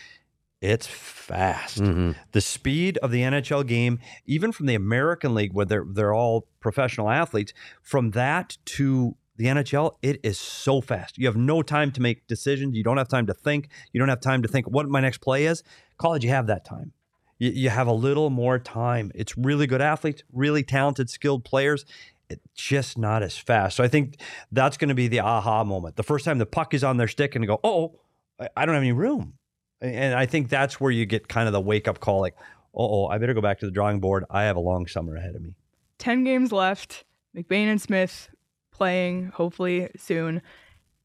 it's 0.61 0.87
fast 0.87 1.79
Mhm. 1.83 2.17
the 2.33 2.41
speed 2.41 2.99
of 2.99 3.11
the 3.13 3.23
NHL 3.23 3.63
game, 3.63 4.01
even 4.27 4.51
from 4.51 4.67
the 4.67 4.75
American 4.75 5.35
League, 5.35 5.53
where 5.53 5.67
they're 5.67 5.85
they're 5.89 6.15
all 6.15 6.49
professional 6.59 7.11
athletes, 7.11 7.53
from 7.83 8.11
that 8.13 8.57
to 8.65 9.15
the 9.37 9.47
NHL, 9.47 9.97
it 10.03 10.19
is 10.25 10.39
so 10.39 10.81
fast. 10.81 11.19
You 11.19 11.27
have 11.27 11.37
no 11.37 11.61
time 11.63 11.91
to 11.93 12.01
make 12.01 12.27
decisions. 12.27 12.75
You 12.77 12.83
don't 12.85 12.97
have 12.97 13.09
time 13.09 13.27
to 13.27 13.35
think. 13.35 13.69
You 13.93 13.99
don't 14.01 14.09
have 14.09 14.21
time 14.21 14.43
to 14.43 14.49
think 14.49 14.67
what 14.67 14.89
my 14.89 15.01
next 15.01 15.19
play 15.19 15.47
is. 15.47 15.63
College, 15.99 16.25
you 16.25 16.31
have 16.31 16.47
that 16.47 16.65
time. 16.65 16.93
You, 17.39 17.51
you 17.51 17.71
have 17.71 17.87
a 17.87 17.93
little 17.93 18.31
more 18.31 18.59
time. 18.59 19.11
It's 19.15 19.37
really 19.37 19.67
good 19.67 19.81
athletes, 19.81 20.23
really 20.33 20.63
talented, 20.63 21.11
skilled 21.11 21.45
players. 21.45 21.85
It's 22.31 22.43
just 22.55 22.97
not 22.97 23.23
as 23.23 23.37
fast. 23.37 23.77
So 23.77 23.85
I 23.85 23.89
think 23.89 24.21
that's 24.51 24.77
going 24.77 24.89
to 24.89 24.95
be 24.95 25.09
the 25.09 25.21
aha 25.21 25.63
moment. 25.65 25.97
The 25.97 26.03
first 26.03 26.25
time 26.25 26.39
the 26.39 26.47
puck 26.47 26.73
is 26.75 26.83
on 26.83 26.97
their 26.97 27.09
stick 27.09 27.35
and 27.35 27.45
you 27.45 27.49
go, 27.49 27.61
oh, 27.63 27.99
I- 28.41 28.49
I 28.57 28.67
don't 28.67 28.75
have 28.75 28.83
any 28.83 28.93
room. 28.93 29.35
And 29.81 30.15
I 30.15 30.25
think 30.27 30.49
that's 30.49 30.81
where 30.81 30.91
you 30.91 31.05
get 31.07 31.29
kind 31.29 31.47
of 31.47 31.53
the 31.53 31.61
wake 31.61 31.87
up 31.87 32.01
call 32.01 32.21
like, 32.21 32.35
oh, 32.75 33.07
I 33.09 33.19
better 33.19 33.35
go 33.35 33.41
back 33.43 33.59
to 33.61 33.67
the 33.67 33.73
drawing 33.73 34.01
board. 34.01 34.25
I 34.31 34.45
have 34.45 34.57
a 34.57 34.61
long 34.61 34.87
summer 34.87 35.15
ahead 35.17 35.35
of 35.35 35.43
me. 35.43 35.55
10 35.99 36.25
games 36.25 36.51
left. 36.53 37.05
McBain 37.37 37.67
and 37.67 37.81
Smith 37.81 38.31
playing 38.73 39.27
hopefully 39.35 39.91
soon. 39.97 40.41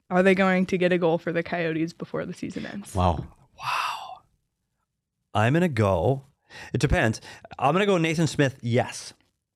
Are 0.09 0.23
they 0.23 0.33
going 0.33 0.65
to 0.67 0.77
get 0.77 0.91
a 0.93 0.97
goal 0.97 1.17
for 1.17 1.31
the 1.33 1.43
Coyotes 1.43 1.93
before 1.93 2.25
the 2.25 2.33
season 2.33 2.65
ends? 2.65 2.95
Wow. 2.95 3.27
Wow. 3.57 4.08
I'm 5.33 5.53
going 5.53 5.61
to 5.61 5.67
go. 5.67 6.23
It 6.73 6.79
depends. 6.79 7.21
I'm 7.57 7.73
going 7.73 7.81
to 7.81 7.85
go 7.85 7.97
Nathan 7.97 8.27
Smith. 8.27 8.57
Yes. 8.61 9.13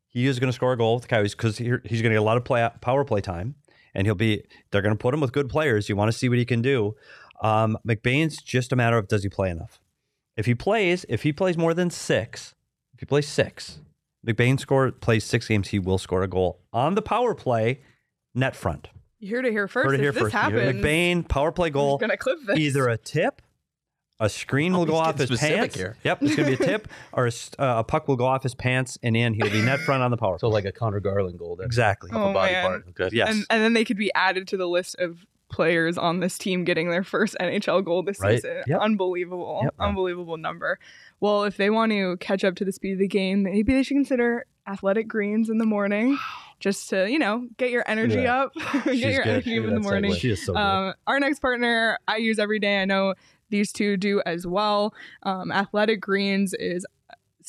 He 0.09 0.27
is 0.27 0.39
going 0.39 0.49
to 0.49 0.53
score 0.53 0.73
a 0.73 0.77
goal 0.77 0.95
with 0.95 1.03
the 1.03 1.07
Coyotes 1.07 1.33
because 1.33 1.57
he's 1.57 1.67
going 1.67 1.81
to 1.81 2.09
get 2.09 2.15
a 2.15 2.21
lot 2.21 2.37
of 2.37 2.43
play, 2.43 2.69
power 2.81 3.03
play 3.03 3.21
time. 3.21 3.55
And 3.95 4.05
he'll 4.07 4.15
be, 4.15 4.43
they're 4.71 4.81
going 4.81 4.95
to 4.95 4.99
put 4.99 5.13
him 5.13 5.19
with 5.19 5.33
good 5.33 5.49
players. 5.49 5.89
You 5.89 5.95
want 5.95 6.11
to 6.11 6.17
see 6.17 6.29
what 6.29 6.37
he 6.37 6.45
can 6.45 6.61
do. 6.61 6.95
Um, 7.41 7.77
McBain's 7.87 8.37
just 8.37 8.71
a 8.71 8.75
matter 8.75 8.97
of 8.97 9.07
does 9.07 9.23
he 9.23 9.29
play 9.29 9.49
enough? 9.49 9.79
If 10.37 10.45
he 10.45 10.55
plays, 10.55 11.05
if 11.09 11.23
he 11.23 11.33
plays 11.33 11.57
more 11.57 11.73
than 11.73 11.89
six, 11.89 12.55
if 12.93 12.99
he 12.99 13.05
plays 13.05 13.27
six, 13.27 13.81
McBain 14.25 14.59
score 14.59 14.91
plays 14.91 15.23
six 15.23 15.47
games, 15.47 15.69
he 15.69 15.79
will 15.79 15.97
score 15.97 16.23
a 16.23 16.27
goal 16.27 16.59
on 16.71 16.95
the 16.95 17.01
power 17.01 17.35
play, 17.35 17.81
net 18.33 18.55
front. 18.55 18.89
You 19.19 19.35
heard 19.35 19.45
it 19.45 19.51
here 19.51 19.67
first. 19.67 19.85
Heard 19.85 19.93
it 19.93 19.99
if 19.99 20.01
here 20.01 20.11
this 20.11 20.21
first. 20.23 20.33
happens, 20.33 20.81
McBain 20.81 21.27
power 21.27 21.51
play 21.51 21.69
goal, 21.69 21.97
gonna 21.97 22.17
clip 22.17 22.39
this. 22.45 22.57
either 22.57 22.87
a 22.87 22.97
tip, 22.97 23.41
a 24.19 24.29
screen 24.29 24.73
will 24.73 24.85
go 24.85 24.95
off 24.95 25.17
his 25.17 25.29
pants. 25.39 25.75
here. 25.75 25.97
Yep, 26.03 26.23
it's 26.23 26.35
going 26.35 26.51
to 26.51 26.57
be 26.57 26.63
a 26.63 26.67
tip, 26.67 26.87
or 27.13 27.25
a, 27.25 27.27
s- 27.27 27.51
uh, 27.59 27.75
a 27.77 27.83
puck 27.83 28.07
will 28.07 28.15
go 28.15 28.25
off 28.25 28.43
his 28.43 28.55
pants 28.55 28.97
and 29.03 29.17
in. 29.17 29.33
He'll 29.33 29.49
be 29.49 29.61
net 29.61 29.79
front 29.81 30.03
on 30.03 30.11
the 30.11 30.17
power. 30.17 30.37
So 30.39 30.47
like 30.49 30.65
a 30.65 30.71
Conor 30.71 30.99
Garland 30.99 31.39
goal. 31.39 31.55
That's 31.57 31.65
exactly. 31.65 32.09
Oh, 32.13 32.29
a 32.29 32.33
body 32.33 32.53
man. 32.53 32.65
part. 32.65 32.85
Okay. 32.89 33.09
Yes. 33.15 33.29
and, 33.29 33.45
and 33.49 33.61
then 33.63 33.73
they 33.73 33.83
could 33.85 33.97
be 33.97 34.11
added 34.13 34.47
to 34.49 34.57
the 34.57 34.67
list 34.67 34.95
of 34.99 35.25
players 35.49 35.97
on 35.97 36.19
this 36.19 36.37
team 36.37 36.63
getting 36.63 36.89
their 36.89 37.03
first 37.03 37.35
NHL 37.39 37.83
goal 37.85 38.01
this 38.03 38.19
Right. 38.19 38.35
season. 38.41 38.63
Yep. 38.67 38.79
Unbelievable. 38.81 39.59
Yep. 39.63 39.75
Unbelievable 39.79 40.37
number. 40.37 40.79
Well, 41.19 41.43
if 41.43 41.57
they 41.57 41.69
want 41.69 41.91
to 41.91 42.17
catch 42.17 42.43
up 42.43 42.55
to 42.55 42.65
the 42.65 42.71
speed 42.71 42.93
of 42.93 42.99
the 42.99 43.07
game, 43.07 43.43
maybe 43.43 43.73
they 43.73 43.83
should 43.83 43.95
consider 43.95 44.45
athletic 44.67 45.07
greens 45.07 45.49
in 45.49 45.57
the 45.59 45.65
morning 45.65 46.17
just 46.59 46.89
to, 46.89 47.09
you 47.09 47.19
know, 47.19 47.47
get 47.57 47.69
your 47.69 47.83
energy 47.87 48.21
Yeah. 48.21 48.43
up. 48.43 48.53
get 48.73 48.83
She's 48.85 49.01
your 49.01 49.23
good. 49.23 49.27
energy 49.27 49.59
up 49.59 49.65
in 49.65 49.73
the 49.75 49.79
morning. 49.81 50.13
She 50.15 50.31
is 50.31 50.43
so 50.45 50.53
good. 50.53 50.59
Um, 50.59 50.93
our 51.05 51.19
next 51.19 51.39
partner 51.39 51.99
I 52.07 52.17
use 52.17 52.39
every 52.39 52.59
day. 52.59 52.81
I 52.81 52.85
know 52.85 53.13
these 53.53 53.71
two 53.71 53.95
do 53.95 54.21
as 54.25 54.45
well. 54.45 54.93
Um, 55.21 55.51
Athletic 55.51 56.01
Greens 56.01 56.53
is 56.55 56.85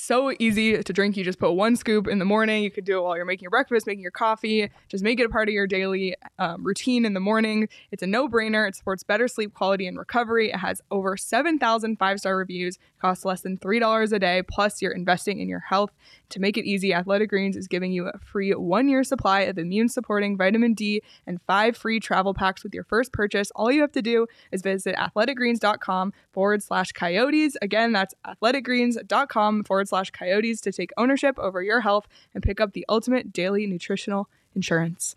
so 0.02 0.32
easy 0.38 0.82
to 0.82 0.92
drink. 0.92 1.16
You 1.16 1.24
just 1.24 1.38
put 1.38 1.52
one 1.52 1.76
scoop 1.76 2.08
in 2.08 2.18
the 2.18 2.24
morning. 2.24 2.62
You 2.62 2.70
could 2.70 2.84
do 2.84 2.98
it 2.98 3.02
while 3.02 3.16
you're 3.16 3.24
making 3.24 3.42
your 3.42 3.50
breakfast, 3.50 3.86
making 3.86 4.02
your 4.02 4.10
coffee. 4.10 4.70
Just 4.88 5.04
make 5.04 5.20
it 5.20 5.24
a 5.24 5.28
part 5.28 5.48
of 5.48 5.54
your 5.54 5.66
daily 5.66 6.14
um, 6.38 6.64
routine 6.64 7.04
in 7.04 7.14
the 7.14 7.20
morning. 7.20 7.68
It's 7.90 8.02
a 8.02 8.06
no 8.06 8.28
brainer. 8.28 8.68
It 8.68 8.76
supports 8.76 9.02
better 9.02 9.28
sleep 9.28 9.54
quality 9.54 9.86
and 9.86 9.98
recovery. 9.98 10.50
It 10.50 10.56
has 10.56 10.80
over 10.90 11.16
7,000 11.16 11.96
five 11.98 12.18
star 12.18 12.36
reviews, 12.36 12.78
costs 13.00 13.24
less 13.24 13.40
than 13.42 13.58
$3 13.58 14.12
a 14.12 14.18
day. 14.18 14.42
Plus, 14.42 14.82
you're 14.82 14.92
investing 14.92 15.40
in 15.40 15.48
your 15.48 15.60
health. 15.60 15.90
To 16.30 16.40
make 16.40 16.56
it 16.56 16.64
easy, 16.64 16.92
Athletic 16.92 17.30
Greens 17.30 17.56
is 17.56 17.68
giving 17.68 17.92
you 17.92 18.08
a 18.08 18.18
free 18.18 18.50
one 18.52 18.88
year 18.88 19.04
supply 19.04 19.42
of 19.42 19.58
immune 19.58 19.88
supporting 19.88 20.36
vitamin 20.36 20.74
D 20.74 21.02
and 21.26 21.40
five 21.46 21.76
free 21.76 22.00
travel 22.00 22.34
packs 22.34 22.64
with 22.64 22.74
your 22.74 22.84
first 22.84 23.12
purchase. 23.12 23.52
All 23.54 23.70
you 23.70 23.82
have 23.82 23.92
to 23.92 24.02
do 24.02 24.26
is 24.50 24.62
visit 24.62 24.96
athleticgreens.com 24.96 26.12
forward 26.32 26.62
slash 26.62 26.92
coyotes. 26.92 27.56
Again, 27.62 27.92
that's 27.92 28.14
athleticgreens.com 28.26 29.64
forward 29.64 29.83
slash 29.86 30.10
coyotes 30.10 30.60
to 30.62 30.72
take 30.72 30.90
ownership 30.96 31.38
over 31.38 31.62
your 31.62 31.80
health 31.80 32.06
and 32.34 32.42
pick 32.42 32.60
up 32.60 32.72
the 32.72 32.84
ultimate 32.88 33.32
daily 33.32 33.66
nutritional 33.66 34.28
insurance. 34.54 35.14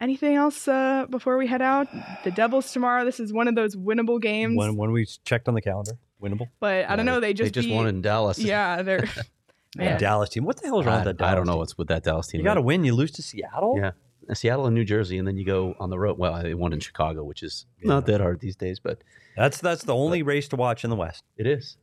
Anything 0.00 0.34
else 0.34 0.66
uh, 0.66 1.06
before 1.10 1.36
we 1.36 1.46
head 1.46 1.60
out? 1.60 1.86
The 2.24 2.30
Devils 2.30 2.72
tomorrow. 2.72 3.04
This 3.04 3.20
is 3.20 3.32
one 3.32 3.48
of 3.48 3.54
those 3.54 3.76
winnable 3.76 4.20
games, 4.20 4.56
when 4.56 4.76
when 4.76 4.92
we 4.92 5.04
checked 5.24 5.46
on 5.46 5.54
the 5.54 5.60
calendar, 5.60 5.92
winnable. 6.22 6.48
but 6.58 6.88
I 6.88 6.96
don't 6.96 7.04
know. 7.04 7.20
They 7.20 7.34
just 7.34 7.52
they 7.52 7.60
just 7.60 7.68
beat- 7.68 7.74
won 7.74 7.86
in 7.86 8.00
Dallas. 8.00 8.38
Yeah, 8.52 8.80
they're 8.82 9.06
man. 9.76 10.00
Dallas 10.00 10.30
team. 10.30 10.44
What 10.44 10.56
the 10.60 10.66
hell 10.68 10.80
is 10.80 10.86
wrong 10.86 10.94
I, 10.94 10.98
with 10.98 11.04
that? 11.04 11.16
Dallas 11.18 11.32
I 11.32 11.34
don't 11.34 11.46
know 11.46 11.52
team? 11.52 11.58
what's 11.58 11.76
with 11.78 11.88
that 11.88 12.02
Dallas 12.02 12.28
team. 12.28 12.38
You 12.40 12.44
got 12.44 12.54
to 12.54 12.62
win. 12.62 12.82
You 12.82 12.94
lose 12.94 13.10
to 13.12 13.22
Seattle. 13.22 13.74
Yeah. 13.76 13.90
Seattle 14.32 14.64
and 14.66 14.74
New 14.76 14.84
Jersey, 14.84 15.18
and 15.18 15.26
then 15.28 15.36
you 15.36 15.44
go 15.44 15.74
on 15.80 15.90
the 15.90 15.98
road. 15.98 16.16
Well, 16.16 16.40
they 16.42 16.54
won 16.54 16.72
in 16.72 16.78
Chicago, 16.80 17.22
which 17.24 17.42
is 17.42 17.66
Yeah. 17.82 17.88
not 17.88 18.06
that 18.06 18.20
hard 18.22 18.40
these 18.40 18.54
days, 18.56 18.78
but 18.80 19.02
That's 19.36 19.58
that's 19.60 19.82
the 19.84 19.94
only 19.94 20.22
race 20.22 20.48
to 20.48 20.56
watch 20.56 20.82
in 20.84 20.88
the 20.90 20.96
West. 20.96 21.24
it 21.36 21.46
is. 21.46 21.76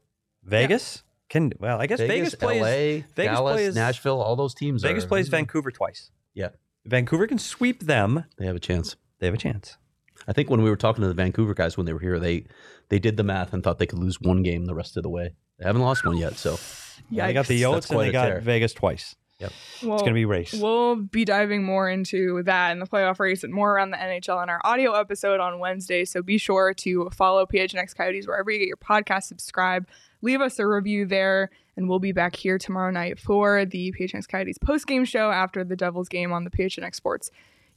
Vegas 0.44 1.04
can 1.30 1.52
well. 1.60 1.80
I 1.80 1.88
guess 1.88 2.00
Vegas, 2.00 2.36
plays. 2.36 2.62
LA, 2.62 2.68
Vegas 2.68 3.14
Dallas, 3.16 3.54
plays- 3.56 3.76
Nashville, 3.76 4.22
all 4.22 4.36
those 4.36 4.54
teams. 4.54 4.84
Vegas 4.84 5.04
are, 5.04 5.08
plays 5.08 5.28
Vancouver 5.30 5.72
twice. 5.72 6.12
Yeah. 6.34 6.50
Vancouver 6.86 7.28
can 7.28 7.38
sweep 7.40 7.84
them. 7.84 8.24
They 8.38 8.46
have 8.46 8.56
a 8.56 8.60
chance. 8.62 8.96
They 9.20 9.28
have 9.28 9.34
a 9.34 9.40
chance. 9.40 9.78
I 10.28 10.34
think 10.34 10.50
when 10.50 10.62
we 10.62 10.70
were 10.70 10.76
talking 10.76 11.02
to 11.02 11.08
the 11.08 11.14
Vancouver 11.14 11.54
guys 11.54 11.78
when 11.78 11.86
they 11.86 11.94
were 11.94 12.00
here, 12.00 12.20
they 12.20 12.46
they 12.90 13.00
did 13.00 13.18
the 13.18 13.24
math 13.24 13.54
and 13.54 13.64
thought 13.64 13.80
they 13.80 13.86
could 13.86 14.00
lose 14.00 14.20
one 14.22 14.44
game 14.44 14.66
the 14.66 14.76
rest 14.76 14.98
of 14.98 15.04
the 15.04 15.10
way. 15.10 15.34
They 15.60 15.66
haven't 15.66 15.82
lost 15.82 16.06
one 16.06 16.18
yet, 16.18 16.38
so 16.38 16.58
yeah, 17.10 17.28
They 17.28 17.34
got 17.34 17.48
the 17.48 17.62
Yotes 17.62 17.90
and 17.90 18.00
they 18.00 18.12
got 18.12 18.28
tear. 18.28 18.40
Vegas 18.42 18.74
twice. 18.74 19.16
Well, 19.40 19.52
It's 19.96 20.04
gonna 20.04 20.14
be 20.14 20.26
race. 20.26 20.54
We'll 20.54 20.96
be 20.96 21.24
diving 21.24 21.64
more 21.64 21.90
into 21.90 22.42
that 22.44 22.72
in 22.72 22.80
the 22.80 22.88
playoff 22.88 23.20
race 23.20 23.44
and 23.44 23.54
more 23.54 23.74
around 23.74 23.92
the 23.92 23.98
NHL 23.98 24.42
in 24.42 24.50
our 24.50 24.60
audio 24.64 24.94
episode 24.94 25.40
on 25.40 25.60
Wednesday. 25.60 26.06
So 26.06 26.24
be 26.24 26.38
sure 26.38 26.74
to 26.76 27.10
follow 27.12 27.46
PHNX 27.46 27.96
Coyotes 27.96 28.28
wherever 28.28 28.50
you 28.50 28.58
get 28.58 28.68
your 28.68 28.78
podcast, 28.78 29.24
subscribe, 29.24 29.88
leave 30.22 30.42
us 30.42 30.58
a 30.58 30.66
review 30.66 31.06
there, 31.06 31.52
and 31.76 31.88
we'll 31.88 32.00
be 32.00 32.12
back 32.12 32.36
here 32.36 32.58
tomorrow 32.58 32.90
night 32.92 33.20
for 33.20 33.64
the 33.66 33.94
PHNX 34.00 34.28
Coyotes 34.28 34.58
post 34.58 34.88
game 34.88 35.06
show 35.06 35.30
after 35.30 35.64
the 35.64 35.76
Devils 35.76 36.10
game 36.10 36.34
on 36.34 36.44
the 36.44 36.50
PHNX 36.50 36.96
Sports 36.96 37.30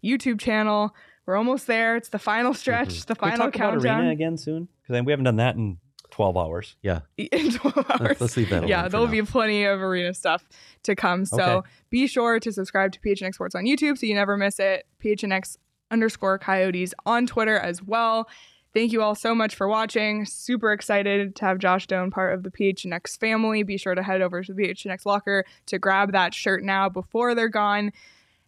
YouTube 0.03 0.40
channel. 0.40 0.94
We're 1.27 1.37
almost 1.37 1.66
there. 1.66 1.96
It's 1.96 2.09
the 2.09 2.18
final 2.18 2.53
mm-hmm. 2.53 2.59
stretch, 2.59 3.05
the 3.05 3.14
Can 3.14 3.27
we 3.27 3.31
final 3.33 3.46
talk 3.46 3.57
about 3.57 3.75
arena 3.75 3.88
countdown. 3.88 4.07
again 4.11 4.37
soon? 4.38 4.68
Because 4.83 5.05
we 5.05 5.12
haven't 5.12 5.27
done 5.27 5.37
that 5.37 5.57
in 5.57 5.77
12 6.11 6.37
hours. 6.37 6.77
Yeah. 6.83 7.01
In 7.16 7.53
12 7.53 7.77
hours. 7.90 8.01
Let's, 8.01 8.20
let's 8.20 8.37
leave 8.37 8.51
that. 8.51 8.68
yeah, 8.68 8.85
for 8.85 8.88
there'll 8.90 9.07
now. 9.07 9.12
be 9.12 9.23
plenty 9.23 9.64
of 9.64 9.81
arena 9.81 10.12
stuff 10.14 10.49
to 10.85 10.94
come. 10.94 11.25
So 11.25 11.42
Okay. 11.59 11.68
be 11.90 12.07
sure 12.07 12.38
to 12.40 12.53
subscribe 12.53 12.92
to 12.92 13.01
PHNX 13.01 13.35
Sports 13.35 13.55
on 13.55 13.64
YouTube 13.64 13.99
so 13.99 14.07
you 14.07 14.14
never 14.14 14.37
miss 14.37 14.59
it. 14.59 14.87
PHNX 15.05 15.57
underscore 15.90 16.38
coyotes 16.38 16.94
on 17.07 17.27
Twitter 17.27 17.57
as 17.59 17.83
well. 17.83 18.29
Thank 18.73 18.92
you 18.92 19.03
all 19.03 19.16
so 19.16 19.35
much 19.35 19.57
for 19.57 19.66
watching. 19.66 20.25
Super 20.25 20.73
excited 20.73 21.35
to 21.35 21.44
have 21.44 21.59
Josh 21.59 21.88
Doan 21.88 22.12
part 22.12 22.35
of 22.35 22.44
the 22.44 22.51
PHNX 22.53 23.18
family. 23.18 23.64
Be 23.64 23.77
sure 23.77 23.96
to 23.96 24.03
head 24.03 24.23
over 24.23 24.44
to 24.44 24.53
the 24.55 24.62
PHNX 24.62 25.05
locker 25.05 25.44
to 25.66 25.79
grab 25.81 26.12
that 26.12 26.35
shirt 26.35 26.62
now 26.62 26.88
before 26.88 27.35
they're 27.35 27.49
gone. 27.49 27.90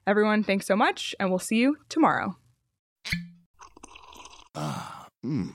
Everyone, 0.07 0.45
thanks 0.45 0.67
so 0.67 0.77
much, 0.77 1.15
and 1.19 1.29
we'll 1.31 1.41
see 1.41 1.57
you 1.57 1.77
tomorrow. 1.89 2.37
Ah, 4.55 5.09
mmm. 5.25 5.55